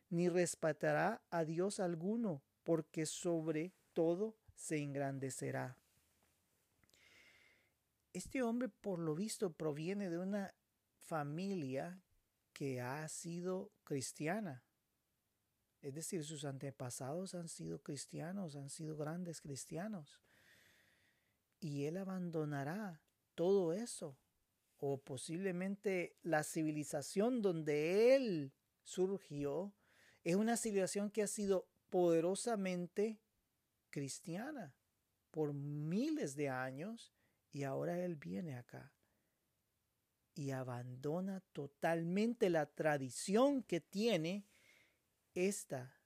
ni 0.09 0.27
respetará 0.27 1.21
a 1.29 1.45
Dios 1.45 1.79
alguno, 1.79 2.41
porque 2.65 3.05
sobre 3.05 3.71
todo 3.93 4.35
se 4.55 4.79
engrandecerá. 4.79 5.77
Este 8.17 8.41
hombre, 8.41 8.67
por 8.67 8.97
lo 8.97 9.13
visto, 9.13 9.53
proviene 9.53 10.09
de 10.09 10.17
una 10.17 10.51
familia 10.97 12.01
que 12.51 12.81
ha 12.81 13.07
sido 13.09 13.71
cristiana. 13.83 14.65
Es 15.83 15.93
decir, 15.93 16.23
sus 16.25 16.43
antepasados 16.43 17.35
han 17.35 17.47
sido 17.47 17.83
cristianos, 17.83 18.55
han 18.55 18.71
sido 18.71 18.97
grandes 18.97 19.39
cristianos. 19.39 20.19
Y 21.59 21.85
él 21.85 21.97
abandonará 21.97 23.03
todo 23.35 23.71
eso. 23.71 24.17
O 24.79 24.97
posiblemente 24.97 26.17
la 26.23 26.43
civilización 26.43 27.43
donde 27.43 28.15
él 28.15 28.51
surgió 28.81 29.75
es 30.23 30.35
una 30.35 30.57
civilización 30.57 31.11
que 31.11 31.21
ha 31.21 31.27
sido 31.27 31.69
poderosamente 31.91 33.21
cristiana 33.91 34.75
por 35.29 35.53
miles 35.53 36.35
de 36.35 36.49
años 36.49 37.13
y 37.51 37.63
ahora 37.63 37.99
Él 37.99 38.15
viene 38.15 38.55
acá 38.55 38.91
y 40.37 40.51
abandona 40.51 41.41
totalmente 41.51 42.49
la 42.49 42.67
tradición 42.67 43.63
que 43.63 43.81
tiene 43.81 44.45
esta, 45.33 45.99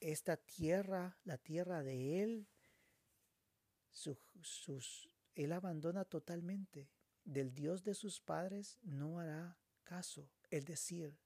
esta 0.00 0.36
tierra, 0.36 1.18
la 1.24 1.38
tierra 1.38 1.82
de 1.82 2.22
Él. 2.22 2.48
sus, 3.90 5.10
él 5.34 5.52
abandona 5.52 6.04
totalmente. 6.04 6.90
Del 7.24 7.54
Dios 7.54 7.84
de 7.84 7.94
sus 7.94 8.20
padres 8.20 8.78
no 8.82 9.18
hará 9.20 9.58
caso. 9.84 10.30
Es 10.50 10.64
decir, 10.64 11.18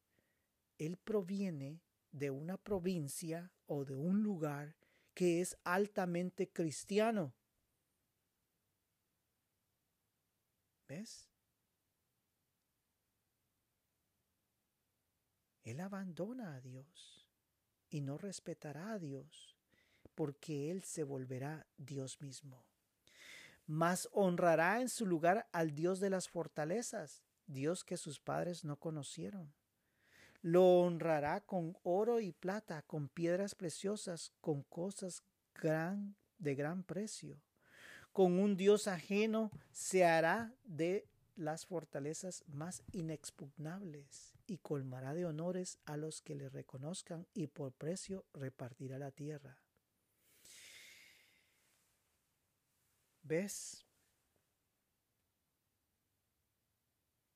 Él 0.78 0.97
proviene 0.97 1.80
de 2.11 2.30
una 2.30 2.57
provincia 2.57 3.53
o 3.66 3.84
de 3.84 3.95
un 3.95 4.22
lugar 4.22 4.74
que 5.14 5.40
es 5.40 5.57
altamente 5.62 6.51
cristiano. 6.51 7.34
Él 15.64 15.80
abandona 15.80 16.55
a 16.55 16.61
Dios 16.61 17.28
y 17.88 18.01
no 18.01 18.18
respetará 18.18 18.93
a 18.93 18.99
Dios, 18.99 19.57
porque 20.14 20.70
Él 20.70 20.82
se 20.82 21.05
volverá 21.05 21.66
Dios 21.76 22.20
mismo. 22.20 22.66
Mas 23.66 24.09
honrará 24.12 24.80
en 24.80 24.88
su 24.88 25.07
lugar 25.07 25.49
al 25.53 25.74
Dios 25.74 26.01
de 26.01 26.11
las 26.11 26.28
fortalezas, 26.28 27.22
Dios 27.47 27.84
que 27.84 27.97
sus 27.97 28.18
padres 28.18 28.64
no 28.64 28.78
conocieron. 28.78 29.55
Lo 30.40 30.80
honrará 30.80 31.40
con 31.40 31.78
oro 31.84 32.20
y 32.20 32.32
plata, 32.32 32.82
con 32.82 33.09
piedras 33.09 33.55
preciosas, 33.55 34.32
con 34.40 34.62
cosas 34.64 35.22
de 36.38 36.55
gran 36.57 36.82
precio 36.82 37.40
con 38.12 38.38
un 38.38 38.56
Dios 38.56 38.88
ajeno 38.88 39.50
se 39.72 40.04
hará 40.04 40.54
de 40.64 41.08
las 41.34 41.66
fortalezas 41.66 42.44
más 42.46 42.82
inexpugnables 42.92 44.34
y 44.46 44.58
colmará 44.58 45.14
de 45.14 45.24
honores 45.24 45.78
a 45.86 45.96
los 45.96 46.20
que 46.20 46.34
le 46.34 46.50
reconozcan 46.50 47.26
y 47.32 47.46
por 47.46 47.72
precio 47.72 48.26
repartirá 48.34 48.98
la 48.98 49.10
tierra. 49.10 49.58
¿Ves? 53.22 53.86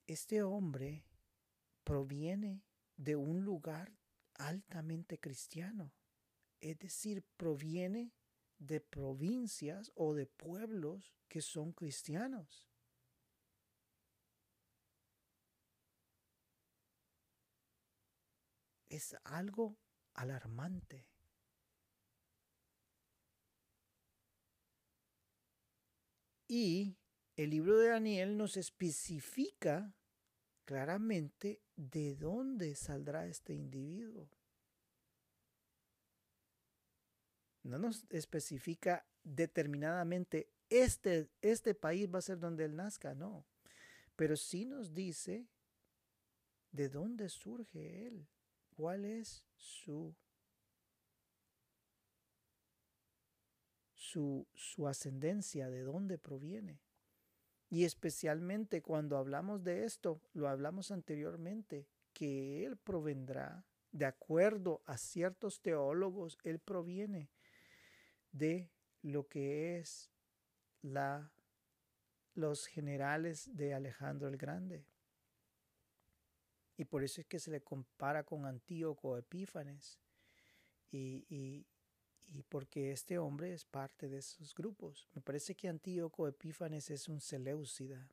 Este 0.07 0.43
hombre 0.43 1.05
proviene 1.85 2.63
de 2.97 3.17
un 3.17 3.45
lugar 3.45 3.93
altamente 4.35 5.19
cristiano, 5.19 5.93
es 6.61 6.79
decir, 6.79 7.25
proviene 7.37 8.13
de 8.59 8.81
provincias 8.81 9.93
o 9.95 10.15
de 10.15 10.27
pueblos 10.27 11.15
que 11.29 11.41
son 11.41 11.73
cristianos. 11.73 12.69
Es 18.89 19.17
algo 19.25 19.77
alarmante. 20.15 21.09
Y 26.49 26.97
el 27.37 27.51
libro 27.51 27.77
de 27.79 27.89
Daniel 27.89 28.37
nos 28.37 28.57
especifica 28.57 29.95
claramente 30.65 31.61
de 31.75 32.15
dónde 32.15 32.75
saldrá 32.77 33.27
este 33.27 33.53
individuo. 33.53 34.31
No 37.67 37.79
nos 37.79 38.05
especifica 38.11 39.07
determinadamente 39.25 40.49
este, 40.69 41.29
este 41.43 41.75
país 41.75 42.09
va 42.13 42.19
a 42.19 42.23
ser 42.23 42.39
donde 42.39 42.65
él 42.65 42.77
nazca, 42.77 43.15
no. 43.15 43.45
Pero 44.17 44.37
sí 44.37 44.65
nos 44.65 44.95
dice 44.95 45.47
de 46.73 46.89
dónde 46.89 47.29
surge 47.29 48.07
él, 48.07 48.27
cuál 48.75 49.05
es 49.05 49.45
su, 49.57 50.15
su, 53.95 54.47
su 54.55 54.89
ascendencia, 54.89 55.71
de 55.71 55.83
dónde 55.83 56.19
proviene. 56.19 56.81
Y 57.69 57.85
especialmente 57.85 58.81
cuando 58.81 59.17
hablamos 59.17 59.65
de 59.65 59.85
esto, 59.85 60.21
lo 60.33 60.49
hablamos 60.49 60.91
anteriormente, 60.91 61.89
que 62.13 62.65
Él 62.65 62.77
provendrá, 62.77 63.67
de 63.91 64.07
acuerdo 64.07 64.83
a 64.87 64.97
ciertos 64.97 65.61
teólogos, 65.61 66.39
Él 66.45 66.61
proviene 66.61 67.29
de 68.37 68.71
lo 69.03 69.29
que 69.29 69.79
es 69.79 70.11
la, 70.83 71.33
los 72.35 72.67
generales 72.67 73.57
de 73.57 73.75
Alejandro 73.75 74.29
el 74.29 74.37
Grande. 74.37 74.85
Y 76.77 76.85
por 76.85 77.03
eso 77.03 77.21
es 77.21 77.27
que 77.27 77.39
se 77.39 77.51
le 77.51 77.63
compara 77.63 78.25
con 78.25 78.45
Antíoco 78.45 79.17
Epífanes. 79.17 79.99
Y, 80.93 81.67
y 82.29 82.43
porque 82.49 82.93
este 82.93 83.19
hombre 83.19 83.53
es 83.53 83.65
parte 83.65 84.09
de 84.09 84.19
esos 84.19 84.55
grupos. 84.55 85.09
Me 85.15 85.23
parece 85.23 85.55
que 85.55 85.69
Antíoco 85.69 86.27
Epífanes 86.29 86.91
es 86.91 87.09
un 87.09 87.21
Seleucida, 87.21 88.09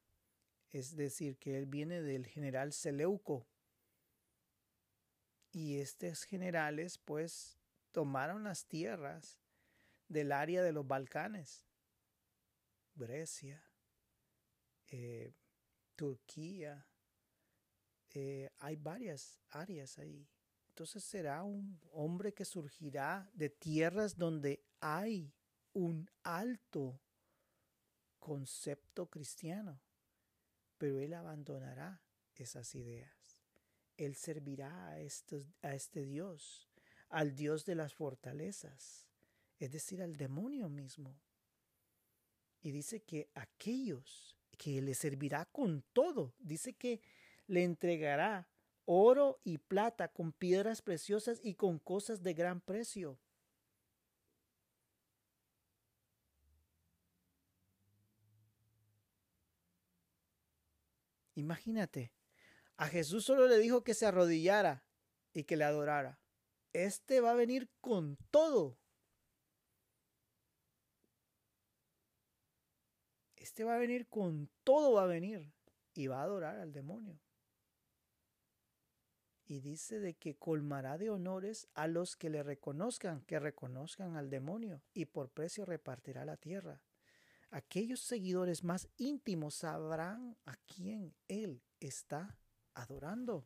es 0.72 0.96
decir, 0.96 1.38
que 1.38 1.58
él 1.58 1.66
viene 1.66 2.02
del 2.02 2.26
general 2.26 2.74
Seleuco. 2.74 3.48
Y 5.52 5.78
estos 5.78 6.24
generales 6.24 6.98
pues 6.98 7.58
tomaron 7.92 8.44
las 8.44 8.66
tierras 8.66 9.43
del 10.08 10.32
área 10.32 10.62
de 10.62 10.72
los 10.72 10.88
Balcanes, 10.88 11.66
Grecia, 12.96 13.64
eh, 14.88 15.34
Turquía, 15.96 16.88
eh, 18.12 18.52
hay 18.60 18.76
varias 18.76 19.42
áreas 19.50 19.98
ahí. 19.98 20.28
Entonces 20.70 21.04
será 21.04 21.44
un 21.44 21.80
hombre 21.92 22.34
que 22.34 22.46
surgirá 22.46 23.30
de 23.34 23.50
tierras 23.50 24.18
donde 24.18 24.64
hay 24.80 25.34
un 25.74 26.10
alto 26.24 27.00
concepto 28.20 29.10
cristiano, 29.10 29.82
pero 30.78 31.00
él 31.00 31.14
abandonará 31.14 32.02
esas 32.36 32.74
ideas. 32.76 33.40
Él 33.98 34.16
servirá 34.16 34.88
a, 34.88 34.94
a 34.94 35.00
este 35.76 36.06
Dios, 36.06 36.70
al 37.10 37.36
Dios 37.36 37.66
de 37.66 37.76
las 37.76 37.94
fortalezas, 37.94 39.08
es 39.60 39.72
decir, 39.72 40.02
al 40.02 40.16
demonio 40.16 40.70
mismo. 40.70 41.20
Y 42.62 42.72
dice 42.72 43.04
que 43.04 43.30
aquellos 43.34 44.38
que 44.58 44.82
le 44.82 44.94
servirá 44.94 45.46
con 45.46 45.84
todo, 45.94 46.34
dice 46.40 46.74
que 46.74 47.02
le 47.48 47.64
entregará 47.64 48.48
oro 48.86 49.40
y 49.44 49.58
plata, 49.58 50.08
con 50.10 50.32
piedras 50.32 50.82
preciosas 50.82 51.40
y 51.44 51.56
con 51.56 51.80
cosas 51.80 52.24
de 52.24 52.34
gran 52.34 52.62
precio. 52.62 53.20
Imagínate, 61.36 62.14
a 62.78 62.88
Jesús 62.88 63.26
solo 63.26 63.48
le 63.48 63.58
dijo 63.58 63.84
que 63.84 63.94
se 63.94 64.06
arrodillara 64.06 64.84
y 65.34 65.44
que 65.44 65.58
le 65.58 65.64
adorara. 65.64 66.20
Este 66.74 67.22
va 67.22 67.32
a 67.32 67.36
venir 67.36 67.70
con 67.82 68.18
todo. 68.30 68.78
Este 73.44 73.66
va 73.66 73.76
a 73.76 73.78
venir 73.78 74.08
con 74.08 74.50
todo, 74.64 74.94
va 74.94 75.04
a 75.04 75.08
venir 75.08 75.52
y 75.94 76.08
va 76.08 76.22
a 76.22 76.24
adorar 76.24 76.60
al 76.60 76.72
demonio 76.72 77.20
y 79.46 79.60
dice 79.60 80.00
de 80.00 80.14
que 80.14 80.36
colmará 80.36 80.98
de 80.98 81.10
honores 81.10 81.68
a 81.74 81.88
los 81.88 82.16
que 82.16 82.30
le 82.30 82.42
reconozcan, 82.42 83.22
que 83.26 83.40
reconozcan 83.40 84.16
al 84.16 84.30
demonio, 84.30 84.82
y 84.94 85.06
por 85.06 85.30
precio 85.30 85.66
repartirá 85.66 86.24
la 86.24 86.38
tierra. 86.38 86.82
Aquellos 87.52 88.00
seguidores 88.00 88.64
más 88.64 88.88
íntimos 88.96 89.56
sabrán 89.56 90.38
a 90.46 90.56
quién 90.56 91.14
él 91.28 91.62
está 91.82 92.40
adorando, 92.74 93.46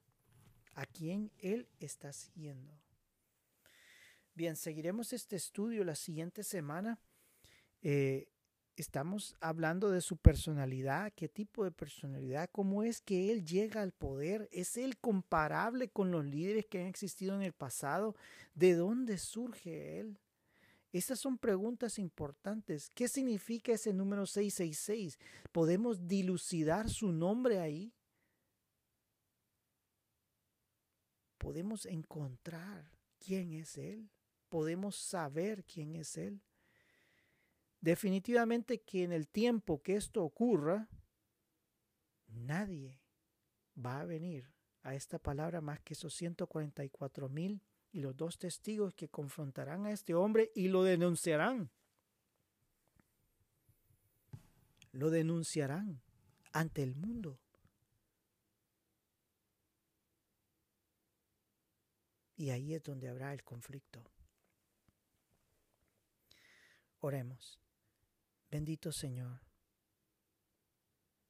a 0.76 0.86
quién 0.86 1.32
él 1.39 1.68
está 1.80 2.14
siguiendo. 2.14 2.80
Bien, 4.36 4.56
seguiremos 4.56 5.12
este 5.14 5.36
estudio 5.36 5.84
la 5.84 5.95
siguiente 5.95 6.43
semana. 6.43 7.00
Eh, 7.82 8.30
estamos 8.78 9.36
hablando 9.41 9.89
de 9.89 10.01
su 10.01 10.17
personalidad, 10.17 11.11
qué 11.15 11.28
tipo 11.28 11.63
de 11.63 11.71
personalidad, 11.71 12.49
cómo 12.51 12.84
es 12.84 13.01
que 13.01 13.32
él 13.32 13.43
llega 13.43 13.82
al 13.82 13.91
poder, 13.91 14.47
es 14.51 14.78
él 14.78 14.97
comparable 14.97 15.89
con 15.89 16.11
los 16.11 16.23
líderes 16.23 16.65
que 16.67 16.80
han 16.80 16.88
existido 16.88 17.36
en 17.36 17.41
el 17.41 17.53
pasado, 17.53 18.15
de 18.53 18.75
dónde 18.75 19.17
surge 19.17 19.99
él. 19.99 20.19
Estas 20.93 21.19
son 21.19 21.38
preguntas 21.38 21.99
importantes. 21.99 22.89
¿Qué 22.93 23.07
significa 23.07 23.73
ese 23.73 23.93
número 23.93 24.25
666? 24.25 25.19
¿Podemos 25.51 26.07
dilucidar 26.07 26.89
su 26.89 27.11
nombre 27.11 27.59
ahí? 27.59 27.93
¿Podemos 31.38 31.86
encontrar 31.86 32.91
quién 33.19 33.53
es 33.53 33.78
Él? 33.78 34.09
¿Podemos 34.49 34.95
saber 34.95 35.63
quién 35.65 35.95
es 35.95 36.17
Él? 36.17 36.41
Definitivamente 37.88 38.81
que 38.81 39.03
en 39.03 39.13
el 39.13 39.29
tiempo 39.29 39.81
que 39.81 39.95
esto 39.95 40.21
ocurra, 40.21 40.89
nadie 42.27 42.99
va 43.77 44.01
a 44.01 44.05
venir 44.05 44.51
a 44.81 44.93
esta 44.93 45.19
palabra 45.19 45.61
más 45.61 45.79
que 45.79 45.93
esos 45.93 46.13
144 46.15 47.29
mil 47.29 47.61
y 47.93 48.01
los 48.01 48.17
dos 48.17 48.38
testigos 48.39 48.93
que 48.93 49.07
confrontarán 49.07 49.85
a 49.85 49.93
este 49.93 50.15
hombre 50.15 50.51
y 50.53 50.67
lo 50.67 50.83
denunciarán. 50.83 51.71
Lo 54.91 55.09
denunciarán 55.09 56.01
ante 56.51 56.83
el 56.83 56.93
mundo. 56.93 57.39
Y 62.35 62.49
ahí 62.49 62.73
es 62.73 62.83
donde 62.83 63.07
habrá 63.07 63.31
el 63.31 63.45
conflicto. 63.45 64.03
Oremos. 66.99 67.57
Bendito 68.50 68.93
Señor, 68.93 69.41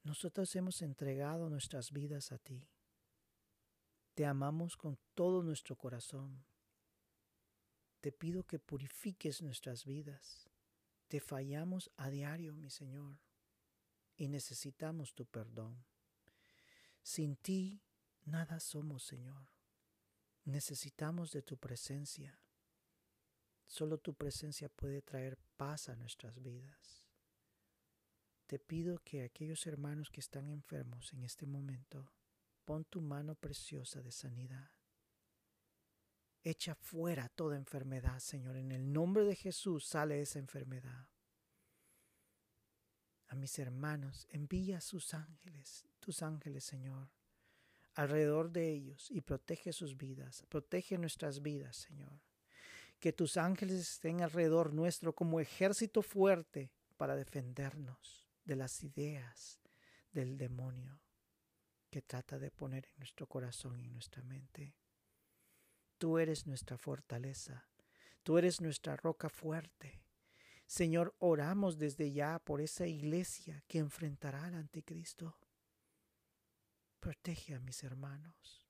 nosotros 0.03 0.55
hemos 0.55 0.81
entregado 0.83 1.49
nuestras 1.49 1.91
vidas 1.91 2.31
a 2.31 2.37
ti. 2.37 2.69
Te 4.13 4.25
amamos 4.25 4.77
con 4.77 4.99
todo 5.15 5.41
nuestro 5.41 5.75
corazón. 5.75 6.45
Te 8.01 8.11
pido 8.11 8.43
que 8.43 8.59
purifiques 8.59 9.41
nuestras 9.41 9.83
vidas. 9.83 10.47
Te 11.07 11.19
fallamos 11.19 11.89
a 11.97 12.09
diario, 12.09 12.55
mi 12.55 12.69
Señor, 12.69 13.19
y 14.15 14.27
necesitamos 14.27 15.13
tu 15.13 15.25
perdón. 15.25 15.85
Sin 17.01 17.35
ti 17.35 17.81
nada 18.25 18.59
somos, 18.59 19.03
Señor. 19.03 19.49
Necesitamos 20.45 21.31
de 21.31 21.41
tu 21.41 21.57
presencia. 21.57 22.39
Solo 23.65 23.97
tu 23.97 24.13
presencia 24.13 24.69
puede 24.69 25.01
traer 25.01 25.37
paz 25.57 25.89
a 25.89 25.95
nuestras 25.95 26.41
vidas. 26.41 27.06
Te 28.47 28.59
pido 28.59 28.99
que 29.03 29.23
aquellos 29.23 29.67
hermanos 29.67 30.09
que 30.09 30.21
están 30.21 30.47
enfermos 30.47 31.11
en 31.11 31.21
este 31.23 31.45
momento, 31.45 32.13
pon 32.63 32.85
tu 32.85 33.01
mano 33.01 33.35
preciosa 33.35 34.01
de 34.01 34.11
sanidad. 34.11 34.71
Echa 36.41 36.73
fuera 36.73 37.27
toda 37.27 37.57
enfermedad, 37.57 38.19
Señor. 38.19 38.55
En 38.55 38.71
el 38.71 38.93
nombre 38.93 39.25
de 39.25 39.35
Jesús 39.35 39.85
sale 39.85 40.21
esa 40.21 40.39
enfermedad. 40.39 41.09
A 43.27 43.35
mis 43.35 43.59
hermanos, 43.59 44.25
envía 44.29 44.79
sus 44.79 45.13
ángeles, 45.13 45.85
tus 45.99 46.23
ángeles, 46.23 46.63
Señor, 46.63 47.09
alrededor 47.95 48.49
de 48.49 48.71
ellos 48.71 49.11
y 49.11 49.19
protege 49.19 49.73
sus 49.73 49.97
vidas, 49.97 50.45
protege 50.47 50.97
nuestras 50.97 51.41
vidas, 51.41 51.75
Señor. 51.75 52.21
Que 52.97 53.11
tus 53.11 53.35
ángeles 53.35 53.81
estén 53.81 54.21
alrededor 54.21 54.73
nuestro 54.73 55.13
como 55.13 55.41
ejército 55.41 56.01
fuerte 56.01 56.71
para 56.95 57.17
defendernos 57.17 58.26
de 58.47 58.55
las 58.55 58.81
ideas 58.83 59.59
del 60.11 60.37
demonio 60.37 61.01
que 61.89 62.01
trata 62.01 62.39
de 62.39 62.49
poner 62.49 62.87
en 62.87 62.97
nuestro 62.97 63.27
corazón 63.27 63.79
y 63.79 63.85
en 63.85 63.93
nuestra 63.93 64.23
mente. 64.23 64.73
Tú 65.97 66.17
eres 66.17 66.47
nuestra 66.47 66.77
fortaleza, 66.77 67.69
tú 68.23 68.37
eres 68.37 68.61
nuestra 68.61 68.95
roca 68.95 69.29
fuerte. 69.29 70.01
Señor, 70.65 71.15
oramos 71.19 71.77
desde 71.77 72.11
ya 72.11 72.39
por 72.39 72.61
esa 72.61 72.87
iglesia 72.87 73.63
que 73.67 73.79
enfrentará 73.79 74.45
al 74.45 74.55
anticristo. 74.55 75.37
Protege 76.99 77.53
a 77.53 77.59
mis 77.59 77.83
hermanos, 77.83 78.65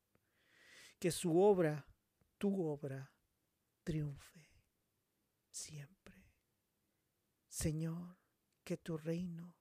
que 1.00 1.12
su 1.12 1.40
obra, 1.40 1.88
tu 2.38 2.66
obra, 2.68 3.12
triunfe 3.84 4.50
siempre. 5.52 6.32
Señor, 7.48 8.18
que 8.64 8.78
tu 8.78 8.98
reino 8.98 9.57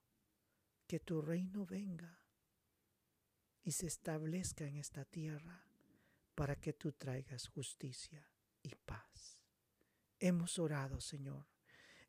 que 0.87 1.01
tu 1.01 1.21
reino 1.21 1.67
venga 1.67 2.21
y 3.63 3.73
se 3.73 3.87
establezca 3.87 4.67
en 4.67 4.77
esta 4.77 5.05
tierra 5.05 5.65
para 6.35 6.57
que 6.57 6.73
tú 6.73 6.93
traigas 6.93 7.49
justicia 7.49 8.31
y 8.63 8.75
paz. 8.75 9.41
Hemos 10.21 10.59
orado, 10.59 11.01
Señor, 11.01 11.47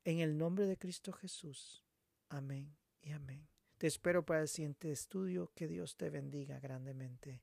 en 0.03 0.19
el 0.19 0.37
nombre 0.37 0.65
de 0.65 0.77
Cristo 0.77 1.11
Jesús. 1.11 1.83
Amén 2.29 2.77
y 3.01 3.11
amén. 3.11 3.47
Te 3.77 3.87
espero 3.87 4.25
para 4.25 4.41
el 4.41 4.47
siguiente 4.47 4.91
estudio. 4.91 5.51
Que 5.55 5.67
Dios 5.67 5.97
te 5.97 6.09
bendiga 6.09 6.59
grandemente. 6.59 7.41